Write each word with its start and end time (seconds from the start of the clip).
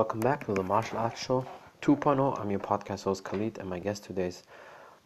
welcome 0.00 0.20
back 0.20 0.46
to 0.46 0.54
the 0.54 0.62
Martial 0.62 0.96
Arts 0.96 1.22
Show 1.22 1.44
2.0. 1.82 2.40
I'm 2.40 2.50
your 2.50 2.58
podcast 2.58 3.04
host 3.04 3.22
Khalid, 3.22 3.58
and 3.58 3.68
my 3.68 3.78
guest 3.78 4.02
today 4.02 4.28
is 4.28 4.44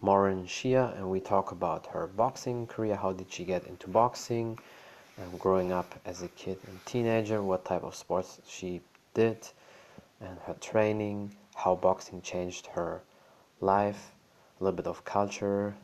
Maureen 0.00 0.46
Shea, 0.46 0.92
and 0.96 1.10
we 1.10 1.18
talk 1.18 1.50
about 1.50 1.86
her 1.86 2.06
boxing 2.06 2.68
career. 2.68 2.94
How 2.94 3.12
did 3.12 3.26
she 3.28 3.44
get 3.44 3.66
into 3.66 3.88
boxing? 3.88 4.56
And 5.18 5.40
growing 5.40 5.72
up 5.72 5.92
as 6.04 6.22
a 6.22 6.28
kid 6.28 6.58
and 6.68 6.78
teenager, 6.86 7.42
what 7.42 7.64
type 7.64 7.82
of 7.82 7.96
sports 7.96 8.40
she 8.46 8.82
did, 9.14 9.38
and 10.20 10.38
her 10.46 10.54
training, 10.60 11.34
how 11.56 11.74
boxing 11.74 12.22
changed 12.22 12.68
her 12.68 13.02
life, 13.60 14.12
a 14.60 14.62
little 14.62 14.76
bit 14.76 14.86
of 14.86 15.04
culture, 15.04 15.74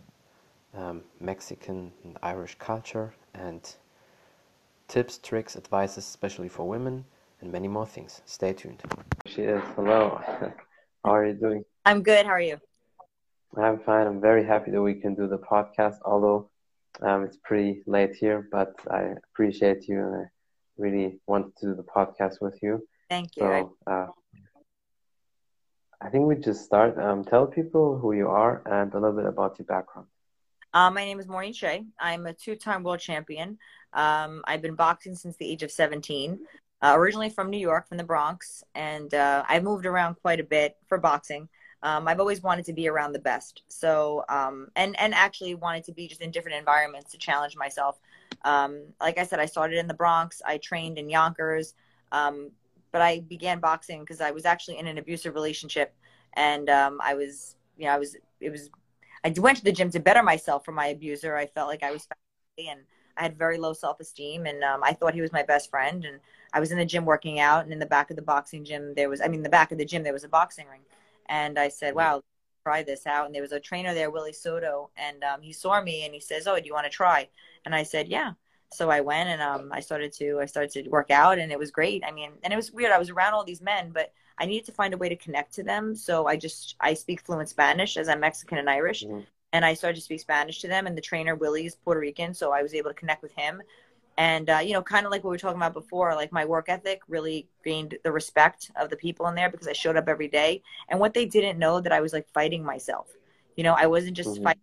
um, 0.72 1.02
Mexican 1.18 1.90
and 2.04 2.16
Irish 2.22 2.54
culture, 2.60 3.12
and 3.34 3.74
tips, 4.86 5.18
tricks, 5.18 5.56
advices, 5.56 6.04
especially 6.06 6.48
for 6.48 6.68
women, 6.68 7.04
and 7.40 7.52
many 7.52 7.68
more 7.68 7.86
things. 7.86 8.20
Stay 8.26 8.52
tuned. 8.52 8.82
She 9.26 9.42
is. 9.42 9.62
Hello. 9.76 10.20
How 11.04 11.14
are 11.14 11.26
you 11.26 11.34
doing? 11.34 11.64
I'm 11.84 12.02
good. 12.02 12.26
How 12.26 12.32
are 12.32 12.40
you? 12.40 12.58
I'm 13.56 13.80
fine. 13.80 14.06
I'm 14.06 14.20
very 14.20 14.44
happy 14.44 14.70
that 14.70 14.82
we 14.82 14.94
can 14.94 15.14
do 15.14 15.26
the 15.26 15.38
podcast, 15.38 15.96
although 16.04 16.50
um, 17.00 17.24
it's 17.24 17.38
pretty 17.42 17.82
late 17.86 18.14
here, 18.14 18.48
but 18.52 18.74
I 18.90 19.14
appreciate 19.32 19.88
you 19.88 19.98
and 19.98 20.14
I 20.16 20.24
really 20.76 21.20
want 21.26 21.56
to 21.56 21.66
do 21.66 21.74
the 21.74 21.82
podcast 21.82 22.40
with 22.40 22.58
you. 22.62 22.86
Thank 23.08 23.36
you. 23.36 23.42
So, 23.42 23.76
uh, 23.86 24.06
I 26.02 26.08
think 26.08 26.26
we 26.26 26.36
just 26.36 26.64
start. 26.64 26.98
Um, 26.98 27.24
tell 27.24 27.46
people 27.46 27.98
who 27.98 28.12
you 28.12 28.28
are 28.28 28.62
and 28.64 28.92
a 28.94 28.98
little 28.98 29.16
bit 29.16 29.26
about 29.26 29.58
your 29.58 29.66
background. 29.66 30.08
Uh, 30.72 30.90
my 30.90 31.04
name 31.04 31.18
is 31.18 31.26
Maureen 31.26 31.52
Shea. 31.52 31.84
I'm 31.98 32.26
a 32.26 32.32
two-time 32.32 32.84
world 32.84 33.00
champion. 33.00 33.58
Um, 33.92 34.42
I've 34.46 34.62
been 34.62 34.76
boxing 34.76 35.16
since 35.16 35.36
the 35.36 35.50
age 35.50 35.62
of 35.62 35.70
17. 35.70 36.38
Uh, 36.82 36.94
originally 36.96 37.28
from 37.28 37.50
New 37.50 37.58
York, 37.58 37.86
from 37.86 37.98
the 37.98 38.04
Bronx, 38.04 38.64
and 38.74 39.12
uh, 39.12 39.44
I've 39.46 39.62
moved 39.62 39.84
around 39.84 40.14
quite 40.22 40.40
a 40.40 40.44
bit 40.44 40.76
for 40.86 40.96
boxing. 40.96 41.48
Um, 41.82 42.08
I've 42.08 42.20
always 42.20 42.42
wanted 42.42 42.64
to 42.66 42.72
be 42.72 42.88
around 42.88 43.12
the 43.12 43.18
best. 43.18 43.62
So, 43.68 44.24
um, 44.28 44.68
and 44.76 44.98
and 44.98 45.14
actually 45.14 45.54
wanted 45.54 45.84
to 45.84 45.92
be 45.92 46.08
just 46.08 46.20
in 46.20 46.30
different 46.30 46.58
environments 46.58 47.10
to 47.12 47.18
challenge 47.18 47.56
myself. 47.56 47.98
Um, 48.44 48.82
like 49.00 49.18
I 49.18 49.24
said, 49.24 49.40
I 49.40 49.46
started 49.46 49.78
in 49.78 49.86
the 49.88 49.94
Bronx. 49.94 50.42
I 50.46 50.58
trained 50.58 50.98
in 50.98 51.08
Yonkers, 51.08 51.74
um, 52.12 52.50
but 52.92 53.02
I 53.02 53.20
began 53.20 53.60
boxing 53.60 54.00
because 54.00 54.20
I 54.20 54.30
was 54.30 54.44
actually 54.44 54.78
in 54.78 54.86
an 54.86 54.98
abusive 54.98 55.34
relationship, 55.34 55.94
and 56.34 56.68
um, 56.68 56.98
I 57.02 57.14
was, 57.14 57.56
you 57.78 57.86
know, 57.86 57.92
I 57.92 57.98
was, 57.98 58.16
it 58.40 58.50
was, 58.50 58.70
I 59.24 59.32
went 59.38 59.58
to 59.58 59.64
the 59.64 59.72
gym 59.72 59.90
to 59.90 60.00
better 60.00 60.22
myself 60.22 60.64
from 60.64 60.74
my 60.74 60.88
abuser. 60.88 61.36
I 61.36 61.46
felt 61.46 61.68
like 61.68 61.82
I 61.82 61.92
was, 61.92 62.06
and 62.58 62.80
I 63.16 63.22
had 63.22 63.38
very 63.38 63.58
low 63.58 63.72
self 63.72 64.00
esteem, 64.00 64.46
and 64.46 64.62
um, 64.64 64.82
I 64.82 64.92
thought 64.92 65.14
he 65.14 65.20
was 65.22 65.32
my 65.32 65.42
best 65.42 65.70
friend, 65.70 66.04
and 66.04 66.20
I 66.52 66.60
was 66.60 66.72
in 66.72 66.78
the 66.78 66.84
gym 66.84 67.04
working 67.04 67.40
out, 67.40 67.64
and 67.64 67.72
in 67.72 67.78
the 67.78 67.86
back 67.86 68.10
of 68.10 68.16
the 68.16 68.22
boxing 68.22 68.64
gym, 68.64 68.94
there 68.94 69.08
was, 69.08 69.20
I 69.20 69.28
mean, 69.28 69.42
the 69.42 69.48
back 69.48 69.72
of 69.72 69.78
the 69.78 69.84
gym, 69.84 70.02
there 70.02 70.12
was 70.12 70.24
a 70.24 70.28
boxing 70.28 70.66
ring. 70.68 70.82
And 71.28 71.58
I 71.58 71.68
said, 71.68 71.94
wow, 71.94 72.22
try 72.64 72.82
this 72.82 73.06
out. 73.06 73.26
And 73.26 73.34
there 73.34 73.42
was 73.42 73.52
a 73.52 73.60
trainer 73.60 73.94
there, 73.94 74.10
Willie 74.10 74.32
Soto, 74.32 74.90
and 74.96 75.22
um, 75.24 75.42
he 75.42 75.52
saw 75.52 75.80
me 75.80 76.04
and 76.04 76.14
he 76.14 76.20
says, 76.20 76.46
oh, 76.46 76.58
do 76.58 76.66
you 76.66 76.74
want 76.74 76.86
to 76.86 76.90
try? 76.90 77.28
And 77.64 77.74
I 77.74 77.82
said, 77.82 78.08
yeah. 78.08 78.32
So 78.72 78.88
I 78.88 79.00
went 79.00 79.28
and 79.28 79.42
um, 79.42 79.70
I 79.72 79.80
started 79.80 80.12
to 80.14 80.38
I 80.40 80.46
started 80.46 80.70
to 80.84 80.88
work 80.90 81.10
out 81.10 81.38
and 81.40 81.50
it 81.50 81.58
was 81.58 81.72
great. 81.72 82.04
I 82.06 82.12
mean, 82.12 82.30
and 82.44 82.52
it 82.52 82.56
was 82.56 82.70
weird. 82.70 82.92
I 82.92 82.98
was 82.98 83.10
around 83.10 83.34
all 83.34 83.44
these 83.44 83.60
men, 83.60 83.90
but 83.92 84.12
I 84.38 84.46
needed 84.46 84.66
to 84.66 84.72
find 84.72 84.94
a 84.94 84.96
way 84.96 85.08
to 85.08 85.16
connect 85.16 85.54
to 85.54 85.64
them. 85.64 85.96
So 85.96 86.28
I 86.28 86.36
just 86.36 86.76
I 86.80 86.94
speak 86.94 87.20
fluent 87.22 87.48
Spanish 87.48 87.96
as 87.96 88.08
I'm 88.08 88.20
Mexican 88.20 88.58
and 88.58 88.70
Irish, 88.70 89.02
mm-hmm. 89.04 89.22
and 89.52 89.64
I 89.64 89.74
started 89.74 89.96
to 89.96 90.02
speak 90.02 90.20
Spanish 90.20 90.60
to 90.60 90.68
them. 90.68 90.86
And 90.86 90.96
the 90.96 91.02
trainer 91.02 91.34
Willie 91.34 91.66
is 91.66 91.74
Puerto 91.74 92.00
Rican, 92.00 92.32
so 92.32 92.52
I 92.52 92.62
was 92.62 92.72
able 92.72 92.90
to 92.90 92.94
connect 92.94 93.22
with 93.22 93.32
him 93.32 93.60
and 94.20 94.50
uh, 94.50 94.58
you 94.58 94.74
know 94.74 94.82
kind 94.82 95.06
of 95.06 95.10
like 95.10 95.24
what 95.24 95.30
we 95.30 95.34
were 95.34 95.38
talking 95.38 95.56
about 95.56 95.72
before 95.72 96.14
like 96.14 96.30
my 96.30 96.44
work 96.44 96.68
ethic 96.68 97.00
really 97.08 97.48
gained 97.64 97.96
the 98.04 98.12
respect 98.12 98.70
of 98.76 98.90
the 98.90 98.96
people 98.96 99.26
in 99.28 99.34
there 99.34 99.48
because 99.48 99.66
i 99.66 99.72
showed 99.72 99.96
up 99.96 100.08
every 100.08 100.28
day. 100.28 100.62
And 100.90 101.00
what 101.00 101.14
they 101.14 101.24
didn't 101.24 101.58
know 101.58 101.80
that 101.80 101.90
i 101.90 102.02
was 102.02 102.12
like 102.12 102.28
fighting 102.34 102.62
myself. 102.62 103.08
You 103.56 103.64
know 103.64 103.72
i 103.72 103.86
wasn't 103.86 104.16
just 104.16 104.34
mm-hmm. 104.34 104.44
fighting 104.44 104.62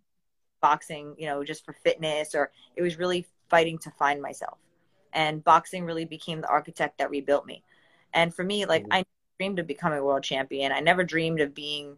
boxing 0.60 1.14
you 1.18 1.26
know 1.26 1.44
just 1.44 1.64
for 1.64 1.72
fitness 1.72 2.34
or 2.34 2.50
it 2.76 2.82
was 2.82 2.98
really 2.98 3.26
fighting 3.50 3.78
to 3.78 3.90
find 3.90 4.22
myself. 4.22 4.58
And 5.12 5.42
boxing 5.42 5.84
really 5.84 6.04
became 6.04 6.40
the 6.40 6.48
architect 6.48 6.98
that 6.98 7.10
rebuilt 7.10 7.44
me. 7.44 7.64
And 8.14 8.32
for 8.32 8.44
me 8.44 8.64
like 8.64 8.84
mm-hmm. 8.84 8.92
i 8.92 9.04
dreamed 9.40 9.58
of 9.58 9.66
becoming 9.66 9.98
a 9.98 10.04
world 10.04 10.22
champion. 10.22 10.70
I 10.70 10.80
never 10.80 11.02
dreamed 11.02 11.40
of 11.40 11.52
being 11.52 11.96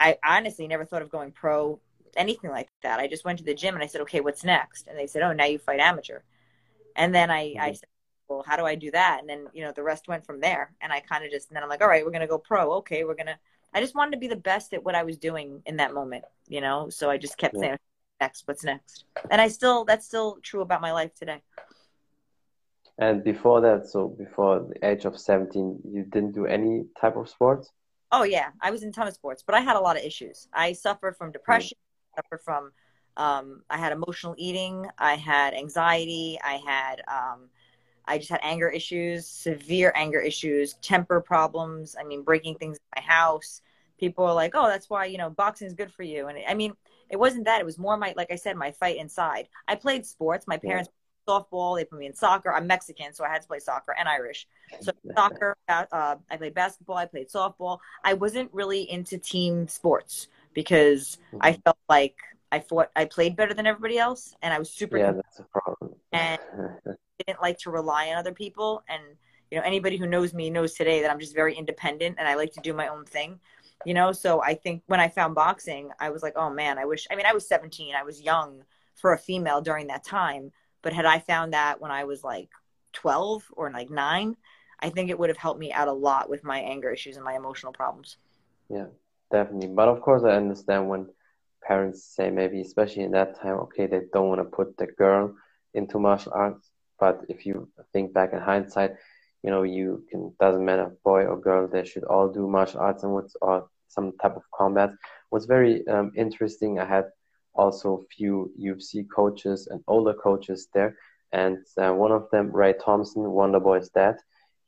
i 0.00 0.16
honestly 0.24 0.66
never 0.66 0.86
thought 0.86 1.02
of 1.02 1.10
going 1.10 1.30
pro 1.30 1.78
anything 2.16 2.50
like 2.50 2.70
that. 2.82 3.00
I 3.00 3.06
just 3.06 3.26
went 3.26 3.38
to 3.40 3.44
the 3.44 3.54
gym 3.54 3.74
and 3.74 3.84
i 3.84 3.86
said 3.86 4.00
okay 4.00 4.20
what's 4.20 4.44
next? 4.44 4.86
And 4.86 4.98
they 4.98 5.06
said 5.06 5.22
oh 5.22 5.34
now 5.34 5.44
you 5.44 5.58
fight 5.58 5.80
amateur 5.80 6.20
and 6.98 7.14
then 7.14 7.30
I, 7.30 7.40
I 7.40 7.44
mm-hmm. 7.44 7.74
said, 7.74 7.88
well, 8.28 8.44
how 8.46 8.56
do 8.56 8.66
I 8.66 8.74
do 8.74 8.90
that? 8.90 9.20
And 9.20 9.28
then, 9.28 9.46
you 9.54 9.64
know, 9.64 9.72
the 9.72 9.82
rest 9.82 10.08
went 10.08 10.26
from 10.26 10.40
there. 10.40 10.74
And 10.82 10.92
I 10.92 11.00
kind 11.00 11.24
of 11.24 11.30
just, 11.30 11.48
and 11.48 11.56
then 11.56 11.62
I'm 11.62 11.68
like, 11.68 11.80
all 11.80 11.88
right, 11.88 12.04
we're 12.04 12.10
going 12.10 12.20
to 12.20 12.26
go 12.26 12.38
pro. 12.38 12.72
Okay, 12.74 13.04
we're 13.04 13.14
going 13.14 13.26
to, 13.26 13.38
I 13.72 13.80
just 13.80 13.94
wanted 13.94 14.10
to 14.10 14.18
be 14.18 14.28
the 14.28 14.36
best 14.36 14.74
at 14.74 14.84
what 14.84 14.94
I 14.94 15.04
was 15.04 15.16
doing 15.16 15.62
in 15.64 15.76
that 15.76 15.94
moment, 15.94 16.24
you 16.46 16.60
know? 16.60 16.90
So 16.90 17.08
I 17.08 17.16
just 17.16 17.38
kept 17.38 17.54
yeah. 17.54 17.60
saying, 17.60 17.76
next, 18.20 18.46
what's 18.46 18.64
next? 18.64 19.04
And 19.30 19.40
I 19.40 19.48
still, 19.48 19.84
that's 19.84 20.04
still 20.04 20.38
true 20.42 20.60
about 20.60 20.82
my 20.82 20.92
life 20.92 21.14
today. 21.14 21.40
And 22.98 23.22
before 23.22 23.60
that, 23.60 23.86
so 23.86 24.08
before 24.08 24.68
the 24.68 24.86
age 24.86 25.04
of 25.04 25.18
17, 25.18 25.80
you 25.88 26.02
didn't 26.02 26.32
do 26.32 26.46
any 26.46 26.84
type 27.00 27.16
of 27.16 27.28
sports? 27.28 27.70
Oh, 28.10 28.24
yeah. 28.24 28.48
I 28.60 28.72
was 28.72 28.82
in 28.82 28.88
a 28.88 28.92
ton 28.92 29.06
of 29.06 29.14
sports, 29.14 29.44
but 29.46 29.54
I 29.54 29.60
had 29.60 29.76
a 29.76 29.80
lot 29.80 29.96
of 29.96 30.02
issues. 30.02 30.48
I 30.52 30.72
suffered 30.72 31.16
from 31.16 31.30
depression, 31.30 31.78
mm. 31.78 32.16
suffered 32.16 32.42
from 32.42 32.72
um, 33.18 33.62
I 33.68 33.76
had 33.76 33.92
emotional 33.92 34.34
eating. 34.38 34.86
I 34.96 35.16
had 35.16 35.52
anxiety. 35.52 36.38
I 36.42 36.60
had, 36.64 37.02
um, 37.08 37.50
I 38.06 38.16
just 38.16 38.30
had 38.30 38.40
anger 38.42 38.68
issues, 38.68 39.26
severe 39.26 39.92
anger 39.94 40.20
issues, 40.20 40.74
temper 40.74 41.20
problems. 41.20 41.96
I 42.00 42.04
mean, 42.04 42.22
breaking 42.22 42.54
things 42.54 42.78
in 42.78 43.02
my 43.02 43.02
house. 43.02 43.60
People 43.98 44.24
are 44.24 44.34
like, 44.34 44.52
"Oh, 44.54 44.68
that's 44.68 44.88
why 44.88 45.06
you 45.06 45.18
know 45.18 45.28
boxing 45.28 45.66
is 45.66 45.74
good 45.74 45.92
for 45.92 46.04
you." 46.04 46.28
And 46.28 46.38
I 46.48 46.54
mean, 46.54 46.74
it 47.10 47.16
wasn't 47.16 47.46
that. 47.46 47.60
It 47.60 47.66
was 47.66 47.76
more 47.76 47.96
my, 47.96 48.14
like 48.16 48.30
I 48.30 48.36
said, 48.36 48.56
my 48.56 48.70
fight 48.70 48.96
inside. 48.96 49.48
I 49.66 49.74
played 49.74 50.06
sports. 50.06 50.46
My 50.46 50.56
parents 50.56 50.88
yeah. 51.26 51.34
softball. 51.34 51.76
They 51.76 51.84
put 51.84 51.98
me 51.98 52.06
in 52.06 52.14
soccer. 52.14 52.52
I'm 52.52 52.68
Mexican, 52.68 53.12
so 53.12 53.24
I 53.24 53.28
had 53.28 53.42
to 53.42 53.48
play 53.48 53.58
soccer 53.58 53.94
and 53.98 54.08
Irish. 54.08 54.46
So 54.80 54.92
soccer. 55.16 55.56
Uh, 55.68 56.16
I 56.30 56.36
played 56.36 56.54
basketball. 56.54 56.96
I 56.96 57.06
played 57.06 57.28
softball. 57.28 57.78
I 58.04 58.14
wasn't 58.14 58.54
really 58.54 58.88
into 58.88 59.18
team 59.18 59.66
sports 59.66 60.28
because 60.54 61.18
mm-hmm. 61.32 61.38
I 61.40 61.52
felt 61.54 61.78
like 61.88 62.16
I 62.50 62.60
fought, 62.60 62.90
I 62.96 63.04
played 63.04 63.36
better 63.36 63.54
than 63.54 63.66
everybody 63.66 63.98
else, 63.98 64.34
and 64.42 64.52
I 64.52 64.58
was 64.58 64.70
super. 64.70 64.98
Yeah, 64.98 65.12
that's 65.12 65.40
a 65.40 65.44
problem. 65.44 65.94
and 66.12 66.40
didn't 67.26 67.42
like 67.42 67.58
to 67.58 67.70
rely 67.70 68.08
on 68.08 68.16
other 68.16 68.32
people, 68.32 68.82
and 68.88 69.02
you 69.50 69.58
know 69.58 69.64
anybody 69.64 69.96
who 69.96 70.06
knows 70.06 70.32
me 70.32 70.50
knows 70.50 70.74
today 70.74 71.02
that 71.02 71.10
I'm 71.10 71.20
just 71.20 71.34
very 71.34 71.54
independent, 71.54 72.16
and 72.18 72.28
I 72.28 72.34
like 72.34 72.52
to 72.52 72.60
do 72.60 72.72
my 72.72 72.88
own 72.88 73.04
thing. 73.04 73.38
You 73.84 73.94
know, 73.94 74.12
so 74.12 74.42
I 74.42 74.54
think 74.54 74.82
when 74.86 75.00
I 75.00 75.08
found 75.08 75.34
boxing, 75.34 75.90
I 76.00 76.10
was 76.10 76.22
like, 76.22 76.34
oh 76.36 76.50
man, 76.50 76.78
I 76.78 76.84
wish. 76.84 77.06
I 77.10 77.16
mean, 77.16 77.26
I 77.26 77.32
was 77.32 77.46
17, 77.48 77.94
I 77.94 78.02
was 78.02 78.20
young 78.20 78.62
for 78.94 79.12
a 79.12 79.18
female 79.18 79.60
during 79.60 79.86
that 79.88 80.04
time, 80.04 80.50
but 80.82 80.92
had 80.92 81.06
I 81.06 81.20
found 81.20 81.52
that 81.52 81.80
when 81.80 81.90
I 81.90 82.04
was 82.04 82.24
like 82.24 82.48
12 82.94 83.44
or 83.52 83.70
like 83.70 83.90
nine, 83.90 84.36
I 84.80 84.90
think 84.90 85.10
it 85.10 85.18
would 85.18 85.28
have 85.28 85.36
helped 85.36 85.60
me 85.60 85.72
out 85.72 85.88
a 85.88 85.92
lot 85.92 86.28
with 86.28 86.44
my 86.44 86.58
anger 86.58 86.90
issues 86.90 87.16
and 87.16 87.24
my 87.24 87.36
emotional 87.36 87.72
problems. 87.72 88.16
Yeah, 88.68 88.86
definitely. 89.30 89.68
But 89.68 89.88
of 89.88 90.00
course, 90.00 90.24
I 90.24 90.30
understand 90.30 90.88
when 90.88 91.06
parents 91.68 92.14
say 92.16 92.30
maybe 92.30 92.60
especially 92.62 93.02
in 93.04 93.12
that 93.12 93.40
time 93.40 93.56
okay 93.64 93.86
they 93.86 94.00
don't 94.12 94.28
want 94.28 94.40
to 94.40 94.56
put 94.56 94.76
the 94.78 94.86
girl 94.86 95.34
into 95.74 95.98
martial 95.98 96.32
arts. 96.34 96.70
But 96.98 97.20
if 97.28 97.46
you 97.46 97.68
think 97.92 98.14
back 98.14 98.32
in 98.32 98.40
hindsight 98.40 98.92
you 99.44 99.50
know 99.50 99.62
you 99.62 100.04
can 100.10 100.32
doesn't 100.40 100.64
matter 100.64 100.90
boy 101.04 101.24
or 101.26 101.38
girl 101.40 101.68
they 101.68 101.84
should 101.84 102.04
all 102.04 102.28
do 102.28 102.48
martial 102.48 102.80
arts 102.80 103.04
and 103.04 103.12
what's 103.12 103.36
or 103.42 103.68
some 103.88 104.12
type 104.22 104.36
of 104.36 104.42
combat. 104.54 104.90
What's 105.30 105.46
very 105.46 105.86
um, 105.88 106.12
interesting 106.16 106.78
i 106.78 106.86
had 106.86 107.06
also 107.54 107.88
a 107.98 108.06
few 108.16 108.50
ufc 108.68 109.06
coaches 109.14 109.68
and 109.70 109.80
older 109.86 110.14
coaches 110.14 110.68
there. 110.74 110.96
And 111.32 111.58
uh, 111.76 111.92
one 111.92 112.12
of 112.12 112.28
them 112.32 112.50
ray 112.50 112.74
thompson 112.84 113.22
wonder 113.30 113.60
boy's 113.60 113.90
dad 113.90 114.16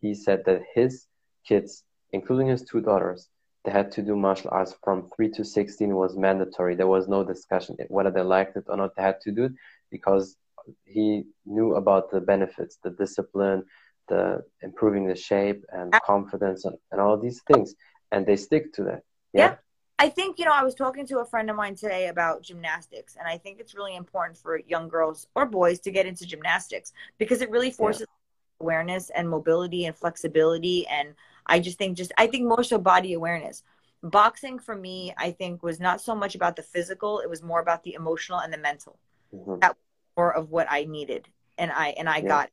he 0.02 0.14
said 0.14 0.40
that 0.46 0.62
his 0.74 1.06
kids 1.48 1.84
including 2.12 2.48
his 2.48 2.62
two 2.62 2.80
daughters 2.80 3.28
they 3.64 3.70
had 3.70 3.92
to 3.92 4.02
do 4.02 4.16
martial 4.16 4.50
arts 4.52 4.74
from 4.82 5.10
3 5.14 5.30
to 5.32 5.44
16 5.44 5.94
was 5.94 6.16
mandatory. 6.16 6.74
There 6.74 6.86
was 6.86 7.08
no 7.08 7.24
discussion 7.24 7.76
whether 7.88 8.10
they 8.10 8.22
liked 8.22 8.56
it 8.56 8.64
or 8.68 8.76
not. 8.76 8.96
They 8.96 9.02
had 9.02 9.20
to 9.22 9.32
do 9.32 9.44
it 9.44 9.52
because 9.90 10.36
he 10.84 11.24
knew 11.46 11.74
about 11.74 12.10
the 12.10 12.20
benefits 12.20 12.78
the 12.82 12.90
discipline 12.90 13.64
the 14.10 14.44
improving 14.60 15.06
the 15.06 15.16
shape 15.16 15.64
and 15.70 15.94
uh, 15.94 16.00
confidence 16.04 16.66
and, 16.66 16.76
and 16.92 17.00
all 17.00 17.16
these 17.16 17.40
things. 17.50 17.74
And 18.12 18.26
they 18.26 18.36
stick 18.36 18.74
to 18.74 18.84
that. 18.84 19.02
Yeah? 19.32 19.50
yeah. 19.50 19.54
I 19.98 20.08
think, 20.08 20.38
you 20.38 20.44
know, 20.44 20.52
I 20.52 20.64
was 20.64 20.74
talking 20.74 21.06
to 21.08 21.18
a 21.20 21.24
friend 21.24 21.48
of 21.48 21.56
mine 21.56 21.76
today 21.76 22.08
about 22.08 22.42
gymnastics, 22.42 23.16
and 23.16 23.28
I 23.28 23.36
think 23.36 23.60
it's 23.60 23.74
really 23.74 23.96
important 23.96 24.38
for 24.38 24.58
young 24.58 24.88
girls 24.88 25.26
or 25.34 25.46
boys 25.46 25.78
to 25.80 25.90
get 25.90 26.06
into 26.06 26.26
gymnastics 26.26 26.92
because 27.18 27.42
it 27.42 27.50
really 27.50 27.70
forces 27.70 28.06
yeah. 28.08 28.64
awareness 28.64 29.10
and 29.10 29.28
mobility 29.28 29.84
and 29.84 29.94
flexibility 29.94 30.86
and 30.88 31.14
I 31.50 31.60
just 31.60 31.78
think 31.78 31.96
just 31.96 32.12
I 32.16 32.26
think 32.26 32.48
more 32.48 32.64
so 32.64 32.78
body 32.78 33.12
awareness. 33.12 33.62
Boxing 34.02 34.58
for 34.58 34.74
me, 34.74 35.12
I 35.18 35.30
think, 35.30 35.62
was 35.62 35.78
not 35.78 36.00
so 36.00 36.14
much 36.14 36.34
about 36.34 36.56
the 36.56 36.62
physical; 36.62 37.20
it 37.20 37.28
was 37.28 37.42
more 37.42 37.60
about 37.60 37.82
the 37.82 37.92
emotional 37.94 38.38
and 38.38 38.50
the 38.50 38.58
mental. 38.58 38.98
Mm-hmm. 39.34 39.58
That 39.60 39.72
was 39.72 40.16
more 40.16 40.34
of 40.34 40.50
what 40.50 40.66
I 40.70 40.84
needed, 40.84 41.28
and 41.58 41.70
I 41.70 41.88
and 41.98 42.08
I 42.08 42.18
yeah. 42.18 42.28
got 42.28 42.50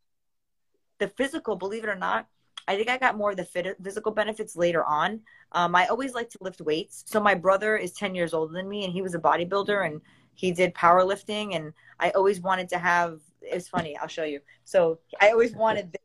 the 0.97 1.07
physical. 1.07 1.55
Believe 1.55 1.85
it 1.85 1.89
or 1.89 1.95
not, 1.95 2.27
I 2.67 2.75
think 2.75 2.89
I 2.89 2.97
got 2.97 3.15
more 3.15 3.31
of 3.31 3.37
the 3.37 3.75
physical 3.81 4.11
benefits 4.11 4.55
later 4.55 4.83
on. 4.83 5.21
Um, 5.53 5.73
I 5.75 5.85
always 5.87 6.13
like 6.13 6.29
to 6.31 6.37
lift 6.41 6.59
weights. 6.59 7.03
So 7.07 7.21
my 7.21 7.33
brother 7.33 7.77
is 7.77 7.93
10 7.93 8.13
years 8.13 8.33
older 8.33 8.53
than 8.53 8.67
me 8.67 8.83
and 8.83 8.91
he 8.91 9.01
was 9.01 9.15
a 9.15 9.19
bodybuilder 9.19 9.85
and 9.85 10.01
he 10.33 10.51
did 10.51 10.73
powerlifting. 10.73 11.55
And 11.55 11.71
I 11.99 12.09
always 12.09 12.41
wanted 12.41 12.67
to 12.69 12.77
have, 12.77 13.21
it's 13.41 13.69
funny, 13.69 13.95
I'll 13.97 14.09
show 14.09 14.25
you. 14.25 14.41
So 14.65 14.99
I 15.21 15.29
always 15.29 15.55
wanted, 15.55 15.93
this. 15.93 16.01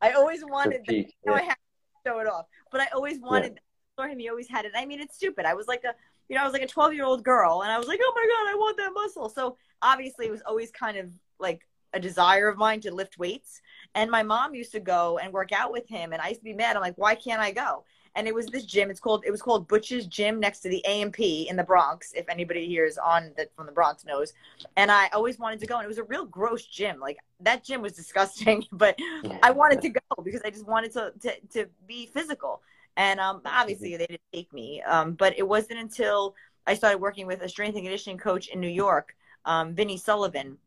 I 0.00 0.12
always 0.12 0.42
wanted, 0.42 0.84
this. 0.86 1.12
Yeah. 1.26 1.54
Show 2.06 2.18
it 2.20 2.26
off, 2.26 2.46
but 2.70 2.80
I 2.80 2.86
always 2.94 3.18
wanted 3.20 3.54
yeah. 3.54 3.60
for 3.96 4.08
him. 4.08 4.18
He 4.18 4.28
always 4.28 4.48
had 4.48 4.64
it. 4.64 4.72
I 4.74 4.84
mean, 4.84 5.00
it's 5.00 5.16
stupid. 5.16 5.44
I 5.44 5.54
was 5.54 5.66
like 5.66 5.84
a, 5.84 5.94
you 6.28 6.36
know, 6.36 6.42
I 6.42 6.44
was 6.44 6.52
like 6.52 6.62
a 6.62 6.66
12 6.66 6.94
year 6.94 7.04
old 7.04 7.24
girl 7.24 7.62
and 7.62 7.72
I 7.72 7.78
was 7.78 7.88
like, 7.88 8.00
oh 8.02 8.12
my 8.14 8.22
God, 8.22 8.52
I 8.52 8.54
want 8.56 8.76
that 8.76 8.92
muscle. 8.94 9.28
So 9.28 9.56
obviously 9.82 10.26
it 10.26 10.30
was 10.30 10.42
always 10.46 10.70
kind 10.70 10.96
of 10.96 11.10
like 11.38 11.66
a 11.94 12.00
desire 12.00 12.48
of 12.48 12.58
mine 12.58 12.80
to 12.82 12.94
lift 12.94 13.18
weights. 13.18 13.60
And 13.94 14.10
my 14.10 14.22
mom 14.22 14.54
used 14.54 14.72
to 14.72 14.80
go 14.80 15.18
and 15.18 15.32
work 15.32 15.52
out 15.52 15.72
with 15.72 15.88
him, 15.88 16.12
and 16.12 16.20
I 16.20 16.28
used 16.28 16.40
to 16.40 16.44
be 16.44 16.52
mad. 16.52 16.76
I'm 16.76 16.82
like, 16.82 16.98
why 16.98 17.14
can't 17.14 17.40
I 17.40 17.50
go? 17.50 17.84
And 18.14 18.26
it 18.26 18.34
was 18.34 18.46
this 18.46 18.64
gym. 18.64 18.90
It's 18.90 19.00
called 19.00 19.24
it 19.26 19.30
was 19.30 19.42
called 19.42 19.68
Butch's 19.68 20.06
Gym 20.06 20.40
next 20.40 20.60
to 20.60 20.68
the 20.68 20.84
AMP 20.84 21.20
in 21.20 21.56
the 21.56 21.64
Bronx. 21.64 22.12
If 22.12 22.28
anybody 22.28 22.66
here 22.66 22.84
is 22.84 22.98
on 22.98 23.32
that 23.36 23.54
from 23.54 23.66
the 23.66 23.72
Bronx 23.72 24.04
knows, 24.04 24.32
and 24.76 24.90
I 24.90 25.08
always 25.08 25.38
wanted 25.38 25.60
to 25.60 25.66
go. 25.66 25.76
And 25.76 25.84
it 25.84 25.88
was 25.88 25.98
a 25.98 26.04
real 26.04 26.24
gross 26.24 26.64
gym. 26.64 27.00
Like 27.00 27.18
that 27.40 27.64
gym 27.64 27.82
was 27.82 27.92
disgusting, 28.02 28.64
but 28.72 28.98
I 29.42 29.50
wanted 29.50 29.80
to 29.82 29.88
go 29.90 30.22
because 30.24 30.42
I 30.44 30.50
just 30.50 30.66
wanted 30.66 30.92
to 30.92 31.12
to, 31.20 31.40
to 31.52 31.66
be 31.86 32.06
physical. 32.06 32.62
And 32.96 33.20
um, 33.20 33.42
obviously 33.46 33.96
they 33.96 34.06
didn't 34.06 34.20
take 34.32 34.52
me. 34.52 34.82
Um, 34.82 35.12
but 35.12 35.38
it 35.38 35.46
wasn't 35.46 35.78
until 35.78 36.34
I 36.66 36.74
started 36.74 36.98
working 36.98 37.26
with 37.26 37.40
a 37.42 37.48
strength 37.48 37.76
and 37.76 37.84
conditioning 37.84 38.18
coach 38.18 38.48
in 38.48 38.60
New 38.60 38.68
York, 38.68 39.14
um, 39.44 39.74
Vinny 39.74 39.96
Sullivan, 39.96 40.58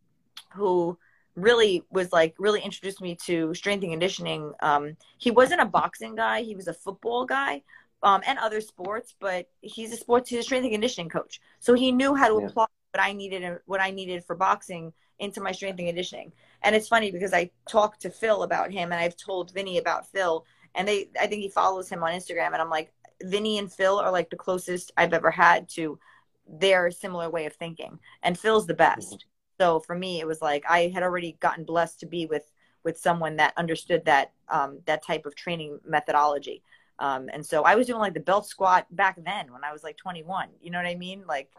who 0.53 0.97
really 1.35 1.83
was 1.91 2.11
like 2.11 2.35
really 2.37 2.61
introduced 2.61 3.01
me 3.01 3.15
to 3.25 3.53
strength 3.53 3.83
and 3.83 3.91
conditioning. 3.91 4.53
Um, 4.61 4.97
he 5.17 5.31
wasn't 5.31 5.61
a 5.61 5.65
boxing 5.65 6.15
guy; 6.15 6.41
he 6.41 6.55
was 6.55 6.67
a 6.67 6.73
football 6.73 7.25
guy, 7.25 7.63
um, 8.03 8.21
and 8.25 8.39
other 8.39 8.61
sports. 8.61 9.15
But 9.19 9.47
he's 9.61 9.93
a 9.93 9.97
sports 9.97 10.29
he's 10.29 10.39
a 10.39 10.43
strength 10.43 10.63
and 10.63 10.73
conditioning 10.73 11.09
coach, 11.09 11.41
so 11.59 11.73
he 11.73 11.91
knew 11.91 12.15
how 12.15 12.27
to 12.27 12.41
yeah. 12.41 12.47
apply 12.47 12.65
what 12.93 13.03
I 13.03 13.13
needed 13.13 13.43
and 13.43 13.59
what 13.65 13.81
I 13.81 13.91
needed 13.91 14.25
for 14.25 14.35
boxing 14.35 14.93
into 15.19 15.39
my 15.39 15.51
strength 15.51 15.79
and 15.79 15.87
conditioning. 15.87 16.33
And 16.63 16.75
it's 16.75 16.87
funny 16.87 17.11
because 17.11 17.33
I 17.33 17.51
talked 17.69 18.01
to 18.01 18.09
Phil 18.09 18.43
about 18.43 18.71
him, 18.71 18.91
and 18.91 19.01
I've 19.01 19.17
told 19.17 19.53
Vinny 19.53 19.77
about 19.77 20.09
Phil, 20.11 20.45
and 20.75 20.87
they 20.87 21.09
I 21.19 21.27
think 21.27 21.41
he 21.41 21.49
follows 21.49 21.89
him 21.89 22.03
on 22.03 22.11
Instagram, 22.11 22.47
and 22.47 22.61
I'm 22.61 22.69
like, 22.69 22.91
Vinny 23.23 23.57
and 23.57 23.71
Phil 23.71 23.99
are 23.99 24.11
like 24.11 24.29
the 24.29 24.35
closest 24.35 24.91
I've 24.97 25.13
ever 25.13 25.31
had 25.31 25.69
to 25.69 25.99
their 26.47 26.91
similar 26.91 27.29
way 27.29 27.45
of 27.45 27.53
thinking, 27.53 27.99
and 28.23 28.37
Phil's 28.37 28.67
the 28.67 28.73
best. 28.73 29.25
So 29.61 29.79
for 29.79 29.95
me 29.95 30.19
it 30.19 30.25
was 30.25 30.41
like 30.41 30.63
i 30.67 30.91
had 30.91 31.03
already 31.03 31.37
gotten 31.39 31.63
blessed 31.63 31.99
to 31.99 32.07
be 32.07 32.25
with 32.25 32.51
with 32.83 32.97
someone 32.97 33.35
that 33.35 33.53
understood 33.57 34.03
that 34.05 34.31
um, 34.49 34.79
that 34.87 35.03
type 35.05 35.27
of 35.27 35.35
training 35.35 35.79
methodology. 35.85 36.63
Um, 36.97 37.29
and 37.31 37.45
so 37.45 37.61
i 37.71 37.75
was 37.75 37.85
doing 37.85 37.99
like 37.99 38.15
the 38.15 38.27
belt 38.31 38.47
squat 38.47 38.87
back 39.01 39.15
then 39.23 39.53
when 39.53 39.63
i 39.63 39.71
was 39.71 39.83
like 39.83 39.97
21 39.97 40.49
you 40.63 40.71
know 40.71 40.79
what 40.79 40.87
i 40.87 40.95
mean? 40.95 41.19
Like 41.27 41.49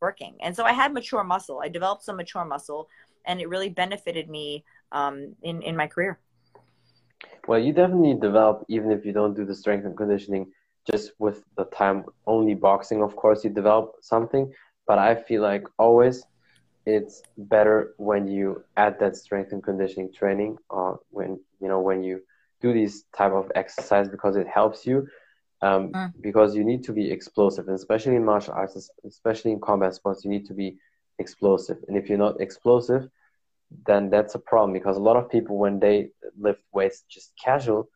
working. 0.00 0.34
And 0.44 0.54
so 0.54 0.62
i 0.62 0.72
had 0.80 0.92
mature 0.92 1.24
muscle. 1.24 1.58
I 1.66 1.68
developed 1.78 2.04
some 2.04 2.16
mature 2.22 2.44
muscle 2.44 2.88
and 3.26 3.40
it 3.40 3.48
really 3.48 3.70
benefited 3.82 4.26
me 4.38 4.64
um, 4.92 5.34
in 5.42 5.60
in 5.68 5.74
my 5.82 5.88
career. 5.88 6.20
Well 7.48 7.58
you 7.58 7.72
definitely 7.82 8.14
develop 8.28 8.64
even 8.68 8.88
if 8.96 9.04
you 9.06 9.12
don't 9.18 9.34
do 9.40 9.44
the 9.44 9.58
strength 9.62 9.84
and 9.86 9.96
conditioning 10.02 10.44
just 10.90 11.06
with 11.18 11.38
the 11.58 11.66
time 11.82 11.98
only 12.34 12.54
boxing 12.54 13.02
of 13.02 13.12
course 13.16 13.38
you 13.44 13.50
develop 13.50 13.86
something. 14.12 14.44
But 14.88 14.98
i 15.10 15.12
feel 15.28 15.42
like 15.52 15.64
always 15.86 16.16
it's 16.88 17.22
better 17.36 17.94
when 17.98 18.26
you 18.26 18.64
add 18.78 18.98
that 18.98 19.14
strength 19.14 19.52
and 19.52 19.62
conditioning 19.62 20.10
training 20.10 20.56
or 20.70 20.94
uh, 20.94 20.96
when 21.10 21.38
you 21.60 21.68
know 21.68 21.80
when 21.80 22.02
you 22.02 22.22
do 22.62 22.72
these 22.72 23.04
type 23.14 23.32
of 23.32 23.52
exercise 23.54 24.08
because 24.08 24.36
it 24.36 24.48
helps 24.48 24.86
you 24.86 25.06
um, 25.60 25.92
mm. 25.92 26.12
because 26.22 26.56
you 26.56 26.64
need 26.64 26.82
to 26.82 26.92
be 26.92 27.10
explosive 27.10 27.66
and 27.68 27.76
especially 27.76 28.16
in 28.16 28.24
martial 28.24 28.54
arts 28.54 28.90
especially 29.06 29.52
in 29.52 29.60
combat 29.60 29.94
sports 29.94 30.24
you 30.24 30.30
need 30.30 30.46
to 30.46 30.54
be 30.54 30.78
explosive 31.18 31.76
and 31.88 31.96
if 31.96 32.08
you're 32.08 32.26
not 32.26 32.40
explosive 32.40 33.06
then 33.84 34.08
that's 34.08 34.34
a 34.34 34.38
problem 34.38 34.72
because 34.72 34.96
a 34.96 35.06
lot 35.08 35.16
of 35.16 35.30
people 35.30 35.58
when 35.58 35.78
they 35.78 36.08
lift 36.40 36.62
weights 36.72 37.04
just 37.10 37.32
casual 37.44 37.86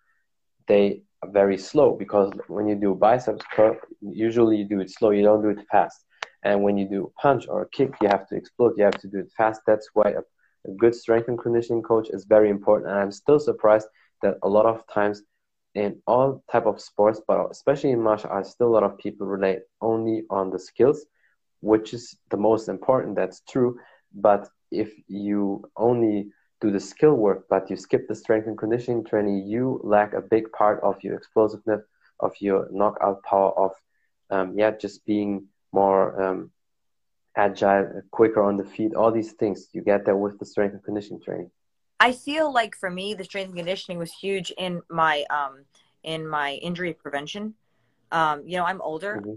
they 0.68 1.00
are 1.22 1.30
very 1.30 1.56
slow 1.56 1.96
because 1.96 2.30
when 2.48 2.68
you 2.68 2.74
do 2.74 2.94
biceps 2.94 3.44
curl 3.54 3.74
usually 4.02 4.58
you 4.58 4.68
do 4.68 4.80
it 4.80 4.90
slow 4.90 5.10
you 5.10 5.22
don't 5.22 5.40
do 5.40 5.48
it 5.48 5.66
fast 5.70 6.04
and 6.42 6.62
when 6.62 6.76
you 6.76 6.88
do 6.88 7.04
a 7.06 7.20
punch 7.20 7.46
or 7.48 7.62
a 7.62 7.68
kick, 7.68 7.94
you 8.00 8.08
have 8.08 8.26
to 8.28 8.36
explode. 8.36 8.74
You 8.76 8.84
have 8.84 8.98
to 9.00 9.08
do 9.08 9.18
it 9.18 9.30
fast. 9.36 9.60
That's 9.66 9.88
why 9.94 10.10
a, 10.10 10.70
a 10.70 10.74
good 10.76 10.94
strength 10.94 11.28
and 11.28 11.38
conditioning 11.38 11.82
coach 11.82 12.08
is 12.10 12.24
very 12.24 12.50
important. 12.50 12.90
And 12.90 12.98
I'm 12.98 13.12
still 13.12 13.38
surprised 13.38 13.86
that 14.22 14.38
a 14.42 14.48
lot 14.48 14.66
of 14.66 14.82
times 14.92 15.22
in 15.74 16.00
all 16.06 16.42
type 16.50 16.66
of 16.66 16.80
sports, 16.80 17.20
but 17.26 17.50
especially 17.50 17.90
in 17.90 18.02
martial 18.02 18.30
arts, 18.30 18.50
still 18.50 18.68
a 18.68 18.74
lot 18.76 18.82
of 18.82 18.98
people 18.98 19.26
relate 19.26 19.60
only 19.80 20.24
on 20.30 20.50
the 20.50 20.58
skills, 20.58 21.06
which 21.60 21.94
is 21.94 22.16
the 22.30 22.36
most 22.36 22.68
important. 22.68 23.16
That's 23.16 23.40
true. 23.48 23.78
But 24.14 24.48
if 24.70 24.92
you 25.08 25.64
only 25.76 26.30
do 26.60 26.70
the 26.70 26.80
skill 26.80 27.14
work, 27.14 27.46
but 27.48 27.70
you 27.70 27.76
skip 27.76 28.06
the 28.08 28.14
strength 28.14 28.46
and 28.46 28.58
conditioning 28.58 29.04
training, 29.04 29.46
you 29.46 29.80
lack 29.82 30.12
a 30.12 30.20
big 30.20 30.50
part 30.52 30.80
of 30.82 31.02
your 31.02 31.16
explosiveness, 31.16 31.82
of 32.20 32.32
your 32.40 32.68
knockout 32.70 33.22
power, 33.22 33.52
of 33.58 33.72
um, 34.30 34.54
yeah, 34.56 34.70
just 34.70 35.04
being 35.04 35.46
more 35.72 36.22
um, 36.22 36.50
agile, 37.36 38.02
quicker 38.10 38.42
on 38.42 38.56
the 38.56 38.64
feet. 38.64 38.94
All 38.94 39.10
these 39.10 39.32
things 39.32 39.69
you 39.72 39.82
get 39.82 40.04
that 40.06 40.16
with 40.16 40.38
the 40.38 40.44
strength 40.44 40.74
and 40.74 40.84
conditioning 40.84 41.22
training. 41.22 41.50
I 42.00 42.12
feel 42.12 42.52
like 42.52 42.74
for 42.76 42.90
me, 42.90 43.14
the 43.14 43.24
strength 43.24 43.48
and 43.48 43.56
conditioning 43.56 43.98
was 43.98 44.12
huge 44.12 44.52
in 44.58 44.82
my 44.90 45.24
um, 45.30 45.64
in 46.02 46.26
my 46.26 46.54
injury 46.54 46.92
prevention. 46.92 47.54
Um, 48.10 48.42
you 48.46 48.56
know, 48.56 48.64
I'm 48.64 48.80
older 48.80 49.19
mm-hmm. 49.20 49.34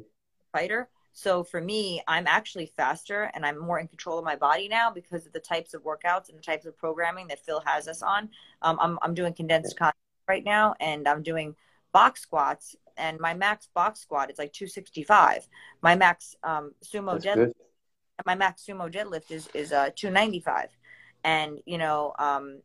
fighter, 0.52 0.90
so 1.14 1.46
for 1.46 1.62
me, 1.62 2.02
I'm 2.08 2.28
actually 2.28 2.66
faster 2.66 3.32
and 3.34 3.46
I'm 3.46 3.58
more 3.58 3.80
in 3.80 3.88
control 3.88 4.20
of 4.20 4.26
my 4.26 4.36
body 4.36 4.68
now 4.68 4.92
because 4.92 5.26
of 5.26 5.32
the 5.32 5.40
types 5.40 5.74
of 5.74 5.82
workouts 5.84 6.28
and 6.28 6.38
the 6.38 6.42
types 6.42 6.66
of 6.66 6.78
programming 6.78 7.28
that 7.28 7.40
Phil 7.40 7.62
has 7.66 7.88
us 7.88 8.02
on. 8.02 8.30
Um, 8.62 8.78
I'm 8.82 9.00
I'm 9.02 9.14
doing 9.14 9.34
condensed 9.34 9.78
content 9.78 9.96
right 10.28 10.44
now, 10.44 10.76
and 10.82 11.08
I'm 11.08 11.24
doing 11.24 11.56
box 11.94 12.22
squats 12.22 12.76
and 12.98 13.20
my 13.20 13.34
max 13.34 13.68
box 13.74 14.00
squat 14.02 14.32
is 14.32 14.38
like 14.38 14.54
265. 14.54 15.48
My 15.82 15.96
max 15.96 16.36
um, 16.44 16.74
sumo 16.84 17.22
deadlift, 17.22 17.54
my 18.26 18.36
max 18.36 18.66
sumo 18.68 18.92
deadlift 18.92 19.32
is 19.32 19.48
is 19.54 19.72
uh 19.72 19.90
295, 19.96 20.70
and 21.24 21.60
you 21.66 21.78
know 21.78 22.14
um, 22.20 22.60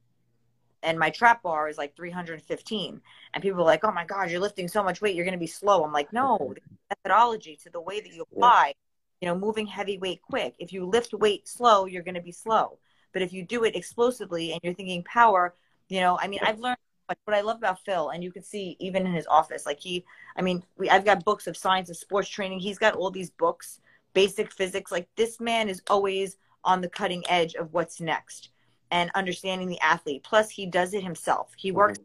and 0.83 0.99
my 0.99 1.11
trap 1.11 1.43
bar 1.43 1.69
is 1.69 1.79
like 1.79 1.95
315. 1.97 3.01
And 3.35 3.43
people 3.43 3.61
are 3.61 3.65
like, 3.65 3.85
"Oh 3.85 3.93
my 3.93 4.05
God, 4.05 4.31
you're 4.31 4.41
lifting 4.41 4.69
so 4.69 4.83
much 4.83 5.01
weight, 5.01 5.15
you're 5.15 5.25
going 5.25 5.33
to 5.33 5.39
be 5.39 5.47
slow." 5.47 5.85
I'm 5.85 5.93
like, 5.93 6.13
no, 6.13 6.55
methodology 6.89 7.59
to 7.65 7.71
the 7.71 7.81
way 7.81 8.01
that 8.01 8.13
you 8.13 8.23
apply. 8.23 8.75
You 9.21 9.29
know, 9.29 9.39
moving 9.39 9.67
heavy 9.67 9.99
weight 9.99 10.23
quick. 10.23 10.55
If 10.59 10.73
you 10.73 10.87
lift 10.87 11.13
weight 11.13 11.47
slow, 11.47 11.85
you're 11.85 12.03
going 12.03 12.15
to 12.15 12.23
be 12.23 12.33
slow. 12.33 12.79
But 13.13 13.23
if 13.23 13.33
you 13.33 13.45
do 13.45 13.65
it 13.65 13.77
explosively 13.77 14.53
and 14.53 14.61
you're 14.63 14.75
thinking 14.75 15.03
power, 15.03 15.55
you 15.89 16.01
know, 16.01 16.19
I 16.21 16.29
mean, 16.29 16.41
I've 16.43 16.61
learned 16.61 16.79
but 17.11 17.19
what 17.25 17.37
I 17.37 17.41
love 17.41 17.57
about 17.57 17.85
Phil, 17.85 18.11
and 18.11 18.23
you 18.23 18.31
can 18.31 18.45
see 18.45 18.77
even 18.79 19.05
in 19.05 19.13
his 19.13 19.27
office, 19.27 19.67
like 19.67 19.81
he, 19.81 20.05
I 20.37 20.43
mean, 20.43 20.63
we, 20.79 20.89
I've 20.89 21.05
got 21.05 21.25
books 21.25 21.49
of 21.49 21.57
science 21.57 21.91
of 21.91 21.97
sports 21.97 22.29
training. 22.29 22.61
He's 22.61 22.79
got 22.79 22.95
all 22.95 23.11
these 23.11 23.31
books, 23.31 23.81
basic 24.15 24.53
physics. 24.53 24.93
Like 24.93 25.09
this 25.17 25.41
man 25.41 25.69
is 25.69 25.83
always 25.91 26.37
on 26.63 26.81
the 26.81 26.89
cutting 26.89 27.25
edge 27.29 27.57
of 27.57 27.73
what's 27.73 28.01
next 28.01 28.51
and 28.93 29.11
understanding 29.17 29.67
the 29.69 29.81
athlete. 29.81 30.23
Plus, 30.23 30.51
he 30.51 30.67
does 30.67 30.95
it 30.95 31.03
himself. 31.03 31.51
He 31.57 31.73
works. 31.73 31.99
Mm-hmm. 31.99 32.05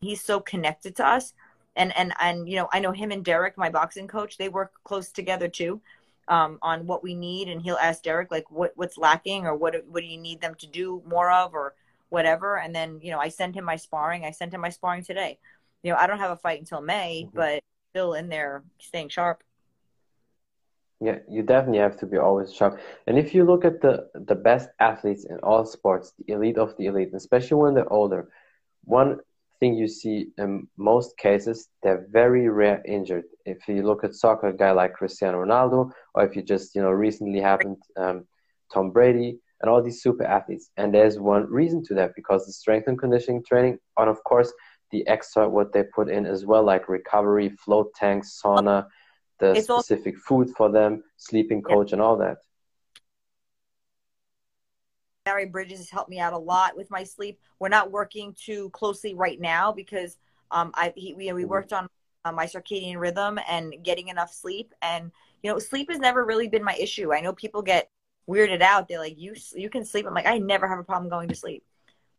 He's 0.00 0.24
so 0.24 0.40
connected 0.40 0.96
to 0.96 1.06
us. 1.06 1.34
And, 1.76 1.94
and, 1.98 2.14
and, 2.18 2.48
you 2.48 2.56
know, 2.56 2.70
I 2.72 2.80
know 2.80 2.92
him 2.92 3.10
and 3.10 3.22
Derek, 3.22 3.58
my 3.58 3.68
boxing 3.68 4.08
coach, 4.08 4.38
they 4.38 4.48
work 4.48 4.72
close 4.84 5.10
together 5.12 5.48
too 5.48 5.82
um, 6.28 6.58
on 6.62 6.86
what 6.86 7.02
we 7.02 7.14
need, 7.14 7.48
and 7.48 7.60
he'll 7.60 7.76
ask 7.76 8.02
Derek 8.02 8.30
like 8.30 8.50
what 8.50 8.72
what's 8.76 8.98
lacking 8.98 9.46
or 9.46 9.56
what 9.56 9.74
what 9.88 10.00
do 10.00 10.06
you 10.06 10.18
need 10.18 10.40
them 10.40 10.54
to 10.56 10.66
do 10.66 11.02
more 11.06 11.30
of 11.30 11.54
or 11.54 11.74
whatever. 12.10 12.58
And 12.58 12.74
then 12.74 13.00
you 13.02 13.10
know 13.10 13.18
I 13.18 13.28
send 13.28 13.54
him 13.54 13.64
my 13.64 13.76
sparring. 13.76 14.24
I 14.24 14.30
sent 14.30 14.54
him 14.54 14.60
my 14.60 14.70
sparring 14.70 15.04
today. 15.04 15.38
You 15.82 15.92
know 15.92 15.98
I 15.98 16.06
don't 16.06 16.18
have 16.18 16.30
a 16.30 16.36
fight 16.36 16.60
until 16.60 16.80
May, 16.80 17.24
mm-hmm. 17.26 17.36
but 17.36 17.62
still 17.90 18.14
in 18.14 18.28
there 18.28 18.62
staying 18.78 19.08
sharp. 19.08 19.42
Yeah, 21.00 21.18
you 21.28 21.42
definitely 21.42 21.78
have 21.78 21.98
to 22.00 22.06
be 22.06 22.18
always 22.18 22.52
sharp. 22.52 22.80
And 23.06 23.18
if 23.18 23.34
you 23.34 23.44
look 23.44 23.64
at 23.64 23.80
the 23.80 24.08
the 24.14 24.34
best 24.34 24.68
athletes 24.80 25.24
in 25.24 25.38
all 25.38 25.64
sports, 25.64 26.12
the 26.18 26.34
elite 26.34 26.58
of 26.58 26.76
the 26.76 26.86
elite, 26.86 27.10
especially 27.14 27.56
when 27.56 27.74
they're 27.74 27.92
older, 27.92 28.28
one 28.84 29.20
thing 29.60 29.74
you 29.74 29.88
see 29.88 30.28
in 30.38 30.66
most 30.76 31.16
cases, 31.18 31.68
they're 31.82 32.06
very 32.10 32.48
rare 32.48 32.82
injured. 32.86 33.24
If 33.44 33.66
you 33.68 33.82
look 33.82 34.04
at 34.04 34.14
soccer, 34.14 34.48
a 34.48 34.56
guy 34.56 34.72
like 34.72 34.94
Cristiano 34.94 35.44
Ronaldo, 35.44 35.90
or 36.14 36.24
if 36.24 36.36
you 36.36 36.42
just, 36.42 36.74
you 36.74 36.82
know, 36.82 36.90
recently 36.90 37.40
happened, 37.40 37.76
um, 37.96 38.26
Tom 38.72 38.90
Brady, 38.90 39.38
and 39.60 39.70
all 39.70 39.82
these 39.82 40.02
super 40.02 40.24
athletes. 40.24 40.70
And 40.76 40.94
there's 40.94 41.18
one 41.18 41.50
reason 41.50 41.82
to 41.84 41.94
that 41.94 42.12
because 42.14 42.46
the 42.46 42.52
strength 42.52 42.88
and 42.88 42.98
conditioning 42.98 43.44
training, 43.44 43.78
and 43.96 44.08
of 44.08 44.22
course, 44.24 44.52
the 44.90 45.06
extra 45.06 45.48
what 45.48 45.72
they 45.72 45.82
put 45.82 46.08
in 46.08 46.26
as 46.26 46.46
well, 46.46 46.64
like 46.64 46.88
recovery, 46.88 47.50
float 47.64 47.92
tanks, 47.94 48.40
sauna, 48.42 48.86
the 49.40 49.52
it's 49.52 49.66
specific 49.66 50.14
all- 50.14 50.20
food 50.26 50.54
for 50.56 50.70
them, 50.70 51.02
sleeping 51.16 51.62
coach, 51.62 51.90
yeah. 51.90 51.94
and 51.96 52.02
all 52.02 52.16
that. 52.16 52.38
Barry 55.28 55.44
Bridges 55.44 55.76
has 55.76 55.90
helped 55.90 56.08
me 56.08 56.20
out 56.20 56.32
a 56.32 56.38
lot 56.38 56.74
with 56.74 56.90
my 56.90 57.04
sleep. 57.04 57.38
We're 57.58 57.68
not 57.68 57.90
working 57.90 58.34
too 58.34 58.70
closely 58.70 59.12
right 59.12 59.38
now 59.38 59.72
because 59.72 60.16
um, 60.50 60.70
I 60.72 60.94
he, 60.96 61.12
we, 61.12 61.30
we 61.34 61.44
worked 61.44 61.74
on 61.74 61.86
uh, 62.24 62.32
my 62.32 62.46
circadian 62.46 62.96
rhythm 62.96 63.38
and 63.46 63.74
getting 63.82 64.08
enough 64.08 64.32
sleep. 64.32 64.72
And 64.80 65.12
you 65.42 65.52
know, 65.52 65.58
sleep 65.58 65.90
has 65.90 65.98
never 65.98 66.24
really 66.24 66.48
been 66.48 66.64
my 66.64 66.74
issue. 66.80 67.12
I 67.12 67.20
know 67.20 67.34
people 67.34 67.60
get 67.60 67.90
weirded 68.26 68.62
out. 68.62 68.88
They're 68.88 68.98
like, 68.98 69.18
"You 69.18 69.34
you 69.54 69.68
can 69.68 69.84
sleep." 69.84 70.06
I'm 70.06 70.14
like, 70.14 70.24
I 70.24 70.38
never 70.38 70.66
have 70.66 70.78
a 70.78 70.82
problem 70.82 71.10
going 71.10 71.28
to 71.28 71.34
sleep. 71.34 71.62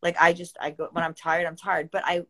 Like 0.04 0.16
I 0.22 0.32
just 0.32 0.56
I 0.62 0.70
go 0.70 0.90
when 0.92 1.04
I'm 1.04 1.16
tired, 1.16 1.48
I'm 1.48 1.56
tired. 1.56 1.90
But 1.90 2.04
I 2.06 2.28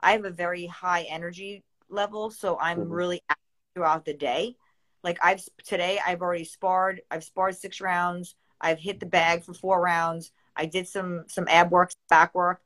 I 0.00 0.12
have 0.12 0.24
a 0.24 0.30
very 0.30 0.66
high 0.66 1.02
energy 1.10 1.64
level, 1.88 2.30
so 2.30 2.56
I'm 2.56 2.78
mm-hmm. 2.78 2.92
really 2.92 3.22
active 3.28 3.44
throughout 3.74 4.04
the 4.04 4.14
day. 4.14 4.54
Like 5.02 5.18
I've 5.24 5.42
today, 5.64 5.98
I've 6.06 6.22
already 6.22 6.44
sparred. 6.44 7.00
I've 7.10 7.24
sparred 7.24 7.56
six 7.56 7.80
rounds. 7.80 8.36
I've 8.60 8.78
hit 8.78 9.00
the 9.00 9.06
bag 9.06 9.44
for 9.44 9.54
four 9.54 9.80
rounds. 9.80 10.32
I 10.56 10.66
did 10.66 10.88
some 10.88 11.24
some 11.28 11.46
ab 11.48 11.70
work, 11.70 11.92
back 12.08 12.34
work. 12.34 12.60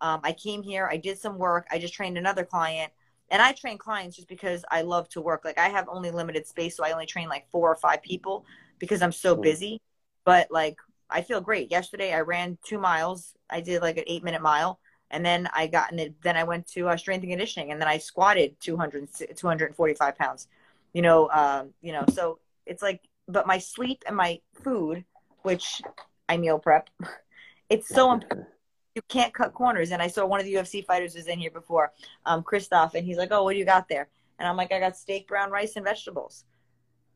Um, 0.00 0.20
I 0.22 0.32
came 0.32 0.62
here. 0.62 0.88
I 0.90 0.96
did 0.96 1.18
some 1.18 1.38
work. 1.38 1.66
I 1.70 1.78
just 1.78 1.94
trained 1.94 2.18
another 2.18 2.44
client, 2.44 2.92
and 3.30 3.40
I 3.40 3.52
train 3.52 3.78
clients 3.78 4.16
just 4.16 4.28
because 4.28 4.64
I 4.70 4.82
love 4.82 5.08
to 5.10 5.20
work. 5.20 5.44
Like 5.44 5.58
I 5.58 5.68
have 5.68 5.88
only 5.88 6.10
limited 6.10 6.46
space, 6.46 6.76
so 6.76 6.84
I 6.84 6.92
only 6.92 7.06
train 7.06 7.28
like 7.28 7.48
four 7.50 7.70
or 7.70 7.76
five 7.76 8.02
people 8.02 8.44
because 8.78 9.02
I'm 9.02 9.12
so 9.12 9.34
busy. 9.34 9.80
But 10.24 10.48
like 10.50 10.76
I 11.08 11.22
feel 11.22 11.40
great. 11.40 11.70
Yesterday 11.70 12.12
I 12.12 12.20
ran 12.20 12.58
two 12.64 12.78
miles. 12.78 13.34
I 13.48 13.60
did 13.60 13.80
like 13.80 13.96
an 13.96 14.04
eight 14.06 14.22
minute 14.22 14.42
mile, 14.42 14.80
and 15.10 15.24
then 15.24 15.48
I 15.54 15.66
got 15.66 15.92
in 15.92 15.98
it. 15.98 16.14
Then 16.22 16.36
I 16.36 16.44
went 16.44 16.66
to 16.72 16.88
uh, 16.88 16.96
strength 16.96 17.22
and 17.22 17.32
conditioning, 17.32 17.72
and 17.72 17.80
then 17.80 17.88
I 17.88 17.98
squatted 17.98 18.60
200, 18.60 19.08
245 19.34 20.18
pounds. 20.18 20.48
You 20.92 21.02
know, 21.02 21.30
um, 21.30 21.70
you 21.80 21.92
know. 21.92 22.04
So 22.12 22.38
it's 22.66 22.82
like, 22.82 23.00
but 23.28 23.46
my 23.46 23.58
sleep 23.58 24.04
and 24.06 24.16
my 24.16 24.40
food, 24.62 25.04
which 25.42 25.82
I 26.28 26.36
meal 26.36 26.58
prep, 26.58 26.90
it's 27.70 27.88
so 27.88 28.12
important 28.12 28.48
you 28.96 29.02
can't 29.08 29.34
cut 29.34 29.52
corners. 29.52 29.92
And 29.92 30.02
I 30.02 30.08
saw 30.08 30.26
one 30.26 30.40
of 30.40 30.46
the 30.46 30.54
UFC 30.54 30.84
fighters 30.84 31.14
was 31.14 31.28
in 31.28 31.38
here 31.38 31.50
before, 31.50 31.92
um, 32.24 32.42
Christoph, 32.42 32.94
and 32.94 33.06
he's 33.06 33.18
like, 33.18 33.28
"Oh, 33.30 33.44
what 33.44 33.52
do 33.52 33.58
you 33.58 33.64
got 33.64 33.88
there?" 33.88 34.08
And 34.38 34.48
I'm 34.48 34.56
like, 34.56 34.72
"I 34.72 34.80
got 34.80 34.96
steak, 34.96 35.28
brown 35.28 35.50
rice, 35.50 35.76
and 35.76 35.84
vegetables." 35.84 36.44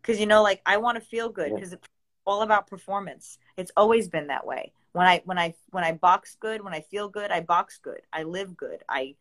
Because 0.01 0.21
you 0.21 0.27
know, 0.27 0.43
like 0.43 0.61
I 0.67 0.77
want 0.77 0.97
to 0.97 1.05
feel 1.05 1.31
good 1.31 1.55
because 1.55 1.73
it's 1.73 1.89
all 2.27 2.43
about 2.43 2.67
performance. 2.67 3.39
It's 3.57 3.73
always 3.77 4.09
been 4.09 4.29
that 4.29 4.47
way. 4.47 4.73
When 4.93 5.07
I 5.07 5.23
when 5.25 5.39
I 5.39 5.55
when 5.71 5.83
I 5.83 5.93
box 5.93 6.37
good, 6.39 6.63
when 6.63 6.75
I 6.75 6.83
feel 6.83 7.09
good, 7.09 7.31
I 7.31 7.41
box 7.41 7.79
good. 7.83 8.03
I 8.13 8.25
live 8.25 8.57
good. 8.57 8.85
I, 8.89 9.17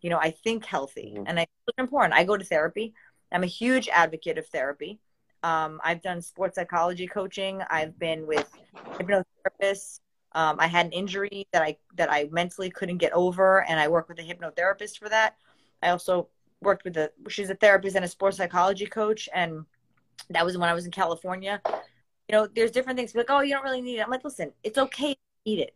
you 0.00 0.08
know, 0.08 0.18
I 0.18 0.30
think 0.30 0.64
healthy, 0.64 1.14
mm-hmm. 1.16 1.24
and 1.26 1.40
I 1.40 1.46
it's 1.66 1.78
important. 1.78 2.14
I 2.14 2.24
go 2.24 2.36
to 2.36 2.44
therapy. 2.44 2.94
I'm 3.32 3.42
a 3.42 3.46
huge 3.46 3.88
advocate 3.88 4.38
of 4.38 4.46
therapy. 4.46 5.00
Um, 5.44 5.78
I've 5.84 6.00
done 6.00 6.22
sports 6.22 6.56
psychology 6.56 7.06
coaching. 7.06 7.62
I've 7.70 7.98
been 7.98 8.26
with 8.26 8.50
hypnotherapists. 8.94 10.00
Um, 10.32 10.56
I 10.58 10.66
had 10.66 10.86
an 10.86 10.92
injury 10.92 11.46
that 11.52 11.62
I 11.62 11.76
that 11.96 12.10
I 12.10 12.28
mentally 12.32 12.70
couldn't 12.70 12.98
get 12.98 13.12
over, 13.12 13.62
and 13.68 13.78
I 13.78 13.88
worked 13.88 14.08
with 14.08 14.18
a 14.18 14.22
hypnotherapist 14.22 14.98
for 14.98 15.08
that. 15.10 15.36
I 15.82 15.90
also 15.90 16.28
worked 16.62 16.84
with 16.84 16.96
a 16.96 17.12
she's 17.28 17.50
a 17.50 17.54
therapist 17.54 17.94
and 17.94 18.04
a 18.04 18.08
sports 18.08 18.38
psychology 18.38 18.86
coach, 18.86 19.28
and 19.34 19.66
that 20.30 20.44
was 20.44 20.56
when 20.56 20.70
I 20.70 20.74
was 20.74 20.86
in 20.86 20.90
California. 20.90 21.60
You 22.28 22.32
know, 22.32 22.48
there's 22.52 22.70
different 22.70 22.98
things 22.98 23.14
like, 23.14 23.26
oh, 23.28 23.42
you 23.42 23.52
don't 23.52 23.64
really 23.64 23.82
need 23.82 23.98
it. 23.98 24.02
I'm 24.02 24.10
like, 24.10 24.24
listen, 24.24 24.50
it's 24.62 24.78
okay 24.78 25.14
eat 25.44 25.58
it. 25.58 25.74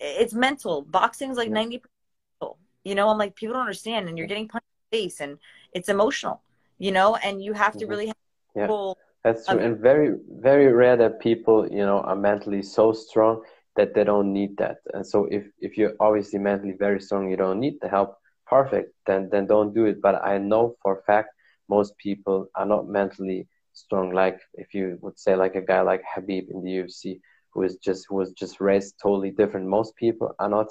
It's 0.00 0.34
mental. 0.34 0.82
Boxing's 0.82 1.36
like 1.36 1.50
ninety 1.50 1.78
percent. 1.78 2.56
You 2.84 2.94
know, 2.94 3.08
I'm 3.08 3.18
like, 3.18 3.34
people 3.34 3.54
don't 3.54 3.62
understand, 3.62 4.08
and 4.08 4.16
you're 4.16 4.26
getting 4.26 4.48
punched 4.48 4.64
in 4.64 4.98
the 4.98 5.02
face, 5.02 5.20
and 5.20 5.38
it's 5.72 5.88
emotional. 5.88 6.42
You 6.78 6.92
know, 6.92 7.16
and 7.16 7.42
you 7.42 7.52
have 7.52 7.72
to 7.74 7.80
mm-hmm. 7.80 7.90
really 7.90 8.12
yeah. 8.56 8.92
That's 9.24 9.44
true, 9.46 9.58
and 9.58 9.78
very, 9.78 10.14
very 10.30 10.72
rare 10.72 10.96
that 10.96 11.18
people, 11.18 11.66
you 11.68 11.84
know, 11.84 11.98
are 11.98 12.14
mentally 12.14 12.62
so 12.62 12.92
strong 12.92 13.42
that 13.74 13.92
they 13.92 14.04
don't 14.04 14.32
need 14.32 14.56
that. 14.58 14.78
And 14.94 15.04
so 15.04 15.26
if, 15.30 15.44
if 15.60 15.76
you're 15.76 15.94
obviously 15.98 16.38
mentally 16.38 16.74
very 16.78 17.00
strong, 17.00 17.28
you 17.28 17.36
don't 17.36 17.58
need 17.58 17.78
the 17.82 17.88
help, 17.88 18.16
perfect, 18.46 18.92
then, 19.04 19.28
then 19.30 19.46
don't 19.46 19.74
do 19.74 19.86
it. 19.86 20.00
But 20.00 20.24
I 20.24 20.38
know 20.38 20.76
for 20.80 20.98
a 20.98 21.02
fact 21.02 21.30
most 21.68 21.98
people 21.98 22.46
are 22.54 22.66
not 22.66 22.88
mentally 22.88 23.48
strong. 23.72 24.12
Like 24.12 24.38
if 24.54 24.72
you 24.74 24.96
would 25.02 25.18
say 25.18 25.34
like 25.34 25.56
a 25.56 25.60
guy 25.60 25.80
like 25.80 26.02
Khabib 26.14 26.48
in 26.48 26.62
the 26.62 26.70
UFC, 26.70 27.20
who 27.52 27.64
is 27.64 27.76
just, 27.76 28.06
who 28.08 28.14
was 28.14 28.32
just 28.32 28.60
raised 28.60 28.94
totally 29.02 29.32
different. 29.32 29.66
Most 29.66 29.96
people 29.96 30.36
are 30.38 30.48
not 30.48 30.68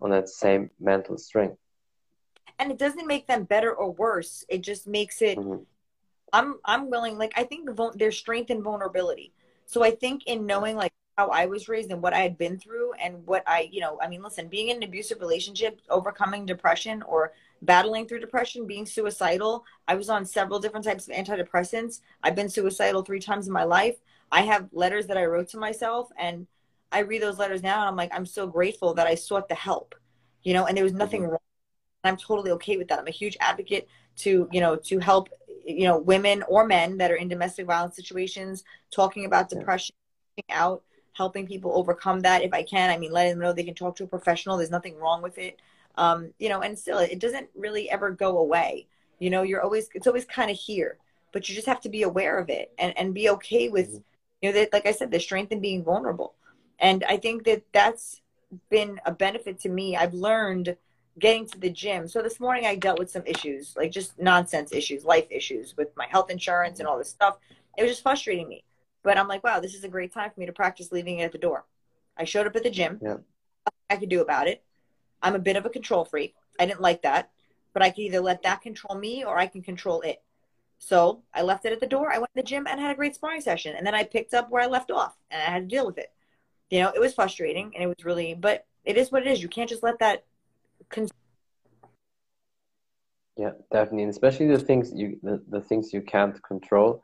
on 0.00 0.10
that 0.10 0.30
same 0.30 0.70
mental 0.80 1.18
strength. 1.18 1.58
And 2.58 2.72
it 2.72 2.78
doesn't 2.78 3.06
make 3.06 3.26
them 3.26 3.44
better 3.44 3.72
or 3.72 3.92
worse. 3.92 4.44
It 4.48 4.62
just 4.62 4.86
makes 4.86 5.20
it, 5.20 5.36
mm-hmm. 5.36 5.62
I'm, 6.32 6.56
I'm 6.64 6.90
willing, 6.90 7.18
like, 7.18 7.32
I 7.36 7.44
think 7.44 7.66
the, 7.66 7.92
there's 7.94 8.18
strength 8.18 8.50
and 8.50 8.62
vulnerability. 8.62 9.32
So 9.66 9.82
I 9.82 9.90
think 9.90 10.26
in 10.26 10.46
knowing 10.46 10.76
like 10.76 10.92
how 11.18 11.28
I 11.28 11.46
was 11.46 11.68
raised 11.68 11.90
and 11.90 12.00
what 12.00 12.14
I 12.14 12.20
had 12.20 12.38
been 12.38 12.58
through 12.58 12.92
and 12.94 13.26
what 13.26 13.42
I, 13.46 13.68
you 13.70 13.80
know, 13.80 13.98
I 14.00 14.08
mean, 14.08 14.22
listen, 14.22 14.48
being 14.48 14.68
in 14.68 14.78
an 14.78 14.82
abusive 14.84 15.20
relationship, 15.20 15.80
overcoming 15.90 16.46
depression 16.46 17.02
or 17.02 17.32
battling 17.62 18.06
through 18.06 18.20
depression, 18.20 18.66
being 18.66 18.86
suicidal. 18.86 19.64
I 19.88 19.96
was 19.96 20.08
on 20.08 20.24
several 20.24 20.60
different 20.60 20.86
types 20.86 21.08
of 21.08 21.14
antidepressants. 21.14 22.00
I've 22.22 22.36
been 22.36 22.48
suicidal 22.48 23.02
three 23.02 23.20
times 23.20 23.46
in 23.46 23.52
my 23.52 23.64
life. 23.64 23.96
I 24.30 24.42
have 24.42 24.68
letters 24.72 25.06
that 25.08 25.18
I 25.18 25.26
wrote 25.26 25.48
to 25.50 25.58
myself 25.58 26.08
and 26.18 26.46
I 26.92 27.00
read 27.00 27.20
those 27.20 27.38
letters 27.38 27.62
now 27.62 27.80
and 27.80 27.88
I'm 27.88 27.96
like, 27.96 28.14
I'm 28.14 28.26
so 28.26 28.46
grateful 28.46 28.94
that 28.94 29.06
I 29.06 29.14
sought 29.16 29.48
the 29.48 29.54
help, 29.54 29.94
you 30.44 30.54
know, 30.54 30.66
and 30.66 30.76
there 30.76 30.84
was 30.84 30.94
nothing 30.94 31.22
mm-hmm. 31.22 31.32
wrong. 31.32 31.38
I'm 32.04 32.16
totally 32.16 32.52
okay 32.52 32.76
with 32.76 32.88
that. 32.88 33.00
I'm 33.00 33.06
a 33.08 33.10
huge 33.10 33.36
advocate 33.40 33.88
to, 34.18 34.48
you 34.52 34.60
know, 34.60 34.76
to 34.76 34.98
help, 34.98 35.28
you 35.68 35.84
know, 35.84 35.98
women 35.98 36.42
or 36.48 36.66
men 36.66 36.96
that 36.98 37.10
are 37.10 37.16
in 37.16 37.28
domestic 37.28 37.66
violence 37.66 37.94
situations, 37.94 38.64
talking 38.90 39.26
about 39.26 39.50
depression, 39.50 39.94
out 40.50 40.82
helping 41.12 41.46
people 41.46 41.72
overcome 41.74 42.20
that 42.20 42.42
if 42.42 42.54
I 42.54 42.62
can. 42.62 42.90
I 42.90 42.96
mean, 42.96 43.12
letting 43.12 43.32
them 43.32 43.40
know 43.40 43.52
they 43.52 43.64
can 43.64 43.74
talk 43.74 43.96
to 43.96 44.04
a 44.04 44.06
professional. 44.06 44.56
There's 44.56 44.70
nothing 44.70 44.96
wrong 44.96 45.20
with 45.20 45.36
it. 45.36 45.58
Um, 45.96 46.32
you 46.38 46.48
know, 46.48 46.60
and 46.60 46.78
still, 46.78 46.98
it 46.98 47.18
doesn't 47.18 47.48
really 47.56 47.90
ever 47.90 48.12
go 48.12 48.38
away. 48.38 48.86
You 49.18 49.30
know, 49.30 49.42
you're 49.42 49.62
always, 49.62 49.88
it's 49.94 50.06
always 50.06 50.24
kind 50.24 50.50
of 50.50 50.56
here, 50.56 50.96
but 51.32 51.48
you 51.48 51.56
just 51.56 51.66
have 51.66 51.80
to 51.80 51.88
be 51.88 52.04
aware 52.04 52.38
of 52.38 52.48
it 52.48 52.72
and, 52.78 52.96
and 52.96 53.12
be 53.12 53.28
okay 53.30 53.68
with, 53.68 53.88
mm-hmm. 53.88 53.98
you 54.40 54.52
know, 54.52 54.58
that, 54.58 54.72
like 54.72 54.86
I 54.86 54.92
said, 54.92 55.10
the 55.10 55.18
strength 55.18 55.50
in 55.50 55.60
being 55.60 55.82
vulnerable. 55.82 56.34
And 56.78 57.02
I 57.08 57.16
think 57.16 57.44
that 57.44 57.64
that's 57.72 58.20
been 58.70 59.00
a 59.04 59.12
benefit 59.12 59.58
to 59.60 59.68
me. 59.68 59.96
I've 59.96 60.14
learned 60.14 60.76
getting 61.18 61.46
to 61.46 61.58
the 61.58 61.70
gym. 61.70 62.08
So 62.08 62.22
this 62.22 62.40
morning 62.40 62.66
I 62.66 62.74
dealt 62.74 62.98
with 62.98 63.10
some 63.10 63.24
issues, 63.26 63.74
like 63.76 63.90
just 63.90 64.18
nonsense 64.18 64.72
issues, 64.72 65.04
life 65.04 65.26
issues 65.30 65.76
with 65.76 65.96
my 65.96 66.06
health 66.06 66.30
insurance 66.30 66.78
and 66.78 66.88
all 66.88 66.98
this 66.98 67.10
stuff. 67.10 67.38
It 67.76 67.82
was 67.82 67.92
just 67.92 68.02
frustrating 68.02 68.48
me. 68.48 68.64
But 69.02 69.18
I'm 69.18 69.28
like, 69.28 69.44
wow, 69.44 69.60
this 69.60 69.74
is 69.74 69.84
a 69.84 69.88
great 69.88 70.12
time 70.12 70.30
for 70.30 70.40
me 70.40 70.46
to 70.46 70.52
practice 70.52 70.92
leaving 70.92 71.18
it 71.18 71.24
at 71.24 71.32
the 71.32 71.38
door. 71.38 71.64
I 72.16 72.24
showed 72.24 72.46
up 72.46 72.56
at 72.56 72.62
the 72.62 72.70
gym. 72.70 72.98
Yeah. 73.02 73.16
I 73.90 73.96
could 73.96 74.08
do 74.08 74.20
about 74.20 74.48
it. 74.48 74.62
I'm 75.22 75.34
a 75.34 75.40
bit 75.40 75.56
of 75.56 75.66
a 75.66 75.70
control 75.70 76.04
freak. 76.04 76.34
I 76.58 76.66
didn't 76.66 76.80
like 76.80 77.02
that, 77.02 77.30
but 77.72 77.82
I 77.82 77.90
could 77.90 78.02
either 78.02 78.20
let 78.20 78.42
that 78.42 78.60
control 78.60 78.98
me 78.98 79.24
or 79.24 79.38
I 79.38 79.46
can 79.46 79.62
control 79.62 80.00
it. 80.02 80.22
So 80.78 81.22
I 81.34 81.42
left 81.42 81.64
it 81.64 81.72
at 81.72 81.80
the 81.80 81.86
door. 81.86 82.12
I 82.12 82.18
went 82.18 82.30
to 82.34 82.42
the 82.42 82.48
gym 82.48 82.66
and 82.68 82.80
had 82.80 82.92
a 82.92 82.96
great 82.96 83.14
sparring 83.14 83.40
session. 83.40 83.74
And 83.76 83.86
then 83.86 83.94
I 83.94 84.04
picked 84.04 84.34
up 84.34 84.50
where 84.50 84.62
I 84.62 84.66
left 84.66 84.90
off 84.90 85.16
and 85.30 85.40
I 85.40 85.50
had 85.50 85.68
to 85.68 85.76
deal 85.76 85.86
with 85.86 85.98
it. 85.98 86.12
You 86.70 86.82
know, 86.82 86.92
it 86.94 87.00
was 87.00 87.14
frustrating 87.14 87.72
and 87.74 87.82
it 87.82 87.86
was 87.86 88.04
really, 88.04 88.34
but 88.34 88.66
it 88.84 88.96
is 88.96 89.10
what 89.10 89.22
it 89.22 89.28
is. 89.28 89.42
You 89.42 89.48
can't 89.48 89.68
just 89.68 89.82
let 89.82 89.98
that. 90.00 90.24
Con- 90.90 91.08
yeah, 93.36 93.52
definitely. 93.72 94.02
And 94.02 94.10
especially 94.10 94.48
the 94.48 94.58
things 94.58 94.92
you, 94.94 95.18
the, 95.22 95.42
the 95.48 95.60
things 95.60 95.92
you 95.92 96.02
can't 96.02 96.42
control. 96.42 97.02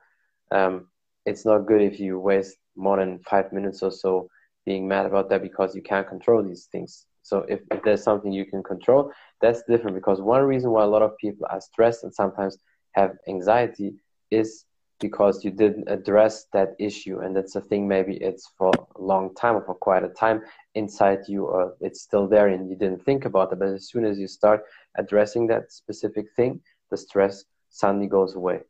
Um, 0.50 0.88
it's 1.26 1.46
not 1.46 1.66
good 1.66 1.80
if 1.80 1.98
you 1.98 2.18
waste 2.18 2.56
more 2.76 2.98
than 2.98 3.18
five 3.20 3.52
minutes 3.52 3.82
or 3.82 3.90
so 3.90 4.28
being 4.66 4.86
mad 4.86 5.06
about 5.06 5.30
that 5.30 5.42
because 5.42 5.74
you 5.74 5.82
can't 5.82 6.08
control 6.08 6.42
these 6.42 6.68
things. 6.70 7.06
So 7.22 7.46
if, 7.48 7.60
if 7.70 7.82
there's 7.82 8.02
something 8.02 8.32
you 8.32 8.44
can 8.44 8.62
control, 8.62 9.10
that's 9.40 9.62
different 9.68 9.94
because 9.96 10.20
one 10.20 10.42
reason 10.42 10.70
why 10.70 10.82
a 10.82 10.88
lot 10.88 11.02
of 11.02 11.16
people 11.18 11.46
are 11.50 11.60
stressed 11.60 12.04
and 12.04 12.14
sometimes 12.14 12.58
have 12.92 13.12
anxiety 13.28 13.94
is 14.30 14.64
because 15.00 15.44
you 15.44 15.50
didn't 15.50 15.88
address 15.88 16.46
that 16.52 16.70
issue 16.78 17.20
and 17.20 17.36
that's 17.36 17.56
a 17.56 17.60
thing 17.60 17.86
maybe 17.88 18.16
it's 18.16 18.50
for 18.56 18.70
a 18.70 19.02
long 19.02 19.34
time 19.34 19.56
or 19.56 19.64
for 19.64 19.74
quite 19.74 20.04
a 20.04 20.08
time 20.08 20.40
inside 20.74 21.20
you 21.28 21.44
or 21.44 21.74
it's 21.80 22.00
still 22.02 22.26
there 22.26 22.48
and 22.48 22.68
you 22.68 22.76
didn't 22.76 23.04
think 23.04 23.24
about 23.24 23.52
it 23.52 23.58
but 23.58 23.68
as 23.68 23.88
soon 23.88 24.04
as 24.04 24.18
you 24.18 24.26
start 24.26 24.64
addressing 24.96 25.46
that 25.46 25.70
specific 25.70 26.26
thing 26.34 26.60
the 26.90 26.96
stress 26.96 27.44
suddenly 27.70 28.06
goes 28.06 28.34
away 28.34 28.60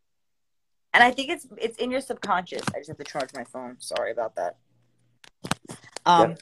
and 0.94 1.02
I 1.02 1.10
think 1.10 1.28
it's 1.28 1.46
it's 1.58 1.76
in 1.78 1.90
your 1.90 2.00
subconscious. 2.00 2.62
I 2.72 2.78
just 2.78 2.88
have 2.88 2.96
to 2.98 3.04
charge 3.04 3.30
my 3.34 3.42
phone. 3.42 3.76
Sorry 3.80 4.12
about 4.12 4.36
that. 4.36 4.56
Um, 6.06 6.30
yeah. 6.30 6.36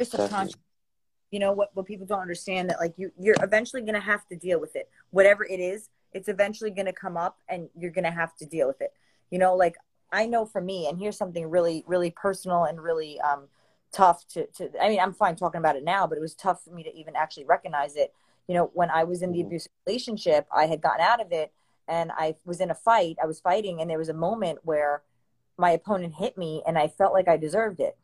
your 0.00 0.06
subconscious. 0.06 0.56
You 1.30 1.38
know 1.38 1.52
what? 1.52 1.70
What 1.74 1.86
people 1.86 2.04
don't 2.04 2.20
understand 2.20 2.70
that 2.70 2.80
like 2.80 2.94
you 2.96 3.12
you're 3.18 3.36
eventually 3.40 3.82
gonna 3.82 4.00
have 4.00 4.26
to 4.28 4.36
deal 4.36 4.60
with 4.60 4.74
it. 4.74 4.90
Whatever 5.10 5.44
it 5.46 5.60
is, 5.60 5.90
it's 6.12 6.28
eventually 6.28 6.72
gonna 6.72 6.92
come 6.92 7.16
up, 7.16 7.38
and 7.48 7.68
you're 7.78 7.92
gonna 7.92 8.10
have 8.10 8.34
to 8.38 8.46
deal 8.46 8.66
with 8.66 8.80
it. 8.80 8.92
You 9.30 9.38
know, 9.38 9.54
like 9.54 9.76
I 10.10 10.26
know 10.26 10.44
for 10.44 10.60
me, 10.60 10.88
and 10.88 10.98
here's 10.98 11.16
something 11.16 11.48
really 11.48 11.84
really 11.86 12.10
personal 12.10 12.64
and 12.64 12.82
really 12.82 13.20
um, 13.20 13.44
tough 13.92 14.26
to 14.28 14.46
to. 14.46 14.70
I 14.80 14.88
mean, 14.88 15.00
I'm 15.00 15.12
fine 15.12 15.36
talking 15.36 15.58
about 15.58 15.76
it 15.76 15.84
now, 15.84 16.06
but 16.06 16.18
it 16.18 16.20
was 16.20 16.34
tough 16.34 16.64
for 16.64 16.70
me 16.70 16.82
to 16.82 16.94
even 16.94 17.16
actually 17.16 17.44
recognize 17.44 17.96
it. 17.96 18.12
You 18.46 18.54
know, 18.54 18.70
when 18.74 18.90
I 18.90 19.04
was 19.04 19.22
in 19.22 19.32
the 19.32 19.38
mm-hmm. 19.38 19.48
abusive 19.48 19.72
relationship, 19.86 20.46
I 20.54 20.66
had 20.66 20.80
gotten 20.80 21.00
out 21.00 21.20
of 21.20 21.32
it 21.32 21.52
and 21.88 22.12
I 22.12 22.36
was 22.44 22.60
in 22.60 22.70
a 22.70 22.74
fight. 22.74 23.16
I 23.22 23.26
was 23.26 23.40
fighting, 23.40 23.80
and 23.80 23.90
there 23.90 23.98
was 23.98 24.10
a 24.10 24.14
moment 24.14 24.60
where 24.62 25.02
my 25.56 25.70
opponent 25.70 26.14
hit 26.14 26.36
me, 26.36 26.62
and 26.66 26.78
I 26.78 26.86
felt 26.88 27.12
like 27.12 27.26
I 27.26 27.36
deserved 27.36 27.80
it. 27.80 27.96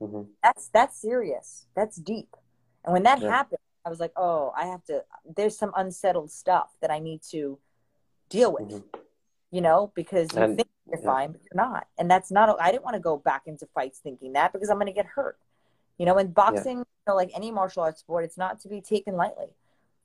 mm-hmm. 0.00 0.22
that's 0.42 0.68
that's 0.68 1.00
serious. 1.00 1.66
That's 1.76 1.96
deep. 1.96 2.34
And 2.84 2.92
when 2.92 3.04
that 3.04 3.20
yeah. 3.20 3.30
happened, 3.30 3.60
I 3.84 3.90
was 3.90 4.00
like, 4.00 4.12
oh, 4.16 4.52
I 4.56 4.66
have 4.66 4.84
to. 4.86 5.04
There's 5.36 5.56
some 5.56 5.72
unsettled 5.76 6.30
stuff 6.30 6.70
that 6.80 6.90
I 6.90 6.98
need 6.98 7.22
to 7.30 7.58
deal 8.28 8.52
with. 8.52 8.70
Mm-hmm. 8.70 8.98
You 9.50 9.60
know, 9.60 9.92
because 9.94 10.28
you 10.34 10.42
and, 10.42 10.56
think 10.56 10.68
you're 10.88 11.00
yeah. 11.00 11.06
fine, 11.06 11.32
but 11.32 11.40
you're 11.42 11.62
not. 11.62 11.86
And 11.98 12.10
that's 12.10 12.30
not. 12.30 12.54
I 12.60 12.70
didn't 12.70 12.84
want 12.84 12.94
to 12.94 13.00
go 13.00 13.16
back 13.16 13.42
into 13.46 13.66
fights 13.74 14.00
thinking 14.02 14.32
that 14.34 14.52
because 14.52 14.68
I'm 14.68 14.76
going 14.76 14.86
to 14.86 14.92
get 14.92 15.06
hurt. 15.06 15.38
You 15.98 16.06
know, 16.06 16.18
in 16.18 16.32
boxing, 16.32 16.78
yeah. 16.78 16.84
you 16.84 17.04
know, 17.08 17.14
like 17.14 17.30
any 17.34 17.50
martial 17.50 17.82
arts 17.82 18.00
sport, 18.00 18.24
it's 18.24 18.38
not 18.38 18.60
to 18.60 18.68
be 18.68 18.80
taken 18.80 19.14
lightly. 19.14 19.54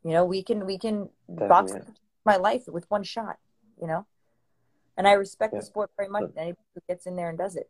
You 0.04 0.12
know, 0.12 0.26
we 0.26 0.44
can 0.44 0.66
we 0.66 0.78
can 0.78 1.10
Definitely. 1.28 1.48
box 1.48 1.74
my 2.26 2.38
life 2.38 2.64
with 2.68 2.90
one 2.90 3.04
shot. 3.04 3.38
You 3.82 3.88
know, 3.88 4.06
and 4.98 5.08
I 5.08 5.14
respect 5.14 5.54
yeah. 5.54 5.60
the 5.60 5.66
sport 5.66 5.90
very 5.98 6.10
much. 6.10 6.26
Anybody 6.38 6.62
who 6.76 6.82
gets 6.88 7.06
in 7.06 7.16
there 7.16 7.30
and 7.30 7.38
does 7.38 7.56
it. 7.56 7.70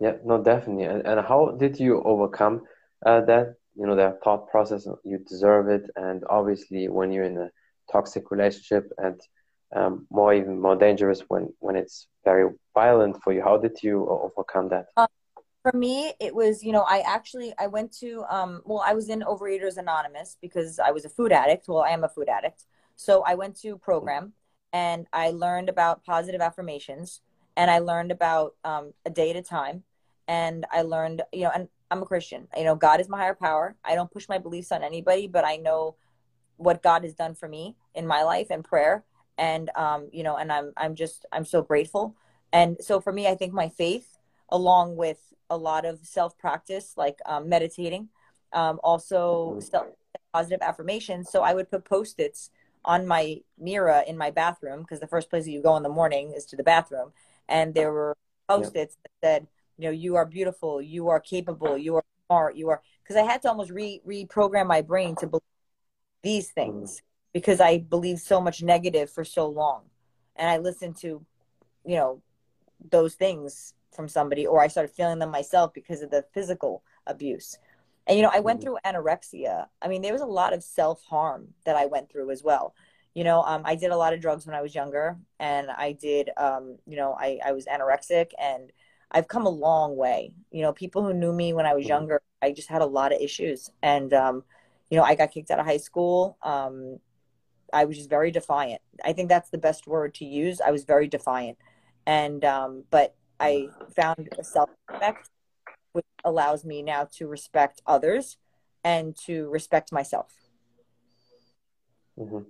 Yeah, 0.00 0.16
no, 0.24 0.42
definitely. 0.42 0.84
And, 0.84 1.06
and 1.06 1.20
how 1.20 1.56
did 1.58 1.78
you 1.78 2.02
overcome 2.02 2.62
uh, 3.06 3.20
that? 3.22 3.54
You 3.74 3.86
know, 3.86 3.96
that 3.96 4.22
thought 4.22 4.50
process. 4.50 4.86
You 5.04 5.18
deserve 5.18 5.68
it, 5.68 5.88
and 5.96 6.24
obviously, 6.28 6.88
when 6.88 7.12
you're 7.12 7.24
in 7.24 7.38
a 7.38 7.50
toxic 7.90 8.30
relationship, 8.30 8.90
and 8.98 9.20
um, 9.74 10.06
more 10.10 10.34
even 10.34 10.60
more 10.60 10.76
dangerous 10.76 11.20
when 11.28 11.52
when 11.60 11.76
it's 11.76 12.08
very 12.24 12.50
violent 12.74 13.22
for 13.22 13.32
you. 13.32 13.42
How 13.42 13.56
did 13.58 13.82
you 13.82 14.06
overcome 14.08 14.68
that? 14.70 14.86
Uh, 14.96 15.06
for 15.62 15.76
me 15.76 16.12
it 16.20 16.34
was 16.34 16.62
you 16.62 16.72
know 16.72 16.84
i 16.88 17.00
actually 17.06 17.54
i 17.58 17.66
went 17.66 17.92
to 17.92 18.24
um 18.28 18.60
well 18.64 18.82
i 18.84 18.92
was 18.92 19.08
in 19.08 19.20
overeaters 19.20 19.76
anonymous 19.76 20.36
because 20.42 20.78
i 20.80 20.90
was 20.90 21.04
a 21.04 21.08
food 21.08 21.32
addict. 21.32 21.68
Well 21.68 21.82
i 21.82 21.90
am 21.90 22.04
a 22.04 22.08
food 22.08 22.28
addict. 22.28 22.64
So 22.96 23.22
i 23.22 23.34
went 23.34 23.56
to 23.60 23.78
program 23.78 24.32
and 24.72 25.06
i 25.12 25.30
learned 25.30 25.68
about 25.68 26.04
positive 26.04 26.40
affirmations 26.40 27.20
and 27.56 27.70
i 27.70 27.78
learned 27.78 28.10
about 28.10 28.54
um, 28.64 28.92
a 29.06 29.10
day 29.10 29.30
at 29.30 29.36
a 29.36 29.42
time. 29.42 29.84
And 30.28 30.66
i 30.72 30.82
learned 30.82 31.22
you 31.32 31.44
know 31.44 31.52
and 31.54 31.68
i'm 31.90 32.02
a 32.02 32.06
christian. 32.06 32.48
You 32.56 32.64
know 32.64 32.74
god 32.74 33.00
is 33.00 33.08
my 33.08 33.18
higher 33.18 33.34
power. 33.34 33.76
I 33.84 33.94
don't 33.94 34.10
push 34.10 34.28
my 34.28 34.38
beliefs 34.38 34.72
on 34.72 34.82
anybody 34.82 35.28
but 35.28 35.44
i 35.44 35.56
know 35.56 35.94
what 36.56 36.82
god 36.82 37.02
has 37.04 37.14
done 37.14 37.34
for 37.34 37.48
me 37.48 37.76
in 37.94 38.06
my 38.06 38.22
life 38.22 38.48
and 38.50 38.64
prayer 38.64 39.04
and 39.38 39.70
um 39.76 40.08
you 40.12 40.22
know 40.22 40.36
and 40.36 40.52
i'm 40.52 40.72
i'm 40.76 40.94
just 40.94 41.26
i'm 41.32 41.44
so 41.44 41.62
grateful 41.62 42.14
and 42.52 42.76
so 42.80 43.00
for 43.00 43.12
me 43.12 43.26
i 43.26 43.34
think 43.34 43.52
my 43.52 43.68
faith 43.68 44.18
along 44.52 44.96
with 44.96 45.32
a 45.50 45.56
lot 45.56 45.84
of 45.84 45.98
self 46.04 46.38
practice, 46.38 46.94
like 46.96 47.18
um, 47.26 47.48
meditating, 47.48 48.08
um, 48.52 48.78
also 48.82 49.58
self 49.60 49.86
positive 50.32 50.62
affirmations. 50.62 51.30
So 51.30 51.42
I 51.42 51.54
would 51.54 51.70
put 51.70 51.84
post 51.84 52.20
its 52.20 52.50
on 52.84 53.06
my 53.06 53.40
mirror 53.58 54.02
in 54.06 54.16
my 54.16 54.30
bathroom 54.30 54.80
because 54.80 54.98
the 55.00 55.06
first 55.06 55.30
place 55.30 55.44
that 55.44 55.50
you 55.50 55.62
go 55.62 55.76
in 55.76 55.82
the 55.82 55.88
morning 55.88 56.32
is 56.36 56.46
to 56.46 56.56
the 56.56 56.62
bathroom, 56.62 57.12
and 57.48 57.74
there 57.74 57.92
were 57.92 58.16
post 58.48 58.76
its 58.76 58.96
yeah. 58.96 59.08
that 59.22 59.26
said, 59.26 59.46
you 59.78 59.84
know, 59.84 59.90
you 59.90 60.16
are 60.16 60.26
beautiful, 60.26 60.80
you 60.80 61.08
are 61.08 61.20
capable, 61.20 61.76
you 61.76 61.96
are 61.96 62.04
smart, 62.26 62.56
you 62.56 62.68
are. 62.68 62.80
Because 63.02 63.16
I 63.16 63.24
had 63.24 63.42
to 63.42 63.48
almost 63.48 63.70
re 63.70 64.00
reprogram 64.06 64.66
my 64.66 64.82
brain 64.82 65.16
to 65.16 65.26
believe 65.26 65.42
these 66.22 66.50
things 66.50 66.96
mm-hmm. 66.96 67.11
Because 67.32 67.60
I 67.60 67.78
believed 67.78 68.20
so 68.20 68.40
much 68.40 68.62
negative 68.62 69.10
for 69.10 69.24
so 69.24 69.48
long, 69.48 69.82
and 70.36 70.48
I 70.48 70.58
listened 70.58 70.96
to, 70.98 71.24
you 71.84 71.96
know, 71.96 72.22
those 72.90 73.14
things 73.14 73.74
from 73.94 74.08
somebody 74.08 74.46
or 74.46 74.62
I 74.62 74.68
started 74.68 74.94
feeling 74.94 75.18
them 75.18 75.30
myself 75.30 75.72
because 75.74 76.02
of 76.02 76.10
the 76.10 76.24
physical 76.32 76.82
abuse. 77.06 77.58
And 78.06 78.16
you 78.16 78.22
know, 78.22 78.30
I 78.32 78.40
went 78.40 78.60
mm-hmm. 78.60 78.74
through 78.74 78.78
anorexia. 78.84 79.66
I 79.80 79.88
mean, 79.88 80.02
there 80.02 80.12
was 80.12 80.22
a 80.22 80.26
lot 80.26 80.52
of 80.52 80.64
self-harm 80.64 81.48
that 81.64 81.76
I 81.76 81.86
went 81.86 82.10
through 82.10 82.30
as 82.30 82.42
well. 82.42 82.74
You 83.14 83.24
know, 83.24 83.42
um, 83.42 83.62
I 83.64 83.74
did 83.74 83.90
a 83.90 83.96
lot 83.96 84.14
of 84.14 84.20
drugs 84.20 84.46
when 84.46 84.56
I 84.56 84.62
was 84.62 84.74
younger 84.74 85.18
and 85.38 85.70
I 85.70 85.92
did 85.92 86.30
um, 86.36 86.78
you 86.86 86.96
know, 86.96 87.14
I, 87.18 87.38
I 87.44 87.52
was 87.52 87.66
anorexic 87.66 88.30
and 88.40 88.72
I've 89.10 89.28
come 89.28 89.46
a 89.46 89.50
long 89.50 89.96
way. 89.96 90.32
You 90.50 90.62
know, 90.62 90.72
people 90.72 91.04
who 91.04 91.12
knew 91.12 91.32
me 91.32 91.52
when 91.52 91.66
I 91.66 91.74
was 91.74 91.82
mm-hmm. 91.82 91.90
younger, 91.90 92.22
I 92.40 92.52
just 92.52 92.70
had 92.70 92.82
a 92.82 92.86
lot 92.86 93.12
of 93.12 93.20
issues. 93.20 93.70
And 93.82 94.12
um, 94.14 94.42
you 94.90 94.96
know, 94.96 95.04
I 95.04 95.14
got 95.14 95.30
kicked 95.30 95.50
out 95.50 95.60
of 95.60 95.66
high 95.66 95.76
school. 95.76 96.38
Um, 96.42 96.98
I 97.72 97.84
was 97.84 97.96
just 97.96 98.10
very 98.10 98.30
defiant. 98.30 98.82
I 99.04 99.12
think 99.12 99.28
that's 99.28 99.50
the 99.50 99.58
best 99.58 99.86
word 99.86 100.14
to 100.16 100.24
use. 100.24 100.60
I 100.60 100.70
was 100.70 100.84
very 100.84 101.08
defiant. 101.08 101.58
And 102.06 102.44
um, 102.44 102.84
but 102.90 103.14
I 103.40 103.68
found 103.96 104.28
a 104.38 104.44
self 104.44 104.70
respect, 104.88 105.30
which 105.92 106.06
allows 106.24 106.64
me 106.64 106.82
now 106.82 107.08
to 107.16 107.26
respect 107.26 107.82
others 107.86 108.36
and 108.84 109.16
to 109.26 109.48
respect 109.50 109.92
myself. 109.92 110.32
Mm-hmm. 112.18 112.40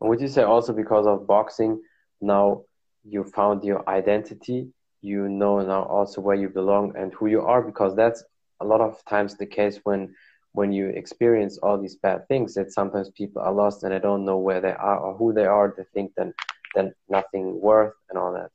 Would 0.00 0.20
you 0.20 0.28
say 0.28 0.42
also 0.42 0.72
because 0.72 1.06
of 1.06 1.26
boxing, 1.26 1.80
now 2.20 2.62
you 3.04 3.24
found 3.24 3.64
your 3.64 3.88
identity? 3.88 4.68
You 5.02 5.28
know 5.28 5.60
now 5.60 5.84
also 5.84 6.20
where 6.20 6.36
you 6.36 6.48
belong 6.50 6.94
and 6.96 7.12
who 7.14 7.26
you 7.26 7.40
are, 7.40 7.62
because 7.62 7.96
that's 7.96 8.22
a 8.60 8.64
lot 8.64 8.80
of 8.80 9.02
times 9.06 9.36
the 9.36 9.46
case 9.46 9.80
when 9.84 10.14
when 10.52 10.72
you 10.72 10.88
experience 10.88 11.58
all 11.58 11.78
these 11.78 11.96
bad 11.96 12.26
things 12.28 12.54
that 12.54 12.72
sometimes 12.72 13.10
people 13.10 13.40
are 13.42 13.52
lost 13.52 13.82
and 13.84 13.92
they 13.92 14.00
don't 14.00 14.24
know 14.24 14.38
where 14.38 14.60
they 14.60 14.72
are 14.72 14.98
or 14.98 15.14
who 15.16 15.32
they 15.32 15.46
are. 15.46 15.74
They 15.76 15.84
think 15.94 16.12
then 16.16 16.34
then 16.74 16.94
nothing 17.08 17.60
worth 17.60 17.94
and 18.08 18.18
all 18.18 18.32
that. 18.32 18.50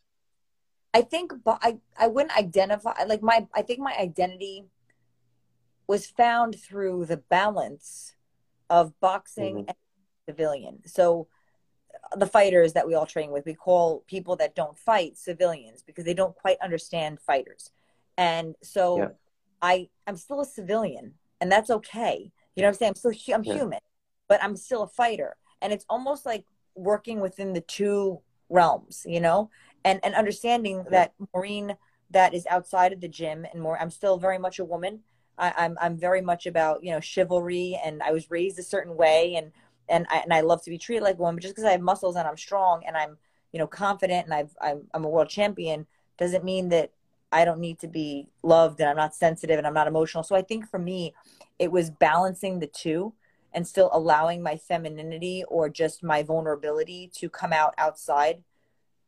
I 0.94 1.02
think, 1.02 1.34
but 1.44 1.60
I, 1.62 1.78
I 2.00 2.08
wouldn't 2.08 2.38
identify 2.38 3.04
like 3.06 3.22
my, 3.22 3.46
I 3.54 3.64
think 3.64 3.80
my 3.80 3.94
identity 4.00 4.64
was 5.88 6.08
found 6.08 6.56
through 6.58 7.06
the 7.06 7.18
balance 7.18 8.16
of 8.70 8.98
boxing 9.02 9.56
mm-hmm. 9.56 9.68
and 9.68 9.78
civilian. 10.30 10.80
So 10.86 11.28
the 12.16 12.26
fighters 12.26 12.74
that 12.74 12.88
we 12.88 12.96
all 12.96 13.06
train 13.06 13.32
with, 13.32 13.46
we 13.46 13.54
call 13.54 14.06
people 14.08 14.38
that 14.38 14.56
don't 14.56 14.80
fight 14.80 15.18
civilians 15.18 15.84
because 15.84 16.06
they 16.06 16.14
don't 16.14 16.34
quite 16.34 16.58
understand 16.62 17.20
fighters. 17.20 17.72
And 18.18 18.56
so 18.64 18.98
yeah. 18.98 19.08
I, 19.62 19.90
I'm 20.08 20.16
still 20.16 20.40
a 20.40 20.46
civilian 20.46 21.16
and 21.42 21.52
that's 21.52 21.70
okay. 21.70 22.32
You 22.56 22.62
know 22.62 22.68
what 22.68 22.76
I'm 22.76 22.78
saying? 22.78 22.90
I'm 22.92 22.96
still, 22.96 23.36
I'm 23.36 23.44
yeah. 23.44 23.54
human, 23.54 23.80
but 24.28 24.44
I'm 24.44 24.56
still 24.56 24.84
a 24.84 24.88
fighter. 24.88 25.36
And 25.62 25.74
it's 25.74 25.86
almost 25.90 26.26
like 26.26 26.46
working 26.76 27.20
within 27.20 27.54
the 27.54 27.62
two 27.62 28.22
realms, 28.50 29.04
you 29.06 29.20
know? 29.20 29.50
and 29.86 30.00
and 30.04 30.16
understanding 30.16 30.84
that 30.90 31.14
Maureen 31.34 31.78
that 32.10 32.34
is 32.34 32.46
outside 32.48 32.92
of 32.92 33.00
the 33.00 33.08
gym 33.08 33.46
and 33.54 33.62
more 33.62 33.80
I'm 33.80 33.92
still 33.92 34.18
very 34.18 34.38
much 34.38 34.60
a 34.60 34.66
woman. 34.66 35.02
I, 35.38 35.54
I'm 35.56 35.78
I'm 35.80 35.98
very 35.98 36.22
much 36.22 36.46
about, 36.48 36.84
you 36.84 36.92
know, 36.92 37.00
chivalry 37.00 37.80
and 37.86 38.04
I 38.04 38.12
was 38.12 38.30
raised 38.30 38.60
a 38.60 38.64
certain 38.64 38.98
way 38.98 39.36
and 39.36 39.52
and 39.88 40.08
I, 40.10 40.18
and 40.18 40.34
I 40.34 40.42
love 40.42 40.64
to 40.64 40.72
be 40.72 40.80
treated 40.80 41.04
like 41.04 41.16
a 41.16 41.20
woman, 41.20 41.36
but 41.36 41.44
just 41.44 41.54
because 41.56 41.68
I 41.68 41.72
have 41.72 41.82
muscles 41.82 42.16
and 42.16 42.28
I'm 42.28 42.38
strong 42.38 42.84
and 42.88 42.98
I'm, 42.98 43.18
you 43.54 43.60
know, 43.60 43.68
confident 43.68 44.26
and 44.26 44.34
I've 44.34 44.56
I'm 44.60 44.88
I'm 44.94 45.06
a 45.06 45.10
world 45.10 45.30
champion 45.30 45.86
doesn't 46.18 46.44
mean 46.44 46.70
that 46.70 46.92
I 47.36 47.44
don't 47.44 47.60
need 47.60 47.80
to 47.80 47.90
be 47.90 48.30
loved 48.44 48.80
and 48.80 48.90
I'm 48.90 48.96
not 48.96 49.14
sensitive 49.14 49.58
and 49.58 49.68
I'm 49.68 49.74
not 49.74 49.88
emotional. 49.88 50.24
So 50.24 50.38
I 50.38 50.42
think 50.42 50.70
for 50.70 50.80
me, 50.80 51.14
it 51.60 51.70
was 51.70 51.90
balancing 51.90 52.60
the 52.60 52.68
two 52.68 53.14
and 53.54 53.68
still 53.68 53.90
allowing 53.92 54.42
my 54.42 54.56
femininity 54.56 55.44
or 55.50 55.68
just 55.68 56.02
my 56.02 56.24
vulnerability 56.24 57.12
to 57.16 57.30
come 57.30 57.52
out 57.52 57.74
outside 57.78 58.42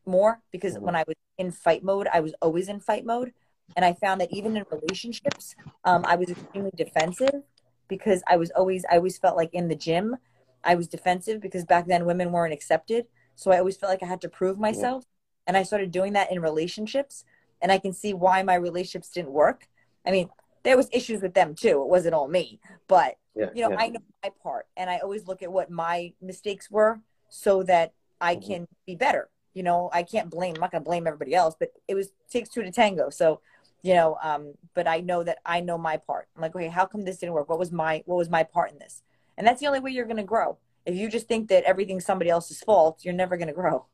more 0.06 0.42
because 0.52 0.74
mm-hmm. 0.74 0.84
when 0.84 0.96
I 0.98 1.06
was 1.08 1.16
in 1.38 1.52
fight 1.52 1.86
mode, 1.86 2.10
I 2.14 2.20
was 2.20 2.34
always 2.42 2.68
in 2.68 2.82
fight 2.82 3.06
mode. 3.06 3.32
And 3.78 3.86
I 3.86 3.94
found 3.94 4.20
that 4.20 4.34
even 4.34 4.58
in 4.58 4.66
relationships, 4.72 5.56
um, 5.86 6.04
I 6.06 6.18
was 6.18 6.30
extremely 6.30 6.72
defensive 6.76 7.44
because 7.88 8.24
I 8.28 8.36
was 8.36 8.52
always, 8.52 8.84
I 8.92 8.98
always 8.98 9.18
felt 9.18 9.38
like 9.38 9.54
in 9.54 9.70
the 9.70 9.76
gym, 9.76 10.18
I 10.66 10.76
was 10.76 10.90
defensive 10.90 11.40
because 11.40 11.64
back 11.64 11.88
then 11.88 12.06
women 12.06 12.34
weren't 12.34 12.54
accepted. 12.54 13.06
So 13.36 13.52
I 13.52 13.60
always 13.60 13.78
felt 13.78 13.90
like 13.90 14.04
I 14.04 14.08
had 14.08 14.22
to 14.22 14.30
prove 14.30 14.60
myself. 14.60 15.06
Yeah. 15.06 15.14
And 15.48 15.58
I 15.58 15.64
started 15.64 15.92
doing 15.92 16.12
that 16.14 16.30
in 16.30 16.42
relationships. 16.42 17.24
And 17.62 17.72
I 17.72 17.78
can 17.78 17.94
see 17.94 18.14
why 18.14 18.44
my 18.44 18.56
relationships 18.56 19.10
didn't 19.10 19.32
work. 19.32 19.68
I 20.06 20.12
mean, 20.12 20.30
there 20.64 20.78
was 20.78 20.90
issues 20.92 21.22
with 21.22 21.34
them 21.34 21.56
too. 21.56 21.82
It 21.82 21.88
wasn't 21.88 22.14
all 22.14 22.28
me, 22.28 22.60
but 22.88 23.18
yeah, 23.36 23.48
you 23.54 23.62
know, 23.62 23.72
yeah. 23.72 23.80
I 23.80 23.88
know 23.90 24.00
my 24.24 24.32
part 24.44 24.68
and 24.76 24.90
I 24.90 25.00
always 25.00 25.28
look 25.28 25.42
at 25.42 25.52
what 25.52 25.70
my 25.70 26.14
mistakes 26.22 26.70
were 26.70 27.00
so 27.30 27.64
that 27.64 27.94
I 28.20 28.36
mm-hmm. 28.36 28.48
can 28.48 28.68
be 28.86 28.96
better 28.96 29.30
you 29.58 29.64
know, 29.64 29.90
I 29.92 30.04
can't 30.04 30.30
blame, 30.30 30.54
I'm 30.54 30.62
not 30.62 30.72
to 30.74 30.80
blame 30.82 31.08
everybody 31.08 31.34
else, 31.34 31.56
but 31.60 31.74
it 31.88 31.96
was 31.96 32.10
takes 32.30 32.48
two 32.48 32.62
to 32.62 32.70
tango. 32.70 33.10
So, 33.10 33.42
you 33.82 33.96
know, 33.96 34.16
um, 34.22 34.54
but 34.76 34.88
I 34.88 35.00
know 35.00 35.24
that 35.24 35.40
I 35.48 35.62
know 35.62 35.80
my 35.80 35.98
part. 35.98 36.28
I'm 36.36 36.44
like, 36.44 36.56
okay, 36.56 36.68
how 36.68 36.86
come 36.86 37.04
this 37.04 37.18
didn't 37.18 37.34
work? 37.34 37.50
What 37.50 37.58
was 37.58 37.72
my, 37.72 38.04
what 38.06 38.18
was 38.18 38.30
my 38.30 38.44
part 38.44 38.72
in 38.72 38.78
this? 38.78 39.02
And 39.36 39.48
that's 39.48 39.60
the 39.60 39.66
only 39.66 39.80
way 39.80 39.90
you're 39.90 40.06
going 40.06 40.18
to 40.18 40.24
grow. 40.24 40.60
If 40.86 40.94
you 40.94 41.10
just 41.10 41.28
think 41.28 41.50
that 41.50 41.64
everything's 41.64 42.06
somebody 42.06 42.30
else's 42.30 42.60
fault, 42.60 43.00
you're 43.02 43.16
never 43.16 43.36
going 43.36 43.48
to 43.48 43.54
grow. 43.54 43.88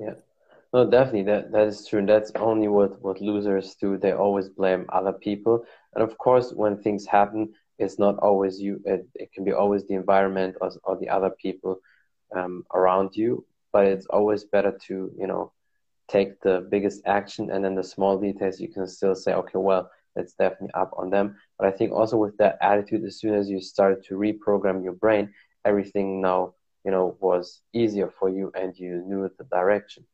Yeah. 0.00 0.14
No, 0.74 0.84
definitely 0.90 1.22
that 1.24 1.52
that 1.52 1.68
is 1.68 1.86
true. 1.86 2.00
And 2.00 2.08
that's 2.08 2.32
only 2.36 2.68
what 2.68 3.00
what 3.00 3.20
losers 3.22 3.76
do. 3.76 3.96
They 3.96 4.12
always 4.12 4.48
blame 4.50 4.86
other 4.90 5.12
people. 5.14 5.64
And 5.94 6.02
of 6.04 6.18
course, 6.18 6.52
when 6.52 6.76
things 6.76 7.06
happen, 7.06 7.54
it's 7.78 7.98
not 7.98 8.18
always 8.18 8.60
you. 8.60 8.80
It, 8.84 9.08
it 9.14 9.32
can 9.32 9.44
be 9.44 9.52
always 9.52 9.86
the 9.86 9.94
environment 9.94 10.56
or, 10.60 10.72
or 10.84 10.98
the 10.98 11.08
other 11.08 11.30
people 11.30 11.80
um, 12.36 12.64
around 12.74 13.16
you 13.16 13.46
but 13.72 13.86
it's 13.86 14.06
always 14.06 14.44
better 14.44 14.72
to 14.88 15.12
you 15.18 15.26
know 15.28 15.52
take 16.08 16.40
the 16.42 16.66
biggest 16.70 17.02
action 17.06 17.50
and 17.50 17.64
then 17.64 17.74
the 17.76 17.84
small 17.84 18.18
details 18.18 18.60
you 18.60 18.68
can 18.68 18.86
still 18.88 19.14
say 19.14 19.34
okay 19.34 19.58
well 19.58 19.90
it's 20.16 20.34
definitely 20.34 20.72
up 20.74 20.92
on 20.98 21.10
them 21.10 21.36
but 21.58 21.68
i 21.68 21.72
think 21.72 21.92
also 21.92 22.16
with 22.16 22.36
that 22.38 22.58
attitude 22.62 23.04
as 23.04 23.18
soon 23.20 23.34
as 23.34 23.50
you 23.50 23.60
started 23.60 24.04
to 24.04 24.14
reprogram 24.14 24.82
your 24.84 24.94
brain 24.94 25.32
everything 25.64 26.20
now 26.20 26.54
you 26.84 26.90
know 26.92 27.16
was 27.20 27.62
easier 27.74 28.10
for 28.18 28.30
you 28.30 28.52
and 28.54 28.78
you 28.78 29.02
knew 29.06 29.30
the 29.38 29.44
direction 29.44 30.04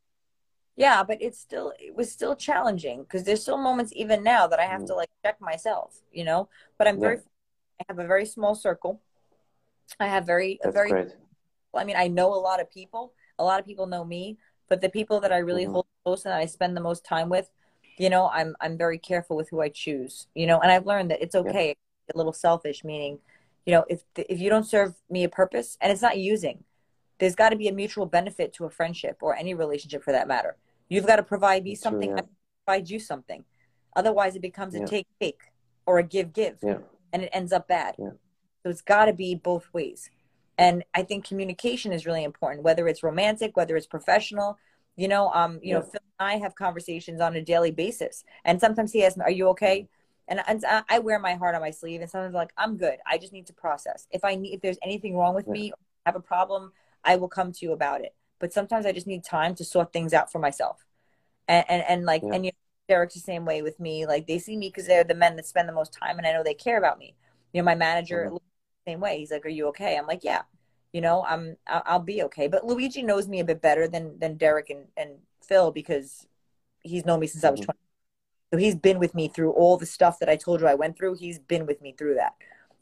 Yeah, 0.80 1.04
but 1.04 1.18
it's 1.22 1.38
still 1.40 1.74
it 1.80 1.94
was 1.96 2.12
still 2.12 2.36
challenging 2.36 3.02
because 3.04 3.24
there's 3.24 3.42
still 3.42 3.58
moments 3.58 3.92
even 3.96 4.24
now 4.24 4.48
that 4.48 4.60
I 4.60 4.64
have 4.66 4.84
to 4.86 4.94
Mm. 4.94 4.96
like 4.96 5.10
check 5.24 5.40
myself, 5.40 6.02
you 6.12 6.24
know. 6.24 6.50
But 6.78 6.88
I'm 6.88 7.00
very 7.00 7.18
I 7.80 7.84
have 7.88 7.98
a 8.00 8.06
very 8.06 8.26
small 8.26 8.54
circle. 8.54 9.02
I 10.00 10.06
have 10.08 10.26
very 10.26 10.60
a 10.64 10.68
that's 10.68 10.72
very 10.72 10.94
great. 10.94 11.08
I 11.74 11.84
mean, 11.84 11.96
I 11.96 12.08
know 12.08 12.34
a 12.34 12.36
lot 12.40 12.60
of 12.60 12.70
people. 12.70 13.14
A 13.38 13.44
lot 13.44 13.60
of 13.60 13.66
people 13.66 13.86
know 13.86 14.04
me, 14.04 14.38
but 14.68 14.80
the 14.82 14.90
people 14.90 15.20
that 15.20 15.32
I 15.32 15.38
really 15.38 15.64
hmm 15.64 15.72
hold 15.72 15.86
close 16.04 16.24
and 16.26 16.34
I 16.34 16.46
spend 16.46 16.76
the 16.76 16.82
most 16.82 17.04
time 17.04 17.28
with, 17.30 17.50
you 17.98 18.10
know, 18.10 18.28
I'm 18.32 18.56
I'm 18.60 18.78
very 18.78 18.98
careful 18.98 19.36
with 19.36 19.50
who 19.50 19.60
I 19.62 19.70
choose, 19.70 20.28
you 20.34 20.46
know, 20.46 20.60
and 20.60 20.72
I've 20.72 20.86
learned 20.86 21.10
that 21.12 21.22
it's 21.22 21.36
Yeah, 21.42 21.52
okay, 21.52 21.76
a 22.14 22.18
little 22.18 22.32
selfish, 22.34 22.84
meaning, 22.84 23.20
you 23.66 23.72
know, 23.74 23.84
if 23.90 24.02
if 24.16 24.40
you 24.40 24.50
don't 24.50 24.64
serve 24.66 24.94
me 25.10 25.24
a 25.24 25.30
purpose 25.30 25.78
and 25.80 25.92
it's 25.92 26.02
not 26.02 26.18
using, 26.18 26.64
there's 27.18 27.36
got 27.36 27.50
to 27.50 27.56
be 27.56 27.68
a 27.68 27.72
mutual 27.72 28.06
benefit 28.06 28.52
to 28.54 28.64
a 28.66 28.70
friendship 28.70 29.18
or 29.22 29.36
any 29.36 29.54
relationship 29.54 30.02
for 30.04 30.12
that 30.12 30.28
matter. 30.28 30.56
You've 30.90 31.06
got 31.06 31.16
to 31.16 31.22
provide 31.22 31.64
me 31.64 31.74
true. 31.74 31.80
something, 31.80 32.10
I 32.12 32.16
Yeah, 32.16 32.22
provide 32.66 32.90
you 32.90 32.98
something. 32.98 33.44
Otherwise, 33.96 34.36
it 34.36 34.42
becomes 34.42 34.74
a 34.74 34.84
take 34.84 35.06
take 35.20 35.40
or 35.86 35.98
a 35.98 36.02
give 36.02 36.32
give, 36.32 36.58
yeah, 36.62 36.78
and 37.12 37.22
it 37.22 37.30
ends 37.32 37.52
up 37.52 37.66
bad. 37.68 37.94
yeah, 37.98 38.10
So 38.62 38.70
it's 38.70 38.82
got 38.82 39.06
to 39.06 39.12
be 39.12 39.34
both 39.34 39.72
ways. 39.72 40.10
And 40.58 40.84
I 40.94 41.02
think 41.02 41.24
communication 41.24 41.92
is 41.92 42.04
really 42.04 42.24
important, 42.24 42.62
whether 42.62 42.86
it's 42.86 43.02
romantic, 43.02 43.56
whether 43.56 43.76
it's 43.76 43.86
professional. 43.86 44.58
You 44.96 45.08
know, 45.08 45.30
um, 45.30 45.60
you 45.62 45.72
know. 45.74 45.82
Phil 45.82 46.00
and 46.18 46.28
I 46.28 46.36
have 46.38 46.54
conversations 46.54 47.20
on 47.20 47.34
a 47.36 47.42
daily 47.42 47.70
basis, 47.70 48.24
and 48.44 48.60
sometimes 48.60 48.92
he 48.92 49.04
asks 49.04 49.16
me, 49.16 49.24
"Are 49.24 49.30
you 49.30 49.48
okay?" 49.48 49.88
And, 50.28 50.42
and 50.46 50.62
I 50.66 50.82
I 50.88 50.98
wear 50.98 51.18
my 51.18 51.34
heart 51.34 51.54
on 51.54 51.62
my 51.62 51.70
sleeve, 51.70 52.00
and 52.02 52.10
sometimes 52.10 52.34
I'm 52.34 52.38
like, 52.38 52.52
"I'm 52.58 52.76
good. 52.76 52.98
I 53.06 53.16
just 53.16 53.32
need 53.32 53.46
to 53.46 53.54
process. 53.54 54.06
If 54.10 54.24
I 54.24 54.34
need, 54.34 54.54
if 54.54 54.60
there's 54.60 54.78
anything 54.82 55.16
wrong 55.16 55.34
with 55.34 55.46
yeah. 55.46 55.52
me, 55.52 55.70
or 55.70 55.78
have 56.04 56.16
a 56.16 56.20
problem, 56.20 56.72
I 57.04 57.16
will 57.16 57.28
come 57.28 57.52
to 57.52 57.64
you 57.64 57.72
about 57.72 58.02
it. 58.02 58.14
But 58.40 58.52
sometimes 58.54 58.86
I 58.86 58.92
just 58.92 59.06
need 59.08 59.24
time 59.24 59.54
to 59.56 59.64
sort 59.64 59.92
things 59.92 60.14
out 60.14 60.32
for 60.32 60.40
myself." 60.40 60.84
And 61.48 61.64
and, 61.68 61.84
and 61.88 62.06
like, 62.06 62.22
yeah. 62.22 62.28
and 62.32 62.44
you 62.46 62.52
know, 62.52 62.56
Derek's 62.88 63.14
the 63.14 63.20
same 63.20 63.44
way 63.44 63.62
with 63.62 63.80
me. 63.80 64.06
Like 64.06 64.26
they 64.26 64.38
see 64.38 64.56
me 64.56 64.68
because 64.68 64.86
they're 64.86 65.04
the 65.04 65.14
men 65.14 65.36
that 65.36 65.46
spend 65.46 65.68
the 65.68 65.72
most 65.72 65.92
time, 65.92 66.18
and 66.18 66.26
I 66.26 66.32
know 66.32 66.42
they 66.44 66.54
care 66.54 66.78
about 66.78 66.98
me. 66.98 67.14
You 67.52 67.62
know, 67.62 67.66
my 67.66 67.74
manager 67.74 68.30
hmm 68.30 68.40
same 68.86 69.00
way. 69.00 69.18
He's 69.18 69.30
like, 69.30 69.44
"Are 69.46 69.48
you 69.50 69.68
okay?" 69.68 69.96
I'm 69.96 70.06
like, 70.06 70.24
"Yeah." 70.24 70.42
You 70.92 71.00
know, 71.00 71.24
I'm 71.24 71.56
I'll, 71.66 71.82
I'll 71.86 71.98
be 72.00 72.22
okay. 72.24 72.48
But 72.48 72.66
Luigi 72.66 73.02
knows 73.02 73.28
me 73.28 73.40
a 73.40 73.44
bit 73.44 73.62
better 73.62 73.86
than 73.88 74.18
than 74.18 74.36
Derek 74.36 74.70
and 74.70 74.86
and 74.96 75.18
Phil 75.42 75.70
because 75.72 76.26
he's 76.82 77.06
known 77.06 77.20
me 77.20 77.26
since 77.26 77.44
I 77.44 77.50
was 77.50 77.60
hmm 77.60 77.62
20. 77.62 77.78
So 78.52 78.58
he's 78.58 78.76
been 78.76 78.98
with 78.98 79.14
me 79.14 79.28
through 79.28 79.52
all 79.52 79.76
the 79.78 79.86
stuff 79.86 80.18
that 80.20 80.28
I 80.28 80.36
told 80.36 80.60
you 80.60 80.66
I 80.68 80.74
went 80.74 80.96
through. 80.98 81.14
He's 81.16 81.38
been 81.38 81.66
with 81.66 81.80
me 81.82 81.94
through 81.98 82.14
that. 82.16 82.34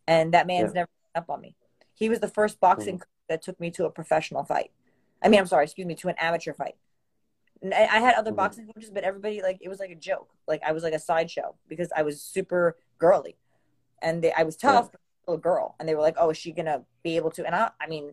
And 0.09 0.35
that 0.35 0.47
Yeah. 0.57 0.69
man's 0.69 0.75
never 0.75 0.89
given 0.89 1.23
up 1.25 1.31
on 1.31 1.41
me. 1.43 1.57
He 1.95 2.09
was 2.09 2.21
the 2.21 2.29
first 2.29 2.61
boxing 2.61 2.99
coach 3.01 3.09
that 3.29 3.43
took 3.43 3.61
me 3.61 3.71
to 3.73 3.87
a 3.87 3.91
professional 3.91 4.45
fight. 4.45 4.71
I 5.23 5.29
mean, 5.29 5.41
I'm 5.41 5.47
sorry, 5.47 5.65
excuse 5.65 5.87
me, 5.87 5.95
to 5.97 6.09
an 6.09 6.15
amateur 6.19 6.53
fight. 6.53 6.75
I 7.65 7.83
I 7.91 8.01
had 8.01 8.15
other 8.15 8.31
hmm 8.31 8.33
boxing 8.33 8.67
coaches, 8.73 8.91
but 8.93 9.05
everybody 9.05 9.43
like 9.43 9.59
it 9.61 9.69
was 9.69 9.81
like 9.81 9.91
a 9.91 9.95
joke. 9.97 10.31
Like 10.47 10.63
I 10.65 10.73
was 10.73 10.83
like 10.83 10.95
a 10.95 10.99
sideshow 10.99 11.57
because 11.69 11.91
I 11.97 12.03
was 12.03 12.23
super 12.23 12.77
girly 12.99 13.37
and 14.03 14.23
they, 14.23 14.33
I 14.33 14.45
was 14.45 14.57
Yeah. 14.63 14.83
tough, 14.83 14.93
but 14.93 15.01
still 15.25 15.35
a 15.35 15.39
girl. 15.39 15.77
And 15.81 15.89
they 15.89 15.95
were 15.95 16.03
like, 16.03 16.17
"Oh, 16.19 16.31
is 16.31 16.39
she 16.39 16.53
gonna 16.53 16.85
be 17.05 17.17
able 17.17 17.31
to?" 17.33 17.47
And 17.47 17.55
I, 17.55 17.71
I 17.81 17.89
mean, 17.89 18.13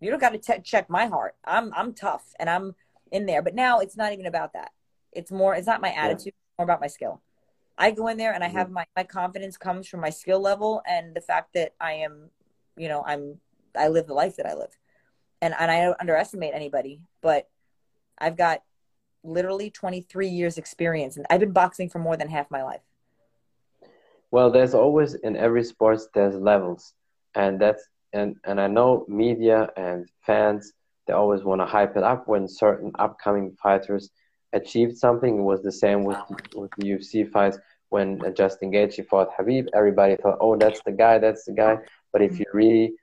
you 0.00 0.10
don't 0.10 0.20
got 0.20 0.30
to 0.30 0.38
te- 0.38 0.62
check 0.62 0.90
my 0.90 1.06
heart. 1.06 1.34
I'm, 1.44 1.72
I'm 1.74 1.94
tough 1.94 2.24
and 2.38 2.50
I'm 2.50 2.74
in 3.10 3.26
there. 3.26 3.42
But 3.42 3.54
now 3.54 3.80
it's 3.80 3.96
not 3.96 4.12
even 4.12 4.26
about 4.26 4.52
that. 4.54 4.70
It's 5.12 5.30
more. 5.30 5.54
It's 5.54 5.66
not 5.66 5.80
my 5.80 5.90
Yeah. 6.00 6.18
attitude. 6.18 6.28
It's 6.28 6.58
more 6.58 6.64
about 6.64 6.80
my 6.80 6.86
skill. 6.88 7.22
I 7.78 7.92
go 7.92 8.08
in 8.08 8.18
there 8.18 8.34
and 8.34 8.44
I 8.44 8.48
hmm 8.48 8.48
have 8.48 8.70
my 8.70 8.86
my 8.96 9.04
confidence 9.04 9.56
comes 9.56 9.88
from 9.88 10.00
my 10.00 10.10
skill 10.10 10.40
level 10.40 10.82
and 10.88 11.14
the 11.14 11.20
fact 11.20 11.54
that 11.54 11.74
I 11.80 11.94
am, 11.94 12.30
you 12.76 12.88
know, 12.88 13.04
I'm 13.06 13.38
I 13.76 13.88
live 13.88 14.06
the 14.08 14.14
life 14.14 14.36
that 14.36 14.46
I 14.46 14.54
live. 14.54 14.76
And 15.40 15.54
and 15.58 15.70
I 15.70 15.82
don't 15.82 16.00
underestimate 16.00 16.54
anybody, 16.54 17.00
but 17.22 17.48
I've 18.18 18.36
got 18.36 18.62
literally 19.22 19.70
23 19.70 20.28
years 20.28 20.58
experience 20.58 21.16
and 21.16 21.26
I've 21.30 21.40
been 21.40 21.52
boxing 21.52 21.88
for 21.88 21.98
more 21.98 22.16
than 22.16 22.28
half 22.28 22.50
my 22.50 22.62
life. 22.62 22.82
Well, 24.30 24.50
there's 24.50 24.74
always 24.74 25.14
in 25.14 25.36
every 25.36 25.64
sports 25.64 26.08
there's 26.12 26.34
levels, 26.34 26.92
and 27.34 27.60
that's 27.60 27.84
and 28.12 28.36
and 28.44 28.60
I 28.60 28.66
know 28.66 29.04
media 29.08 29.68
and 29.76 30.08
fans 30.26 30.72
they 31.06 31.12
always 31.12 31.44
want 31.44 31.60
to 31.60 31.66
hype 31.66 31.96
it 31.96 32.02
up 32.02 32.26
when 32.28 32.48
certain 32.48 32.90
upcoming 32.98 33.56
fighters 33.62 34.10
achieved 34.52 34.96
something. 34.96 35.38
It 35.38 35.42
was 35.42 35.62
the 35.62 35.72
same 35.72 36.04
with 36.04 36.18
with 36.54 36.70
the 36.78 36.90
UFC 36.90 37.30
fights 37.30 37.58
when 37.90 38.20
Justin 38.34 38.72
Gaethje 38.72 39.06
fought 39.06 39.36
Khabib. 39.36 39.68
Everybody 39.74 40.16
thought, 40.16 40.38
oh, 40.40 40.56
that's 40.56 40.80
the 40.84 40.92
guy, 40.92 41.18
that's 41.18 41.44
the 41.44 41.52
guy. 41.52 41.78
But 42.12 42.22
if 42.22 42.38
you 42.38 42.46
mm-hmm. 42.46 42.56
really 42.56 42.94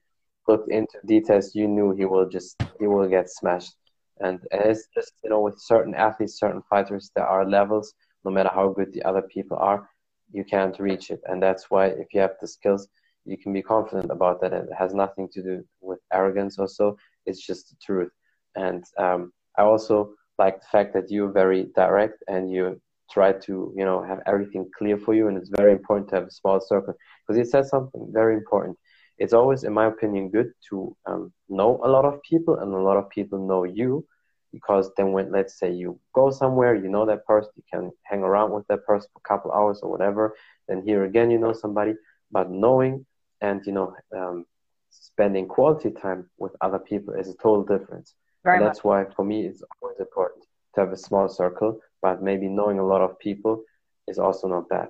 looked 0.47 0.71
into 0.71 0.97
details, 1.05 1.55
you 1.55 1.67
knew 1.67 1.93
he 1.93 2.05
will 2.05 2.27
just 2.27 2.61
he 2.79 2.87
will 2.87 3.07
get 3.07 3.29
smashed. 3.29 3.75
And, 4.19 4.39
and 4.51 4.61
it's 4.61 4.87
just 4.93 5.13
you 5.23 5.29
know 5.29 5.41
with 5.41 5.59
certain 5.59 5.95
athletes, 5.95 6.39
certain 6.39 6.61
fighters, 6.69 7.11
there 7.15 7.27
are 7.27 7.47
levels. 7.47 7.93
No 8.23 8.31
matter 8.31 8.51
how 8.53 8.69
good 8.69 8.93
the 8.93 9.03
other 9.03 9.23
people 9.23 9.57
are, 9.57 9.89
you 10.31 10.43
can't 10.43 10.79
reach 10.79 11.09
it. 11.09 11.21
And 11.25 11.41
that's 11.41 11.71
why 11.71 11.87
if 11.87 12.07
you 12.13 12.21
have 12.21 12.35
the 12.39 12.47
skills, 12.47 12.87
you 13.25 13.37
can 13.37 13.53
be 13.53 13.61
confident 13.61 14.11
about 14.11 14.41
that. 14.41 14.53
It 14.53 14.69
has 14.77 14.93
nothing 14.93 15.27
to 15.33 15.41
do 15.41 15.63
with 15.81 15.99
arrogance 16.13 16.57
or 16.59 16.67
so. 16.67 16.97
It's 17.25 17.45
just 17.45 17.69
the 17.69 17.75
truth. 17.83 18.11
And 18.55 18.83
um, 18.97 19.31
I 19.57 19.63
also 19.63 20.13
like 20.37 20.59
the 20.59 20.67
fact 20.71 20.93
that 20.93 21.09
you're 21.09 21.31
very 21.31 21.67
direct 21.75 22.23
and 22.27 22.51
you 22.51 22.81
try 23.11 23.33
to, 23.33 23.73
you 23.75 23.85
know, 23.85 24.01
have 24.03 24.19
everything 24.25 24.69
clear 24.77 24.97
for 24.97 25.13
you. 25.13 25.27
And 25.27 25.37
it's 25.37 25.51
very 25.55 25.71
important 25.71 26.09
to 26.09 26.15
have 26.15 26.27
a 26.27 26.31
small 26.31 26.59
circle 26.61 26.93
because 27.27 27.39
it 27.39 27.49
says 27.49 27.69
something 27.69 28.07
very 28.11 28.35
important. 28.35 28.77
It's 29.17 29.33
always, 29.33 29.63
in 29.63 29.73
my 29.73 29.85
opinion, 29.87 30.29
good 30.29 30.51
to 30.69 30.95
um, 31.05 31.31
know 31.49 31.79
a 31.83 31.89
lot 31.89 32.05
of 32.05 32.21
people 32.23 32.57
and 32.57 32.73
a 32.73 32.77
lot 32.79 32.97
of 32.97 33.09
people 33.09 33.39
know 33.47 33.63
you 33.63 34.05
because 34.51 34.91
then 34.97 35.11
when 35.11 35.31
let's 35.31 35.57
say 35.59 35.71
you 35.71 35.97
go 36.13 36.29
somewhere 36.29 36.75
you 36.75 36.89
know 36.89 37.05
that 37.05 37.25
person 37.25 37.51
you 37.55 37.63
can 37.71 37.91
hang 38.03 38.21
around 38.23 38.51
with 38.51 38.65
that 38.67 38.85
person 38.85 39.09
for 39.13 39.19
a 39.23 39.27
couple 39.27 39.51
hours 39.51 39.79
or 39.83 39.89
whatever 39.91 40.33
then 40.67 40.81
here 40.85 41.03
again 41.05 41.29
you 41.29 41.37
know 41.37 41.53
somebody 41.53 41.93
but 42.31 42.49
knowing 42.51 43.05
and 43.41 43.61
you 43.65 43.71
know 43.73 43.93
um, 44.17 44.45
spending 44.89 45.47
quality 45.47 45.89
time 45.91 46.25
with 46.37 46.53
other 46.61 46.79
people 46.79 47.13
is 47.13 47.29
a 47.29 47.35
total 47.41 47.63
difference 47.63 48.13
Very 48.43 48.59
and 48.59 48.61
much. 48.61 48.77
that's 48.77 48.83
why 48.83 49.05
for 49.15 49.23
me 49.23 49.45
it's 49.45 49.63
always 49.81 49.99
important 49.99 50.43
to 50.75 50.81
have 50.81 50.91
a 50.91 50.97
small 50.97 51.27
circle 51.27 51.79
but 52.01 52.21
maybe 52.21 52.47
knowing 52.47 52.79
a 52.79 52.85
lot 52.85 53.01
of 53.01 53.17
people 53.19 53.61
is 54.07 54.19
also 54.19 54.47
not 54.47 54.67
bad 54.69 54.89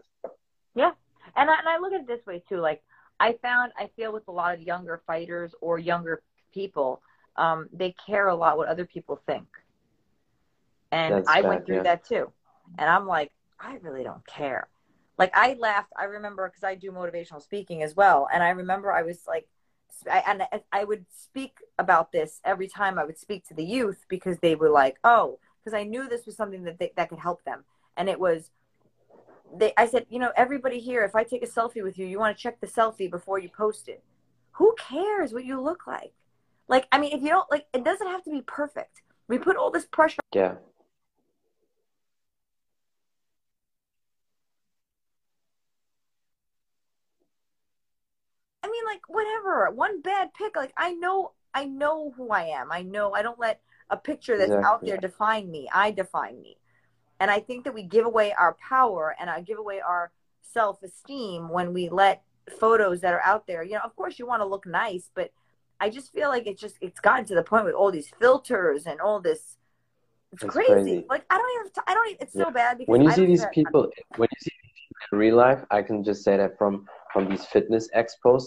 Yeah. 0.76 0.92
And 1.36 1.50
I, 1.50 1.60
and 1.60 1.68
I 1.70 1.78
look 1.80 1.94
at 1.94 2.02
it 2.02 2.08
this 2.08 2.26
way 2.26 2.44
too. 2.48 2.58
Like 2.58 2.82
I 3.22 3.38
found, 3.42 3.72
I 3.78 3.90
feel 3.96 4.12
with 4.12 4.28
a 4.28 4.32
lot 4.32 4.56
of 4.56 4.62
younger 4.62 5.00
fighters 5.06 5.54
or 5.62 5.78
younger 5.78 6.24
people, 6.52 7.02
um, 7.36 7.70
they 7.72 7.94
care 8.08 8.28
a 8.28 8.36
lot 8.36 8.58
what 8.58 8.68
other 8.68 8.86
people 8.86 9.22
think. 9.28 9.48
And 10.92 11.14
That's 11.14 11.30
I 11.30 11.42
bad, 11.42 11.48
went 11.48 11.66
through 11.66 11.76
yeah. 11.78 11.84
that 11.84 12.04
too. 12.04 12.32
And 12.80 12.90
I'm 12.90 13.06
like, 13.06 13.32
I 13.60 13.78
really 13.82 14.04
don't 14.04 14.26
care. 14.26 14.68
Like 15.20 15.32
I 15.36 15.54
laughed. 15.54 15.94
I 15.96 16.06
remember 16.06 16.50
because 16.50 16.64
I 16.64 16.74
do 16.74 16.92
motivational 16.92 17.44
speaking 17.44 17.84
as 17.84 17.96
well. 17.96 18.28
And 18.34 18.42
I 18.42 18.50
remember 18.50 18.92
I 18.92 19.04
was 19.04 19.20
like, 19.28 19.48
I, 20.12 20.24
and 20.28 20.42
I 20.72 20.84
would 20.84 21.06
speak 21.16 21.60
about 21.78 22.12
this 22.12 22.42
every 22.44 22.68
time 22.68 22.98
I 22.98 23.06
would 23.06 23.20
speak 23.20 23.48
to 23.50 23.54
the 23.54 23.64
youth 23.64 24.04
because 24.10 24.40
they 24.40 24.56
were 24.56 24.70
like, 24.70 24.98
oh, 25.04 25.38
because 25.64 25.78
I 25.78 25.84
knew 25.84 26.10
this 26.10 26.26
was 26.26 26.36
something 26.36 26.64
that 26.64 26.80
they, 26.80 26.92
that 26.96 27.10
could 27.10 27.20
help 27.20 27.44
them. 27.44 27.66
And 27.96 28.10
it 28.10 28.20
was, 28.20 28.50
they, 29.58 29.74
I 29.78 29.88
said, 29.88 30.06
you 30.10 30.20
know, 30.20 30.32
everybody 30.36 30.80
here, 30.80 31.04
if 31.04 31.16
I 31.16 31.24
take 31.24 31.44
a 31.44 31.48
selfie 31.48 31.84
with 31.84 31.98
you, 31.98 32.06
you 32.06 32.20
want 32.20 32.36
to 32.36 32.42
check 32.42 32.60
the 32.60 32.68
selfie 32.68 33.10
before 33.10 33.40
you 33.40 33.50
post 33.50 33.88
it. 33.88 34.04
Who 34.54 34.76
cares 34.78 35.34
what 35.34 35.46
you 35.46 35.60
look 35.62 35.88
like? 35.88 36.14
Like, 36.68 36.88
I 36.92 37.00
mean, 37.00 37.12
if 37.14 37.22
you 37.22 37.30
don't 37.30 37.50
like, 37.52 37.66
it 37.74 37.84
doesn't 37.84 38.08
have 38.08 38.24
to 38.24 38.32
be 38.32 38.42
perfect. 38.42 39.02
We 39.28 39.38
put 39.38 39.58
all 39.58 39.72
this 39.72 39.86
pressure. 39.86 40.22
yeah 40.34 40.56
I 48.64 48.68
mean, 48.68 48.84
like, 48.86 49.02
whatever. 49.08 49.72
One 49.72 50.02
bad 50.02 50.34
pic, 50.34 50.56
like, 50.56 50.74
I 50.78 50.94
know, 50.94 51.32
I 51.54 51.66
know 51.66 52.14
who 52.16 52.30
I 52.30 52.44
am. 52.44 52.72
I 52.72 52.84
know. 52.84 53.14
I 53.14 53.22
don't 53.22 53.40
let 53.40 53.60
a 53.90 53.98
picture 53.98 54.38
that's 54.38 54.52
out 54.52 54.86
there 54.86 54.98
define 54.98 55.50
me. 55.50 55.68
I 55.74 55.92
define 55.92 56.42
me. 56.42 56.58
And 57.22 57.30
I 57.30 57.40
think 57.40 57.66
that 57.66 57.74
we 57.76 57.84
give 57.84 58.08
away 58.08 58.34
our 58.34 58.58
power 58.68 59.16
and 59.20 59.30
I 59.30 59.42
give 59.42 59.60
away 59.60 59.80
our 59.80 60.12
self 60.42 60.82
esteem 60.82 61.50
when 61.50 61.72
we 61.72 61.88
let 61.88 62.24
photos 62.60 63.02
that 63.02 63.14
are 63.14 63.22
out 63.22 63.46
there. 63.46 63.62
You 63.62 63.74
know, 63.74 63.82
of 63.86 63.96
course, 63.96 64.18
you 64.18 64.26
want 64.26 64.42
to 64.42 64.46
look 64.48 64.66
nice, 64.66 65.12
but 65.14 65.30
I 65.80 65.92
just 65.92 66.12
feel 66.12 66.30
like 66.30 66.48
it's 66.48 66.60
just 66.60 66.78
it's 66.82 67.00
gotten 67.00 67.26
to 67.26 67.36
the 67.36 67.44
point 67.44 67.66
with 67.66 67.76
all 67.76 67.92
these 67.92 68.10
filters 68.20 68.88
and 68.88 69.00
all 69.00 69.22
this. 69.22 69.58
It's, 70.34 70.42
It's 70.42 70.52
crazy. 70.52 70.72
crazy. 70.72 71.06
Like 71.12 71.24
I 71.30 71.38
don't 71.38 71.52
even. 71.60 71.72
I 71.86 71.94
don't. 71.94 72.08
Even, 72.08 72.22
it's 72.22 72.36
Yeah. 72.36 72.46
so 72.46 72.52
bad 72.52 72.80
because 72.80 72.92
when 72.92 73.04
you 73.04 73.12
I 73.12 73.16
see 73.16 73.28
these 73.28 73.46
people 73.54 73.88
when 74.18 74.28
you 74.32 74.40
see 74.40 74.52
people 74.52 75.06
in 75.12 75.20
real 75.20 75.36
life 75.36 75.62
i 75.72 75.82
can 75.82 76.04
just 76.04 76.24
say 76.24 76.38
that 76.38 76.58
from 76.58 76.88
from 77.14 77.30
these 77.30 77.46
fitness 77.46 77.90
expos 77.96 78.44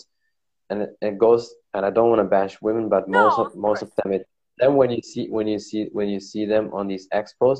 and 0.70 0.82
it, 0.82 0.90
it 1.00 1.18
goes 1.18 1.54
and 1.74 1.84
i 1.87 1.90
don't 1.90 2.08
want 2.10 2.20
to 2.20 2.24
bash 2.24 2.60
women 2.62 2.88
but 2.88 3.08
No, 3.08 3.24
most 3.24 3.38
of, 3.38 3.46
of 3.48 3.56
most 3.56 3.82
of 3.82 3.90
them 3.98 4.12
it 4.12 4.26
then 4.58 4.74
when 4.74 4.90
you 4.90 5.02
see 5.02 5.28
when 5.37 5.46
you 5.46 5.58
see 5.58 5.88
when 5.92 6.08
you 6.08 6.20
see 6.20 6.44
them 6.46 6.70
on 6.72 6.87
these 6.88 7.06
expos 7.20 7.58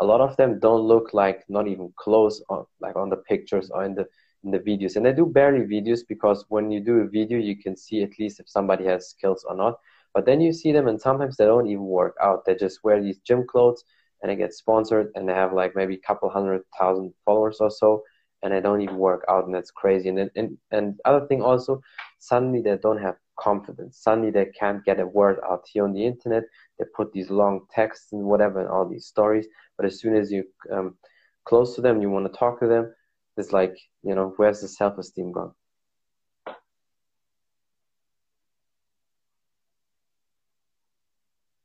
a 0.00 0.04
lot 0.04 0.20
of 0.20 0.36
them 0.36 0.58
don't 0.58 0.82
look 0.82 1.14
like 1.14 1.44
not 1.48 1.68
even 1.68 1.92
close 1.96 2.42
on 2.48 2.64
like 2.80 2.96
on 2.96 3.10
the 3.10 3.16
pictures 3.16 3.70
or 3.70 3.84
in 3.84 3.94
the 3.94 4.06
in 4.42 4.50
the 4.50 4.58
videos. 4.58 4.96
And 4.96 5.06
they 5.06 5.12
do 5.12 5.26
barely 5.26 5.64
videos 5.64 6.00
because 6.06 6.44
when 6.48 6.70
you 6.70 6.80
do 6.80 6.98
a 6.98 7.08
video 7.08 7.38
you 7.38 7.56
can 7.56 7.76
see 7.76 8.02
at 8.02 8.18
least 8.18 8.40
if 8.40 8.48
somebody 8.48 8.84
has 8.86 9.10
skills 9.10 9.44
or 9.48 9.56
not. 9.56 9.78
But 10.12 10.26
then 10.26 10.40
you 10.40 10.52
see 10.52 10.72
them 10.72 10.86
and 10.88 11.00
sometimes 11.00 11.36
they 11.36 11.44
don't 11.44 11.66
even 11.66 11.86
work 11.86 12.16
out. 12.22 12.44
They 12.44 12.54
just 12.54 12.84
wear 12.84 13.02
these 13.02 13.18
gym 13.18 13.46
clothes 13.46 13.82
and 14.22 14.30
they 14.30 14.36
get 14.36 14.54
sponsored 14.54 15.10
and 15.14 15.28
they 15.28 15.32
have 15.34 15.52
like 15.52 15.74
maybe 15.74 15.94
a 15.94 16.06
couple 16.06 16.28
hundred 16.28 16.62
thousand 16.78 17.12
followers 17.24 17.58
or 17.60 17.70
so 17.70 18.02
and 18.42 18.52
they 18.52 18.60
don't 18.60 18.82
even 18.82 18.98
work 18.98 19.24
out 19.28 19.46
and 19.46 19.54
that's 19.54 19.70
crazy. 19.70 20.08
And 20.08 20.30
and 20.36 20.58
and 20.70 21.00
other 21.04 21.26
thing 21.26 21.42
also 21.42 21.80
suddenly 22.18 22.60
they 22.62 22.76
don't 22.76 23.00
have 23.00 23.16
confidence. 23.38 23.98
Suddenly 23.98 24.30
they 24.30 24.46
can't 24.58 24.84
get 24.84 25.00
a 25.00 25.06
word 25.06 25.38
out 25.48 25.64
here 25.72 25.84
on 25.84 25.92
the 25.92 26.04
internet. 26.04 26.44
They 26.78 26.84
put 26.96 27.12
these 27.12 27.30
long 27.30 27.66
texts 27.74 28.12
and 28.12 28.24
whatever 28.24 28.60
and 28.60 28.68
all 28.68 28.88
these 28.88 29.06
stories. 29.06 29.46
But 29.76 29.86
as 29.86 30.00
soon 30.00 30.16
as 30.16 30.30
you 30.30 30.44
um, 30.72 30.96
close 31.44 31.74
to 31.74 31.82
them 31.82 32.00
you 32.00 32.10
want 32.10 32.26
to 32.26 32.38
talk 32.38 32.58
to 32.60 32.66
them 32.66 32.94
it's 33.36 33.52
like 33.52 33.76
you 34.02 34.14
know 34.14 34.32
where's 34.36 34.60
the 34.60 34.68
self-esteem 34.68 35.32
gone? 35.32 35.52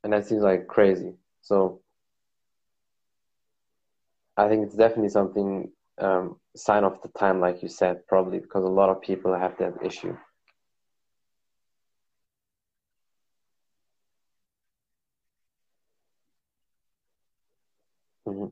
And 0.03 0.13
that 0.13 0.25
seems 0.25 0.41
like 0.41 0.67
crazy. 0.67 1.13
So 1.41 1.81
i 4.37 4.47
think 4.47 4.65
it's 4.65 4.75
definitely 4.75 5.09
something 5.09 5.69
um, 5.99 6.37
sign 6.55 6.83
of 6.85 7.01
the 7.01 7.09
time, 7.09 7.41
like 7.41 7.61
you 7.61 7.67
said, 7.67 8.07
probably 8.07 8.39
because 8.39 8.63
a 8.63 8.67
lot 8.67 8.89
of 8.89 9.01
people 9.01 9.37
have 9.37 9.57
that 9.57 9.73
issue. 9.83 10.15
Mm-hmm. 18.25 18.47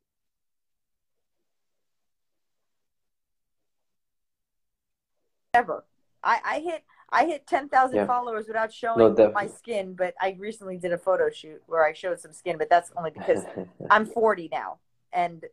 Ever, 5.54 5.84
I, 6.28 6.40
I 6.44 6.60
hit 6.60 6.84
I 7.10 7.26
hit 7.26 7.48
ten 7.48 7.70
thousand 7.70 7.96
yeah. 7.96 8.06
followers 8.06 8.48
without 8.48 8.72
showing 8.72 9.16
no, 9.16 9.32
my 9.32 9.48
skin, 9.48 9.94
but 9.94 10.14
I 10.22 10.36
recently 10.38 10.78
did 10.78 10.92
a 10.92 10.98
photo 10.98 11.30
shoot 11.30 11.62
where 11.66 11.86
I 11.86 11.94
showed 11.94 12.20
some 12.20 12.34
skin, 12.34 12.58
but 12.58 12.70
that's 12.70 12.92
only 12.98 13.12
because 13.12 13.46
I'm 13.90 14.06
40 14.06 14.50
now, 14.52 14.80
and 15.14 15.46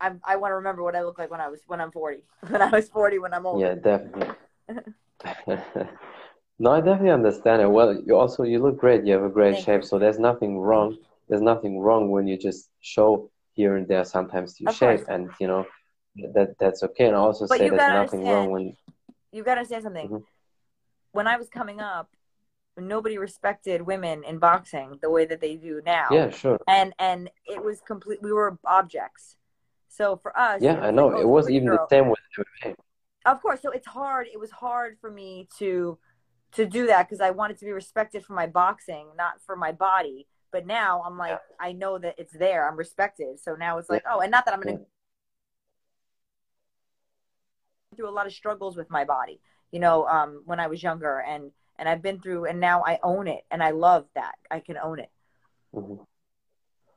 I'm, 0.00 0.20
I 0.24 0.34
want 0.36 0.50
to 0.50 0.56
remember 0.56 0.82
what 0.82 0.96
I 0.96 1.02
look 1.02 1.16
like 1.16 1.30
when 1.30 1.40
I 1.40 1.48
was 1.48 1.60
when 1.68 1.80
I'm 1.80 1.92
40. 1.92 2.22
When 2.48 2.60
I 2.60 2.70
was 2.70 2.88
40, 2.88 3.20
when 3.20 3.32
I'm 3.32 3.46
old. 3.46 3.60
Yeah, 3.60 3.74
definitely. 3.76 4.34
no, 6.58 6.72
I 6.72 6.80
definitely 6.80 7.10
understand 7.10 7.62
it. 7.62 7.70
Well, 7.70 7.94
you 8.04 8.16
also 8.16 8.42
you 8.42 8.58
look 8.58 8.78
great. 8.78 9.06
You 9.06 9.12
have 9.12 9.22
a 9.22 9.28
great 9.28 9.54
Thank 9.54 9.66
shape, 9.66 9.82
you. 9.82 9.86
so 9.86 10.00
there's 10.00 10.18
nothing 10.18 10.58
wrong. 10.58 10.96
There's 11.28 11.42
nothing 11.42 11.78
wrong 11.78 12.10
when 12.10 12.26
you 12.26 12.36
just 12.36 12.68
show 12.80 13.30
here 13.52 13.76
and 13.76 13.86
there 13.86 14.04
sometimes 14.04 14.60
your 14.60 14.72
shape, 14.72 15.04
and 15.08 15.30
you 15.38 15.46
know 15.46 15.66
that 16.34 16.56
that's 16.58 16.82
okay. 16.82 17.06
And 17.06 17.14
I 17.14 17.20
also 17.20 17.46
but 17.46 17.58
say 17.58 17.68
there's 17.68 17.94
nothing 17.94 18.26
wrong 18.26 18.50
when 18.50 18.76
you 19.32 19.42
got 19.42 19.54
to 19.54 19.60
understand 19.60 19.84
something. 19.84 20.08
Mm-hmm. 20.08 20.24
When 21.12 21.26
I 21.26 21.36
was 21.36 21.48
coming 21.48 21.80
up, 21.80 22.10
nobody 22.76 23.18
respected 23.18 23.82
women 23.82 24.22
in 24.24 24.38
boxing 24.38 24.98
the 25.02 25.10
way 25.10 25.26
that 25.26 25.40
they 25.40 25.56
do 25.56 25.82
now. 25.84 26.06
Yeah, 26.10 26.30
sure. 26.30 26.58
And 26.68 26.94
and 26.98 27.30
it 27.46 27.62
was 27.62 27.80
complete. 27.80 28.22
We 28.22 28.32
were 28.32 28.58
objects 28.64 29.36
so 29.90 30.16
for 30.16 30.38
us, 30.38 30.62
yeah, 30.62 30.80
I 30.80 30.92
know 30.92 31.12
oh, 31.12 31.20
it 31.20 31.28
was 31.28 31.50
even 31.50 31.68
girl. 31.68 31.86
the 31.90 31.94
same 31.94 32.08
with 32.08 32.18
MMA. 32.64 32.74
Of 33.26 33.42
course, 33.42 33.60
so 33.60 33.70
it's 33.70 33.86
hard. 33.86 34.28
It 34.32 34.38
was 34.38 34.50
hard 34.50 34.96
for 35.00 35.10
me 35.10 35.48
to 35.58 35.98
to 36.52 36.66
do 36.66 36.86
that 36.86 37.08
because 37.08 37.20
I 37.20 37.30
wanted 37.30 37.58
to 37.58 37.64
be 37.64 37.72
respected 37.72 38.24
for 38.24 38.32
my 38.32 38.46
boxing, 38.46 39.08
not 39.16 39.42
for 39.44 39.56
my 39.56 39.72
body. 39.72 40.26
But 40.52 40.66
now 40.66 41.02
I'm 41.04 41.18
like, 41.18 41.32
yeah. 41.32 41.38
I 41.60 41.72
know 41.72 41.98
that 41.98 42.14
it's 42.18 42.32
there. 42.32 42.68
I'm 42.68 42.76
respected. 42.76 43.38
So 43.40 43.54
now 43.54 43.78
it's 43.78 43.90
like, 43.90 44.02
yeah. 44.04 44.14
oh, 44.14 44.20
and 44.20 44.30
not 44.30 44.44
that 44.46 44.54
I'm 44.54 44.60
gonna 44.60 44.78
yeah. 44.78 44.84
Through 48.00 48.08
a 48.08 48.16
lot 48.18 48.26
of 48.26 48.32
struggles 48.32 48.76
with 48.76 48.90
my 48.90 49.04
body. 49.04 49.40
You 49.72 49.80
know, 49.80 50.06
um, 50.06 50.42
when 50.46 50.58
I 50.58 50.66
was 50.66 50.82
younger, 50.82 51.20
and 51.20 51.50
and 51.78 51.88
I've 51.88 52.02
been 52.02 52.20
through, 52.20 52.46
and 52.46 52.58
now 52.58 52.82
I 52.86 52.98
own 53.02 53.28
it, 53.28 53.44
and 53.50 53.62
I 53.62 53.70
love 53.70 54.06
that 54.14 54.34
I 54.50 54.60
can 54.60 54.76
own 54.78 54.98
it. 55.00 55.10
Mm-hmm. 55.74 56.02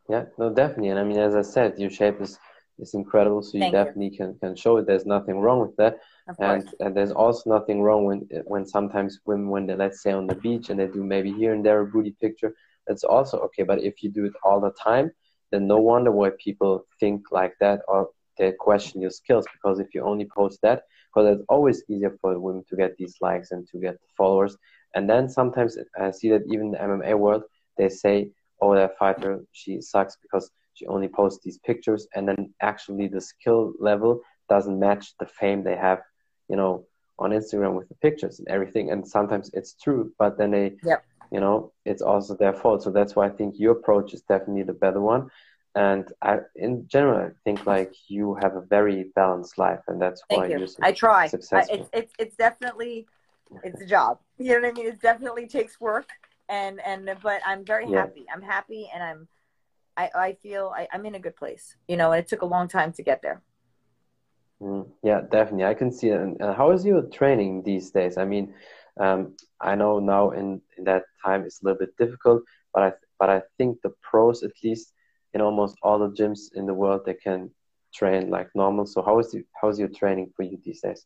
Yeah, 0.10 0.26
no, 0.38 0.50
definitely. 0.50 0.90
And 0.90 1.00
I 1.00 1.04
mean, 1.04 1.20
as 1.20 1.36
I 1.36 1.42
said, 1.42 1.78
your 1.78 1.90
shape 1.90 2.22
is 2.22 2.40
is 2.80 2.94
incredible. 2.94 3.44
So 3.44 3.58
you 3.58 3.64
Thank 3.64 3.74
definitely 3.74 4.10
you. 4.10 4.18
can 4.18 4.40
can 4.40 4.56
show 4.56 4.78
it. 4.78 4.88
There's 4.88 5.06
nothing 5.06 5.40
wrong 5.40 5.60
with 5.60 5.76
that. 5.78 6.00
And 6.40 6.68
and 6.80 6.96
there's 6.96 7.12
also 7.12 7.50
nothing 7.50 7.82
wrong 7.82 8.06
when 8.06 8.20
when 8.46 8.66
sometimes 8.66 9.20
women 9.26 9.50
when 9.50 9.68
they 9.68 9.76
let's 9.76 10.02
say 10.02 10.12
on 10.12 10.28
the 10.28 10.36
beach 10.36 10.70
and 10.70 10.80
they 10.80 10.88
do 10.88 11.04
maybe 11.04 11.32
here 11.32 11.54
and 11.54 11.64
there 11.66 11.82
a 11.82 11.86
booty 11.86 12.16
picture. 12.20 12.54
That's 12.88 13.04
also 13.04 13.38
okay. 13.48 13.64
But 13.64 13.82
if 13.84 14.02
you 14.02 14.10
do 14.10 14.26
it 14.26 14.34
all 14.44 14.60
the 14.60 14.72
time, 14.72 15.12
then 15.52 15.68
no 15.68 15.78
wonder 15.78 16.12
why 16.12 16.32
people 16.48 16.86
think 17.00 17.32
like 17.32 17.54
that 17.60 17.82
or 17.88 18.10
they 18.38 18.52
question 18.52 19.00
your 19.02 19.12
skills. 19.12 19.46
Because 19.54 19.80
if 19.80 19.94
you 19.94 20.02
only 20.04 20.28
post 20.36 20.60
that, 20.64 20.84
because 21.14 21.36
it's 21.38 21.46
always 21.50 21.84
easier 21.90 22.18
for 22.22 22.40
women 22.40 22.64
to 22.70 22.76
get 22.76 22.98
these 22.98 23.16
likes 23.22 23.52
and 23.52 23.68
to 23.70 23.78
get 23.78 23.98
followers. 24.18 24.58
And 24.96 25.10
then 25.10 25.30
sometimes 25.30 25.78
I 26.00 26.12
see 26.12 26.30
that 26.30 26.44
even 26.48 26.72
the 26.72 26.78
MMA 26.78 27.18
world, 27.18 27.44
they 27.78 27.90
say, 27.90 28.32
"Oh, 28.62 28.74
that 28.76 28.98
fighter, 28.98 29.44
she 29.52 29.82
sucks 29.82 30.18
because 30.22 30.50
she 30.74 30.86
only 30.88 31.08
posts 31.08 31.44
these 31.44 31.60
pictures 31.60 32.08
and 32.16 32.28
then 32.28 32.54
actually 32.62 33.08
the 33.08 33.22
skill 33.22 33.74
level 33.80 34.22
doesn't 34.50 34.80
match 34.80 35.14
the 35.20 35.26
fame 35.26 35.64
they 35.64 35.76
have 35.76 36.02
you 36.50 36.56
know 36.56 36.86
on 37.20 37.32
instagram 37.32 37.76
with 37.76 37.88
the 37.90 37.96
pictures 37.96 38.40
and 38.40 38.48
everything 38.48 38.92
and 38.92 39.08
sometimes 39.08 39.50
it's 39.54 39.76
true 39.76 40.12
but 40.18 40.38
then 40.38 40.52
they 40.52 40.74
yep. 40.84 41.04
you 41.32 41.40
know 41.40 41.72
it's 41.86 42.02
also 42.02 42.36
their 42.36 42.54
fault 42.54 42.84
so 42.84 42.90
that's 42.92 43.16
why 43.16 43.26
i 43.26 43.30
think 43.30 43.56
your 43.58 43.74
approach 43.74 44.14
is 44.14 44.22
definitely 44.24 44.64
the 44.64 44.74
better 44.74 45.02
one 45.02 45.30
and 45.76 46.12
I, 46.22 46.40
in 46.56 46.88
general, 46.88 47.28
I 47.28 47.32
think 47.44 47.66
like 47.66 47.94
you 48.08 48.36
have 48.42 48.56
a 48.56 48.62
very 48.62 49.12
balanced 49.16 49.58
life, 49.58 49.80
and 49.88 50.02
that's 50.02 50.22
Thank 50.30 50.42
why 50.42 50.48
you. 50.48 50.60
you're 50.60 50.68
I 50.82 50.92
try. 50.92 51.28
Successful. 51.28 51.76
I, 51.76 51.80
it's, 51.80 51.90
it's 51.94 52.14
it's 52.20 52.36
definitely 52.36 53.08
it's 53.64 53.82
a 53.82 53.86
job. 53.86 54.20
You 54.40 54.54
know 54.54 54.68
what 54.68 54.70
I 54.70 54.74
mean? 54.74 54.88
It 54.88 55.02
definitely 55.02 55.48
takes 55.48 55.80
work, 55.80 56.10
and 56.50 56.82
and 56.82 57.10
but 57.22 57.42
I'm 57.46 57.64
very 57.64 57.88
yeah. 57.88 58.00
happy. 58.02 58.26
I'm 58.34 58.42
happy, 58.42 58.90
and 58.94 59.04
I'm 59.04 59.28
I, 59.96 60.10
I 60.16 60.34
feel 60.34 60.74
I, 60.76 60.88
I'm 60.92 61.06
in 61.06 61.16
a 61.16 61.20
good 61.20 61.36
place, 61.36 61.76
you 61.88 61.98
know, 61.98 62.12
and 62.12 62.20
it 62.20 62.28
took 62.28 62.42
a 62.42 62.46
long 62.46 62.68
time 62.68 62.92
to 62.94 63.04
get 63.04 63.22
there. 63.22 63.42
Mm, 64.62 64.88
yeah, 65.04 65.22
definitely. 65.22 65.66
I 65.66 65.74
can 65.74 65.92
see 65.92 66.10
it. 66.10 66.20
And 66.20 66.42
how 66.42 66.72
is 66.72 66.86
your 66.86 67.04
training 67.04 67.64
these 67.64 67.92
days? 67.92 68.18
I 68.18 68.26
mean, 68.26 68.54
um, 69.00 69.36
I 69.62 69.76
know 69.76 70.00
now 70.00 70.32
in, 70.32 70.62
in 70.78 70.84
that 70.86 71.04
time 71.24 71.44
it's 71.44 71.62
a 71.62 71.66
little 71.66 71.80
bit 71.80 71.96
difficult, 71.98 72.44
but 72.74 72.84
I 72.84 72.94
but 73.20 73.30
I 73.30 73.42
think 73.58 73.82
the 73.82 73.94
pros, 74.02 74.44
at 74.44 74.52
least 74.64 74.94
in 75.34 75.42
almost 75.42 75.78
all 75.82 76.00
the 76.00 76.10
gyms 76.10 76.54
in 76.54 76.66
the 76.66 76.74
world, 76.74 77.02
they 77.06 77.14
can 77.14 77.50
train 77.94 78.30
like 78.30 78.50
normal. 78.56 78.86
So 78.86 79.02
how 79.02 79.20
is 79.20 79.32
the, 79.32 79.44
how 79.60 79.70
is 79.70 79.80
your 79.80 79.90
training 79.90 80.32
for 80.36 80.44
you 80.44 80.60
these 80.64 80.82
days? 80.82 81.06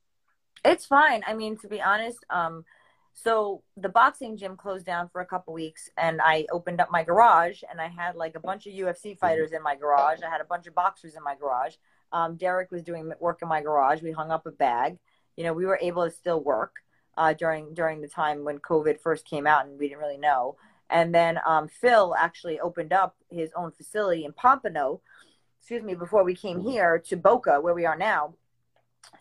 It's 0.66 0.86
fine. 0.86 1.24
I 1.28 1.34
mean, 1.34 1.58
to 1.60 1.68
be 1.68 1.82
honest, 1.82 2.20
um, 2.30 2.66
so 3.14 3.64
the 3.76 3.90
boxing 3.90 4.38
gym 4.38 4.56
closed 4.56 4.86
down 4.86 5.10
for 5.10 5.22
a 5.22 5.26
couple 5.26 5.54
weeks, 5.54 5.90
and 5.98 6.22
I 6.22 6.46
opened 6.52 6.80
up 6.80 6.92
my 6.92 7.04
garage, 7.04 7.64
and 7.70 7.82
I 7.82 7.88
had 7.88 8.16
like 8.16 8.36
a 8.36 8.40
bunch 8.40 8.68
of 8.68 8.74
UFC 8.74 9.18
fighters 9.18 9.54
in 9.54 9.64
my 9.64 9.76
garage. 9.76 10.20
I 10.26 10.30
had 10.30 10.40
a 10.40 10.46
bunch 10.46 10.68
of 10.68 10.76
boxers 10.76 11.16
in 11.16 11.24
my 11.24 11.36
garage. 11.36 11.74
Um, 12.12 12.36
Derek 12.36 12.70
was 12.70 12.84
doing 12.84 13.12
work 13.20 13.40
in 13.42 13.48
my 13.48 13.62
garage. 13.62 14.04
We 14.04 14.12
hung 14.12 14.30
up 14.30 14.46
a 14.46 14.52
bag. 14.52 15.00
You 15.36 15.46
know, 15.46 15.54
we 15.54 15.66
were 15.66 15.80
able 15.82 16.06
to 16.06 16.12
still 16.12 16.44
work 16.44 16.76
uh, 17.18 17.34
during 17.34 17.74
during 17.74 18.02
the 18.02 18.08
time 18.08 18.44
when 18.44 18.60
COVID 18.60 19.00
first 19.00 19.26
came 19.26 19.48
out, 19.48 19.66
and 19.66 19.80
we 19.80 19.88
didn't 19.88 20.02
really 20.02 20.18
know. 20.18 20.56
And 20.90 21.14
then 21.14 21.40
um, 21.46 21.68
Phil 21.68 22.16
actually 22.18 22.60
opened 22.60 22.94
up 22.94 23.16
his 23.30 23.50
own 23.56 23.72
facility 23.72 24.26
in 24.26 24.34
Pompano, 24.34 25.02
excuse 25.60 25.84
me, 25.84 25.96
before 25.96 26.24
we 26.24 26.36
came 26.36 26.62
here 26.62 27.00
to 27.08 27.18
Boca, 27.18 27.60
where 27.60 27.74
we 27.74 27.86
are 27.86 27.98
now. 27.98 28.36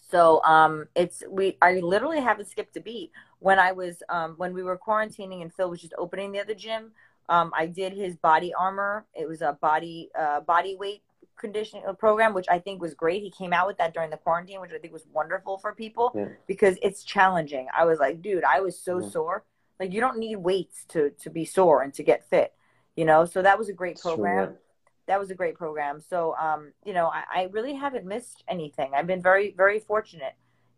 So 0.09 0.43
um, 0.45 0.87
it's 0.95 1.23
we 1.29 1.57
I 1.61 1.75
literally 1.75 2.21
haven't 2.21 2.49
skipped 2.49 2.77
a 2.77 2.81
beat 2.81 3.13
when 3.39 3.59
I 3.59 3.73
was 3.73 4.03
um, 4.09 4.35
when 4.37 4.55
we 4.55 4.63
were 4.63 4.79
quarantining 4.79 5.43
and 5.43 5.53
Phil 5.53 5.71
was 5.71 5.81
just 5.81 5.95
opening 5.99 6.33
the 6.33 6.41
other 6.41 6.55
gym, 6.55 6.93
um, 7.29 7.53
I 7.57 7.67
did 7.67 7.93
his 7.93 8.17
body 8.17 8.55
armor. 8.55 9.07
It 9.15 9.29
was 9.29 9.43
a 9.43 9.59
body 9.61 10.11
uh, 10.19 10.41
body 10.41 10.77
weight 10.77 11.03
conditioning 11.37 11.85
uh, 11.87 11.93
program, 11.93 12.33
which 12.33 12.47
I 12.51 12.59
think 12.59 12.81
was 12.81 12.95
great. 12.95 13.23
He 13.23 13.31
came 13.31 13.53
out 13.53 13.67
with 13.67 13.79
that 13.79 13.93
during 13.93 14.11
the 14.11 14.17
quarantine, 14.17 14.61
which 14.61 14.73
I 14.73 14.79
think 14.79 14.93
was 14.93 15.07
wonderful 15.13 15.59
for 15.59 15.75
people 15.75 16.13
yeah. 16.15 16.29
because 16.47 16.77
it's 16.83 17.05
challenging. 17.05 17.69
I 17.77 17.85
was 17.85 17.99
like, 17.99 18.23
dude, 18.23 18.45
I 18.45 18.61
was 18.61 18.79
so 18.81 19.01
yeah. 19.01 19.09
sore. 19.09 19.45
Like 19.79 19.93
you 19.93 20.01
don't 20.01 20.19
need 20.19 20.37
weights 20.37 20.85
to 20.89 21.11
to 21.23 21.31
be 21.31 21.45
sore 21.45 21.83
and 21.83 21.93
to 21.95 22.03
get 22.03 22.29
fit, 22.29 22.53
you 22.97 23.05
know. 23.05 23.25
So 23.25 23.43
that 23.43 23.59
was 23.59 23.69
a 23.69 23.73
great 23.73 24.01
program. 24.01 24.47
Sure. 24.47 24.61
That 25.07 25.21
was 25.21 25.31
a 25.31 25.35
great 25.35 25.57
program. 25.57 26.01
So 26.01 26.35
um, 26.37 26.73
you 26.85 26.93
know, 26.93 27.07
I, 27.07 27.25
I 27.35 27.49
really 27.53 27.75
haven't 27.75 28.07
missed 28.07 28.43
anything. 28.49 28.93
I've 28.95 29.07
been 29.07 29.23
very 29.23 29.55
very 29.57 29.81
fortunate 29.81 30.35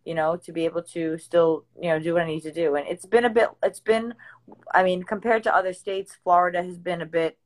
you 0.09 0.15
know, 0.15 0.37
to 0.37 0.53
be 0.53 0.65
able 0.65 0.83
to 0.83 1.19
still, 1.19 1.67
you 1.79 1.91
know, 1.91 1.99
do 1.99 2.15
what 2.15 2.23
I 2.23 2.27
need 2.27 2.41
to 2.45 2.51
do. 2.51 2.77
And 2.77 2.89
it's 2.89 3.05
been 3.05 3.27
a 3.27 3.31
bit, 3.31 3.51
it's 3.63 3.81
been, 3.81 4.15
I 4.73 4.83
mean, 4.83 5.03
compared 5.03 5.43
to 5.43 5.55
other 5.55 5.75
states, 5.75 6.17
Florida 6.25 6.63
has 6.63 6.79
been 6.79 7.03
a 7.03 7.07
bit 7.07 7.37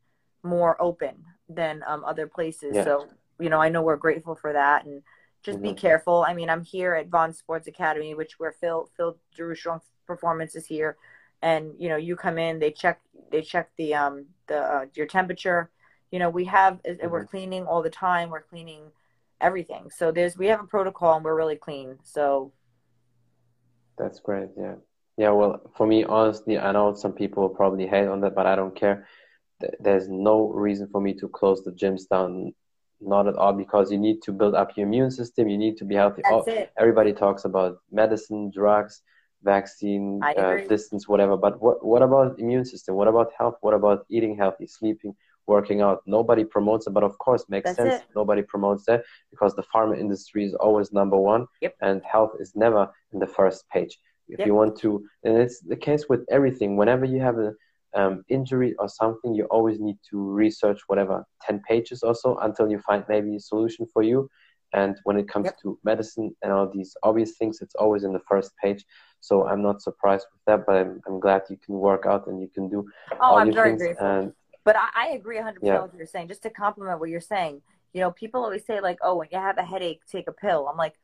more 0.45 0.81
open 0.81 1.25
than 1.49 1.83
um, 1.89 2.05
other 2.05 2.29
places. 2.29 2.77
Yeah. 2.77 2.85
So, 2.85 3.09
you 3.41 3.51
know, 3.51 3.61
I 3.61 3.69
know 3.69 3.83
we're 3.83 3.97
grateful 3.97 4.37
for 4.37 4.53
that. 4.53 4.85
And 4.85 5.03
just 5.43 5.59
mm-hmm. 5.59 5.71
be 5.71 5.75
careful. 5.75 6.25
I 6.25 6.35
mean, 6.35 6.49
I'm 6.49 6.63
here 6.63 6.95
at 6.95 7.09
Vaughn 7.09 7.33
Sports 7.33 7.67
Academy, 7.67 8.15
which 8.15 8.39
where 8.39 8.53
Phil, 8.53 8.89
Phil 8.97 9.19
Daru 9.37 9.57
Strong 9.57 9.81
Performance 10.07 10.55
is 10.55 10.65
here. 10.65 10.97
And, 11.43 11.73
you 11.79 11.89
know, 11.89 11.97
you 11.97 12.17
come 12.17 12.39
in, 12.39 12.59
they 12.59 12.71
check, 12.71 13.01
they 13.31 13.43
check 13.43 13.71
the, 13.77 13.95
um, 13.95 14.27
the, 14.47 14.59
uh, 14.59 14.85
your 14.95 15.07
temperature. 15.07 15.71
You 16.11 16.19
know, 16.19 16.31
we 16.31 16.45
have, 16.45 16.81
mm-hmm. 16.83 17.11
we're 17.11 17.27
cleaning 17.27 17.67
all 17.67 17.83
the 17.83 17.91
time. 17.91 18.31
We're 18.31 18.43
cleaning, 18.43 18.93
everything. 19.41 19.91
So 19.91 20.13
there's 20.13 20.39
we 20.39 20.47
have 20.47 20.61
a 20.61 20.67
protocol 20.67 21.17
and 21.17 21.25
we're 21.25 21.37
really 21.37 21.57
clean. 21.57 21.99
So 22.05 22.53
that's 23.99 24.21
great. 24.21 24.51
Yeah. 24.57 24.77
Yeah, 25.19 25.31
well, 25.31 25.61
for 25.77 25.87
me, 25.87 26.05
honestly, 26.05 26.59
I 26.59 26.73
know 26.73 26.95
some 26.95 27.13
people 27.13 27.49
probably 27.51 27.87
hate 27.87 28.09
on 28.09 28.21
that, 28.23 28.35
but 28.35 28.47
I 28.47 28.57
don't 28.57 28.75
care. 28.75 29.07
there's 29.79 30.09
no 30.09 30.49
reason 30.49 30.89
for 30.91 31.01
me 31.01 31.13
to 31.15 31.29
close 31.29 31.63
the 31.63 31.71
gyms 31.71 32.09
down. 32.09 32.55
Not 33.05 33.27
at 33.27 33.35
all, 33.35 33.53
because 33.53 33.91
you 33.91 33.99
need 33.99 34.23
to 34.23 34.33
build 34.33 34.55
up 34.55 34.77
your 34.77 34.87
immune 34.87 35.11
system. 35.11 35.49
You 35.49 35.59
need 35.59 35.77
to 35.79 35.85
be 35.85 35.97
healthy. 35.97 36.23
That's 36.23 36.49
oh, 36.49 36.51
it. 36.53 36.73
everybody 36.79 37.13
talks 37.13 37.45
about 37.45 37.79
medicine, 37.91 38.51
drugs, 38.55 39.03
vaccine, 39.43 40.21
uh, 40.37 40.57
distance, 40.69 41.09
whatever. 41.09 41.37
But 41.37 41.61
what 41.63 41.85
what 41.85 42.03
about 42.03 42.39
immune 42.39 42.65
system? 42.65 42.95
What 42.97 43.09
about 43.09 43.33
health? 43.39 43.57
What 43.61 43.75
about 43.75 44.05
eating 44.09 44.37
healthy, 44.37 44.67
sleeping, 44.67 45.15
working 45.47 45.81
out? 45.83 46.03
Nobody 46.07 46.45
promotes 46.45 46.87
it, 46.87 46.91
but 46.91 47.03
of 47.05 47.19
course, 47.19 47.45
makes 47.49 47.71
That's 47.71 47.77
sense. 47.77 47.95
it. 47.97 48.05
Nobody 48.15 48.43
promotes 48.43 48.85
that 48.87 49.03
because 49.31 49.55
the 49.55 49.65
pharma 49.75 49.99
industry 49.99 50.45
is 50.45 50.55
always 50.55 50.93
number 50.93 51.17
one, 51.17 51.47
Yep. 51.61 51.75
and 51.81 52.03
health 52.05 52.33
is 52.41 52.53
never 52.55 52.91
in 53.13 53.19
the 53.19 53.27
first 53.27 53.69
page. 53.73 53.99
If 54.29 54.39
Yep. 54.41 54.47
you 54.47 54.55
want 54.55 54.77
to, 54.81 55.05
and 55.25 55.37
it's 55.37 55.61
the 55.61 55.77
case 55.77 56.09
with 56.09 56.25
everything. 56.31 56.77
Whenever 56.77 57.05
you 57.05 57.21
have 57.21 57.39
a 57.39 57.53
um, 57.95 58.25
injury 58.29 58.75
or 58.79 58.89
something, 58.89 59.35
you 59.35 59.45
always 59.47 59.79
need 59.81 59.99
to 60.11 60.17
research 60.19 60.81
whatever 60.87 61.25
ten 61.47 61.61
pages 61.69 62.03
or 62.03 62.15
so 62.15 62.39
until 62.39 62.71
you 62.71 62.79
find 62.79 63.05
maybe 63.09 63.37
a 63.37 63.41
solution 63.41 63.87
for 63.93 64.03
you. 64.03 64.29
And 64.75 64.97
when 65.05 65.19
it 65.19 65.29
comes 65.29 65.47
Yep. 65.47 65.59
to 65.63 65.79
medicine 65.85 66.35
and 66.43 66.51
all 66.53 66.67
these 66.73 66.97
obvious 67.03 67.37
things, 67.37 67.61
it's 67.61 67.75
always 67.75 68.05
in 68.05 68.13
the 68.13 68.21
first 68.29 68.53
page. 68.63 68.85
So 69.23 69.47
I'm 69.47 69.63
not 69.63 69.81
surprised 69.81 70.27
with 70.33 70.43
that, 70.47 70.67
but 70.67 70.77
I'm, 70.77 71.01
I'm 71.07 71.21
glad 71.21 71.43
you 71.49 71.57
can 71.57 71.77
work 71.77 72.07
out 72.07 72.27
and 72.27 72.43
you 72.43 72.49
can 72.49 72.69
do 72.69 72.85
Oh, 73.13 73.19
all 73.21 73.39
I'm 73.39 73.53
very 73.53 73.77
grateful. 73.77 74.07
And 74.07 74.33
But 74.65 74.77
I, 74.77 74.89
I 74.95 75.09
agree 75.11 75.39
100% 75.39 75.63
Yeah. 75.63 75.83
with 75.83 75.93
what 75.93 75.99
you're 75.99 76.07
saying. 76.07 76.29
Just 76.29 76.43
to 76.43 76.51
compliment 76.51 76.99
what 76.99 77.09
you're 77.09 77.21
saying, 77.21 77.63
you 77.95 78.01
know, 78.01 78.11
people 78.11 78.43
always 78.43 78.67
say, 78.67 78.81
like, 78.81 78.99
oh, 79.01 79.17
when 79.17 79.29
you 79.31 79.39
have 79.39 79.59
a 79.59 79.63
headache, 79.65 80.01
take 80.11 80.27
a 80.29 80.33
pill. 80.33 80.69
I'm 80.69 80.77
like, 80.77 80.95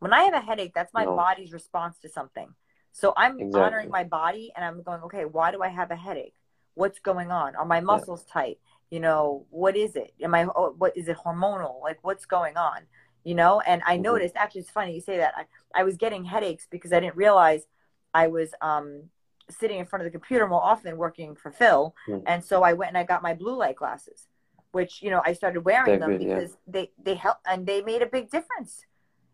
when 0.00 0.12
I 0.12 0.22
have 0.22 0.34
a 0.34 0.40
headache, 0.40 0.72
that's 0.74 0.92
my 0.92 1.06
No. 1.06 1.14
body's 1.14 1.52
response 1.52 1.98
to 1.98 2.08
something. 2.08 2.48
So 2.92 3.12
I'm 3.16 3.38
Exactly. 3.38 3.60
honoring 3.60 3.90
my 3.90 4.02
body 4.02 4.52
and 4.56 4.64
I'm 4.64 4.82
going, 4.82 5.02
okay, 5.02 5.24
why 5.24 5.52
do 5.52 5.62
I 5.62 5.68
have 5.68 5.92
a 5.92 5.96
headache? 5.96 6.34
What's 6.74 6.98
going 6.98 7.30
on? 7.30 7.54
Are 7.54 7.64
my 7.64 7.80
muscles 7.80 8.24
tight? 8.24 8.58
You 8.90 8.98
know, 8.98 9.46
what 9.50 9.76
is 9.76 9.94
it? 9.94 10.12
Am 10.20 10.34
I, 10.34 10.46
oh, 10.56 10.74
what 10.76 10.96
is 10.96 11.06
it 11.06 11.16
hormonal? 11.24 11.80
Like, 11.82 11.98
what's 12.02 12.26
going 12.26 12.56
on? 12.56 12.80
You 13.24 13.34
know, 13.34 13.60
and 13.60 13.82
I 13.84 13.98
Mhm. 13.98 14.02
noticed, 14.02 14.36
actually, 14.36 14.62
it's 14.62 14.70
funny 14.70 14.94
you 14.94 15.00
say 15.00 15.18
that. 15.18 15.34
I, 15.36 15.44
I 15.74 15.84
was 15.84 15.96
getting 15.96 16.24
headaches 16.24 16.66
because 16.70 16.92
I 16.92 17.00
didn't 17.00 17.16
realize 17.16 17.66
I 18.14 18.28
was 18.28 18.54
um, 18.62 19.10
sitting 19.50 19.78
in 19.78 19.86
front 19.86 20.00
of 20.02 20.06
the 20.06 20.10
computer 20.18 20.46
more 20.46 20.62
often 20.62 20.96
working 20.96 21.34
for 21.36 21.50
Phil. 21.50 21.94
Mhm. 22.08 22.22
And 22.26 22.44
so 22.44 22.62
I 22.62 22.72
went 22.72 22.90
and 22.90 22.98
I 22.98 23.04
got 23.04 23.22
my 23.22 23.34
blue 23.34 23.56
light 23.56 23.76
glasses, 23.76 24.26
which, 24.72 25.02
you 25.02 25.10
know, 25.10 25.22
I 25.24 25.34
started 25.34 25.60
wearing 25.62 25.98
They're 26.00 26.08
them 26.08 26.18
good, 26.18 26.22
yeah. 26.22 26.34
because 26.34 26.56
they, 26.66 26.92
they 27.02 27.14
help 27.14 27.38
and 27.44 27.66
they 27.66 27.82
made 27.82 28.02
a 28.02 28.06
big 28.06 28.30
difference. 28.30 28.86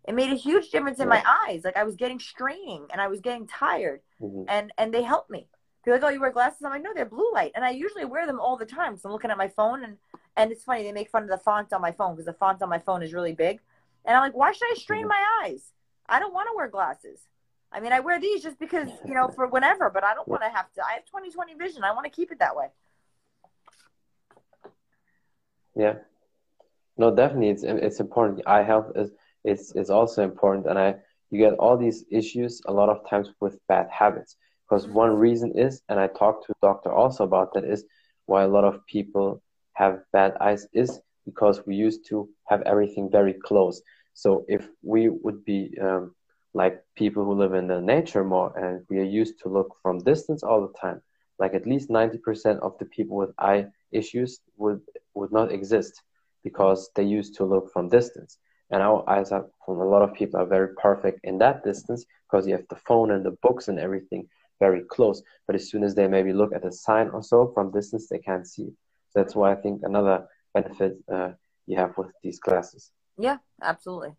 It 0.09 0.15
made 0.15 0.33
a 0.33 0.37
huge 0.37 0.71
difference 0.71 1.01
in 1.01 1.09
my 1.09 1.23
eyes. 1.47 1.65
Like 1.65 1.77
I 1.77 1.85
was 1.85 1.97
getting 1.97 2.21
straining 2.21 2.87
and 2.93 3.01
I 3.01 3.09
was 3.09 3.21
getting 3.21 3.47
tired 3.47 4.01
mhm, 4.21 4.45
and, 4.49 4.73
and 4.79 4.95
they 4.95 5.03
helped 5.03 5.31
me. 5.31 5.49
They're 5.85 5.95
like, 5.95 6.03
oh, 6.05 6.09
you 6.09 6.21
wear 6.21 6.33
glasses? 6.33 6.63
I'm 6.65 6.71
like, 6.73 6.83
no, 6.83 6.93
they're 6.95 7.05
blue 7.05 7.31
light. 7.33 7.53
And 7.55 7.65
I 7.65 7.71
usually 7.71 8.05
wear 8.05 8.27
them 8.27 8.41
all 8.41 8.57
the 8.57 8.67
time 8.67 8.93
because 8.93 9.05
I'm 9.05 9.13
looking 9.13 9.31
at 9.31 9.39
my 9.39 9.49
phone 9.49 9.85
and, 9.85 9.97
and 10.37 10.51
it's 10.51 10.65
funny. 10.65 10.83
They 10.83 10.93
make 10.93 11.11
fun 11.11 11.23
of 11.25 11.29
the 11.29 11.39
font 11.39 11.73
on 11.73 11.81
my 11.81 11.93
phone 11.93 12.15
because 12.15 12.27
the 12.27 12.33
font 12.33 12.63
on 12.63 12.69
my 12.69 12.79
phone 12.79 13.03
is 13.03 13.13
really 13.13 13.33
big. 13.33 13.61
And 14.07 14.17
I'm 14.17 14.23
like, 14.23 14.35
why 14.37 14.53
should 14.53 14.71
I 14.71 14.75
strain 14.75 15.05
Mhm. 15.05 15.09
my 15.09 15.41
eyes? 15.43 15.73
I 16.09 16.21
don't 16.21 16.33
want 16.33 16.49
to 16.49 16.57
wear 16.57 16.69
glasses. 16.69 17.27
I 17.73 17.81
mean, 17.81 17.93
I 17.93 18.01
wear 18.01 18.21
these 18.21 18.43
just 18.43 18.59
because, 18.59 18.89
you 19.05 19.15
know, 19.15 19.29
for 19.29 19.49
whenever, 19.49 19.91
but 19.91 20.05
I 20.05 20.15
don't 20.15 20.29
want 20.29 20.43
to 20.43 20.49
have 20.49 20.73
to. 20.75 20.87
I 20.87 20.93
have 20.93 21.05
20 21.07 21.31
20 21.31 21.55
vision. 21.55 21.83
I 21.85 21.93
want 21.93 22.05
to 22.05 22.11
keep 22.11 22.31
it 22.31 22.39
that 22.39 22.55
way. 22.57 22.69
yeah. 25.75 25.95
No, 26.97 27.15
definitely, 27.15 27.51
it's 27.51 27.63
it's 27.65 28.01
important. 28.01 28.41
Eye 28.47 28.63
health 28.63 28.93
is 28.97 29.11
is 29.45 29.73
is 29.73 29.91
also 29.91 30.23
important, 30.23 30.67
and 30.67 30.79
I 30.79 30.97
you 31.31 31.39
get 31.39 31.55
all 31.55 31.77
these 31.77 32.05
issues 32.11 32.63
a 32.67 32.73
lot 32.73 32.89
of 32.89 33.07
times 33.11 33.33
with 33.41 33.59
bad 33.69 33.89
habits 33.91 34.37
because 34.65 34.87
one 34.89 35.15
reason 35.17 35.53
is, 35.59 35.83
and 35.89 36.01
I 36.01 36.07
talked 36.07 36.47
to 36.47 36.53
a 36.53 36.67
doctor 36.67 36.93
also 36.93 37.25
about 37.25 37.53
that 37.55 37.65
is 37.65 37.85
why 38.27 38.45
a 38.45 38.49
lot 38.49 38.65
of 38.65 38.87
people 38.87 39.43
have 39.75 40.01
bad 40.13 40.37
eyes 40.41 40.67
is 40.73 41.01
because 41.27 41.67
we 41.67 41.75
used 41.77 42.07
to 42.09 42.29
have 42.49 42.63
everything 42.63 43.11
very 43.11 43.35
close. 43.35 43.83
So 44.17 44.47
if 44.49 44.69
we 44.83 45.11
would 45.11 45.45
be 45.45 45.77
um, 45.81 46.15
like 46.55 46.83
people 46.97 47.25
who 47.25 47.35
live 47.35 47.55
in 47.55 47.69
the 47.69 47.81
nature 47.81 48.25
more, 48.25 48.51
and 48.59 48.85
we 48.91 48.99
are 48.99 49.13
used 49.21 49.41
to 49.43 49.49
look 49.51 49.77
from 49.83 49.99
distance 49.99 50.43
all 50.43 50.63
the 50.63 50.73
time, 50.81 51.03
like 51.39 51.55
at 51.55 51.67
least 51.67 51.91
ninety 51.91 52.19
percent 52.19 52.61
of 52.61 52.79
the 52.79 52.87
people 52.87 53.17
with 53.19 53.33
eye 53.39 53.67
issues 53.93 54.41
would 54.57 54.81
would 55.15 55.33
not 55.33 55.53
exist 55.53 56.03
because 56.43 56.91
they 56.97 57.05
used 57.05 57.37
to 57.37 57.45
look 57.45 57.73
from 57.73 57.89
distance. 57.89 58.39
And 58.71 58.83
our 58.83 59.09
eyes 59.09 59.33
are, 59.33 59.47
from 59.65 59.81
a 59.81 59.85
lot 59.85 60.03
of 60.03 60.15
people, 60.15 60.41
are 60.41 60.47
very 60.47 60.75
perfect 60.77 61.21
in 61.25 61.39
that 61.39 61.63
distance 61.63 62.05
because 62.27 62.47
you 62.47 62.55
have 62.55 62.67
the 62.69 62.83
phone 62.89 63.11
and 63.13 63.25
the 63.25 63.37
books 63.43 63.69
and 63.69 63.79
everything 63.79 64.29
very 64.59 64.83
close. 64.91 65.23
But 65.47 65.57
as 65.57 65.71
soon 65.71 65.85
as 65.85 65.95
they 65.95 66.09
maybe 66.09 66.33
look 66.33 66.55
at 66.55 66.65
a 66.65 66.73
sign 66.73 67.11
or 67.11 67.23
so 67.23 67.53
from 67.55 67.71
distance, 67.71 68.09
they 68.09 68.19
can't 68.19 68.47
see. 68.47 68.69
So 69.11 69.21
that's 69.21 69.37
why 69.37 69.53
I 69.53 69.57
think 69.57 69.83
another 69.85 70.27
benefit 70.55 70.97
uh, 71.13 71.33
you 71.67 71.77
have 71.79 71.97
with 71.99 72.13
these 72.23 72.41
glasses. 72.41 72.91
Yeah, 73.19 73.39
absolutely. 73.61 74.17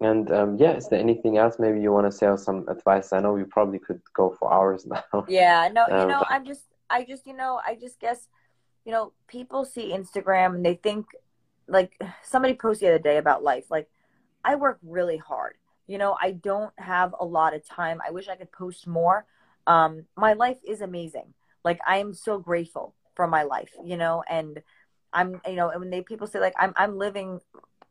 And 0.00 0.30
um, 0.30 0.56
yeah, 0.58 0.76
is 0.76 0.88
there 0.88 1.00
anything 1.00 1.38
else 1.38 1.56
maybe 1.58 1.80
you 1.80 1.92
want 1.92 2.06
to 2.06 2.12
say 2.12 2.26
or 2.26 2.38
some 2.38 2.68
advice? 2.68 3.12
I 3.12 3.20
know 3.20 3.32
we 3.32 3.44
probably 3.44 3.78
could 3.80 4.00
go 4.14 4.30
for 4.38 4.52
hours 4.52 4.86
now. 5.12 5.26
Yeah, 5.26 5.68
no, 5.72 5.88
you 5.94 6.06
Um, 6.06 6.06
know, 6.06 6.24
I'm 6.28 6.44
just, 6.46 6.64
I 6.88 7.04
just, 7.04 7.26
you 7.26 7.34
know, 7.36 7.60
I 7.66 7.74
just 7.74 8.00
guess, 8.00 8.28
you 8.84 8.92
know, 8.92 9.12
people 9.28 9.64
see 9.64 9.92
Instagram 9.92 10.56
and 10.56 10.64
they 10.64 10.74
think, 10.74 11.06
like, 11.68 12.00
somebody 12.22 12.54
posted 12.54 12.88
the 12.88 12.94
other 12.94 13.02
day 13.02 13.16
about 13.18 13.42
life. 13.42 13.66
Like, 13.70 13.88
I 14.44 14.56
work 14.56 14.78
really 14.82 15.18
hard. 15.18 15.56
You 15.86 15.98
know, 15.98 16.16
I 16.20 16.32
don't 16.32 16.72
have 16.78 17.14
a 17.18 17.24
lot 17.24 17.54
of 17.54 17.66
time. 17.66 18.00
I 18.06 18.10
wish 18.12 18.28
I 18.28 18.36
could 18.36 18.52
post 18.52 18.86
more. 18.86 19.26
Um, 19.66 20.04
my 20.16 20.34
life 20.34 20.58
is 20.66 20.80
amazing. 20.82 21.34
Like, 21.64 21.80
I 21.86 21.98
am 21.98 22.14
so 22.14 22.38
grateful 22.38 22.94
for 23.16 23.26
my 23.26 23.42
life, 23.44 23.72
you 23.84 23.96
know, 23.96 24.24
and 24.28 24.62
I'm, 25.12 25.40
you 25.46 25.56
know, 25.56 25.70
and 25.70 25.80
when 25.80 25.90
they 25.90 26.02
people 26.02 26.26
say 26.26 26.40
like 26.40 26.54
I'm, 26.58 26.72
I'm 26.76 26.98
living, 26.98 27.40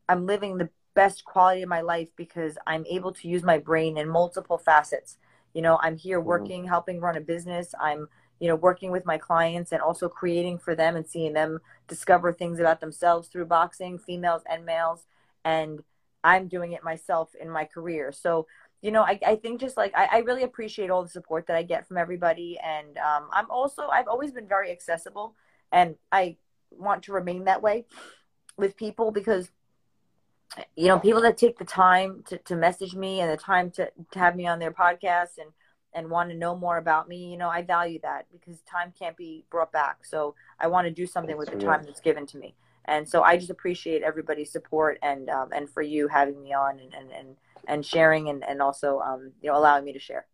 I'm 0.10 0.26
living 0.26 0.58
the 0.58 0.70
best 0.96 1.26
quality 1.26 1.62
of 1.62 1.70
my 1.70 1.82
life 1.82 2.10
because 2.16 2.58
I'm 2.66 2.86
able 2.88 3.14
to 3.14 3.28
use 3.28 3.44
my 3.44 3.58
brain 3.58 3.98
in 3.98 4.08
multiple 4.10 4.58
facets. 4.58 5.18
You 5.54 5.62
know, 5.62 5.80
I'm 5.82 5.98
here 5.98 6.20
Mhm. 6.20 6.26
working, 6.26 6.66
helping 6.66 7.00
run 7.00 7.18
a 7.18 7.22
business. 7.22 7.74
I'm, 7.80 8.10
you 8.40 8.48
know, 8.48 8.56
working 8.56 8.92
with 8.92 9.06
my 9.06 9.18
clients 9.18 9.72
and 9.72 9.82
also 9.82 10.10
creating 10.10 10.60
for 10.60 10.76
them 10.76 10.96
and 10.96 11.08
seeing 11.08 11.34
them 11.34 11.60
discover 11.88 12.34
things 12.34 12.60
about 12.60 12.80
themselves 12.80 13.28
through 13.28 13.46
boxing, 13.46 13.98
females 13.98 14.44
and 14.50 14.66
males. 14.66 15.06
And 15.46 15.84
I'm 16.24 16.48
doing 16.48 16.74
it 16.74 16.84
myself 16.84 17.34
in 17.36 17.50
my 17.50 17.66
career. 17.66 18.12
So, 18.12 18.48
you 18.82 18.92
know, 18.92 19.02
I, 19.04 19.20
I 19.26 19.36
think 19.36 19.60
just 19.62 19.78
like 19.78 19.94
I, 19.96 20.08
I 20.12 20.18
really 20.20 20.44
appreciate 20.44 20.90
all 20.90 21.04
the 21.04 21.10
support 21.10 21.48
that 21.48 21.56
I 21.56 21.64
get 21.64 21.88
from 21.88 21.98
everybody. 21.98 22.60
And 22.64 22.98
um, 22.98 23.30
I'm 23.32 23.50
also, 23.50 23.88
I've 23.88 24.08
always 24.08 24.32
been 24.32 24.48
very 24.48 24.72
accessible 24.72 25.36
and 25.72 25.96
I 26.12 26.38
want 26.72 27.04
to 27.04 27.12
remain 27.12 27.46
that 27.46 27.62
way 27.62 27.86
with 28.58 28.78
people 28.78 29.12
because 29.12 29.50
you 30.76 30.88
know 30.88 31.00
people 31.00 31.22
that 31.22 31.38
take 31.38 31.58
the 31.58 31.66
time 31.66 32.24
to, 32.28 32.38
to 32.40 32.56
message 32.56 32.96
me 32.96 33.20
and 33.20 33.32
the 33.32 33.38
time 33.38 33.70
to, 33.72 33.90
to 34.12 34.20
have 34.20 34.36
me 34.36 34.48
on 34.48 34.60
their 34.60 34.72
podcast 34.72 35.38
and 35.38 35.52
and 35.94 36.10
want 36.10 36.30
to 36.30 36.36
know 36.36 36.56
more 36.56 36.78
about 36.78 37.08
me 37.08 37.32
you 37.32 37.38
know 37.38 37.50
i 37.50 37.62
value 37.62 38.00
that 38.02 38.26
because 38.32 38.62
time 38.62 38.94
can't 38.98 39.18
be 39.18 39.44
brought 39.50 39.72
back. 39.72 40.06
So 40.06 40.36
i 40.60 40.68
want 40.68 40.86
to 40.86 40.92
do 40.92 41.06
something 41.06 41.38
with 41.38 41.50
the 41.50 41.56
That's 41.56 41.66
time 41.66 41.84
that's 41.86 42.02
given 42.02 42.26
to 42.28 42.38
me. 42.38 42.56
And 42.86 43.08
so 43.08 43.24
i 43.24 43.38
just 43.38 43.50
appreciate 43.50 44.04
everybody's 44.04 44.52
support 44.52 44.98
and 45.02 45.30
um, 45.30 45.50
and 45.54 45.70
for 45.70 45.82
you 45.82 46.08
having 46.08 46.42
me 46.42 46.54
on 46.54 46.80
and 46.80 46.94
and 46.94 47.12
and, 47.12 47.36
and 47.68 47.86
sharing 47.86 48.30
and, 48.30 48.44
and 48.44 48.62
also 48.62 49.00
um, 49.00 49.32
you 49.42 49.50
know 49.50 49.58
allowing 49.58 49.84
me 49.86 49.94
to 49.94 50.00
share. 50.00 50.26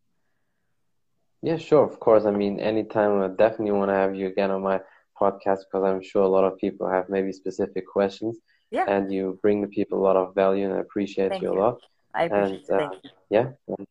Yeah, 1.41 1.57
sure, 1.57 1.83
of 1.83 1.99
course. 1.99 2.23
I 2.23 2.31
mean, 2.31 2.61
anytime 2.61 3.21
I 3.21 3.27
definitely 3.27 3.71
want 3.71 3.89
to 3.89 3.95
have 3.95 4.15
you 4.15 4.27
again 4.27 4.49
on 4.49 4.61
my 4.61 4.79
podcast 5.23 5.61
because 5.65 5.83
I'm 5.89 6.01
sure 6.09 6.23
a 6.23 6.33
lot 6.37 6.45
of 6.49 6.53
people 6.65 6.85
have 6.95 7.05
maybe 7.15 7.31
specific 7.41 7.83
questions. 7.97 8.33
Yeah. 8.77 8.85
And 8.93 9.03
you 9.15 9.23
bring 9.43 9.57
the 9.61 9.71
people 9.77 9.95
a 9.99 10.05
lot 10.09 10.17
of 10.23 10.27
value, 10.43 10.65
and 10.67 10.73
I 10.79 10.81
appreciate 10.87 11.29
Thank 11.29 11.43
you 11.43 11.51
a 11.55 11.59
lot. 11.63 11.77
i 12.19 12.23
appreciate 12.25 12.69
And, 12.69 12.81
uh, 12.81 12.89
thank 12.89 13.03
you 13.03 13.09
Yeah. 13.37 13.47
and 13.71 13.83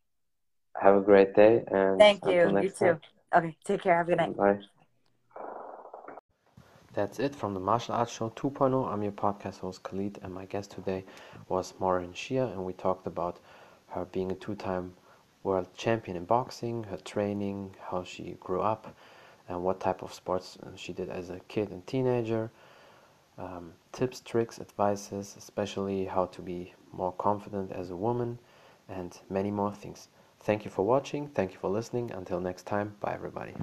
Have 0.85 0.95
a 1.01 1.05
great 1.11 1.31
day, 1.43 1.53
and 1.79 1.95
thank 2.05 2.19
you 2.25 2.39
you 2.65 2.69
too 2.81 2.85
time. 2.85 2.99
okay 3.37 3.51
take 3.67 3.81
care 3.83 3.95
have 3.99 4.07
a 4.07 4.11
good 4.11 4.21
night 4.23 4.35
Bye. 4.43 4.59
That's 6.97 7.17
it 7.19 7.33
from 7.33 7.53
the 7.55 7.59
Martial 7.59 7.95
Arts 7.95 8.11
Show 8.17 8.29
2.0. 8.29 8.91
I'm 8.91 9.03
your 9.07 9.11
podcast 9.25 9.59
host 9.59 9.79
Khalid, 9.87 10.19
and 10.23 10.31
my 10.39 10.45
guest 10.53 10.71
today 10.71 11.01
was 11.49 11.73
Maureen 11.79 12.13
Shea, 12.13 12.37
and 12.53 12.63
we 12.65 12.73
talked 12.73 13.07
about 13.07 13.39
her 13.93 14.05
being 14.15 14.31
a 14.31 14.35
two-time 14.35 14.93
world 15.43 15.67
champion 15.75 16.15
in 16.17 16.25
boxing, 16.25 16.83
her 16.91 16.97
training, 16.97 17.75
how 17.89 18.03
she 18.03 18.37
grew 18.39 18.61
up, 18.61 18.95
and 19.47 19.63
what 19.63 19.79
type 19.79 20.01
of 20.01 20.13
sports 20.13 20.57
uh, 20.63 20.69
she 20.75 20.93
did 20.93 21.09
as 21.09 21.29
a 21.29 21.39
kid 21.47 21.69
and 21.71 21.85
teenager. 21.85 22.51
Um, 23.37 23.73
tips, 23.91 24.19
tricks, 24.19 24.59
advices, 24.59 25.35
especially 25.37 26.05
how 26.05 26.25
to 26.27 26.41
be 26.41 26.73
more 26.91 27.11
confident 27.13 27.71
as 27.71 27.89
a 27.89 27.95
woman, 27.95 28.37
and 28.87 29.17
many 29.29 29.49
more 29.49 29.73
things. 29.73 30.07
Thank 30.41 30.65
you 30.65 30.71
for 30.71 30.85
watching. 30.85 31.27
Thank 31.29 31.53
you 31.53 31.59
for 31.59 31.69
listening. 31.69 32.11
Until 32.11 32.39
next 32.39 32.63
time, 32.63 32.95
bye 32.99 33.13
everybody. 33.13 33.53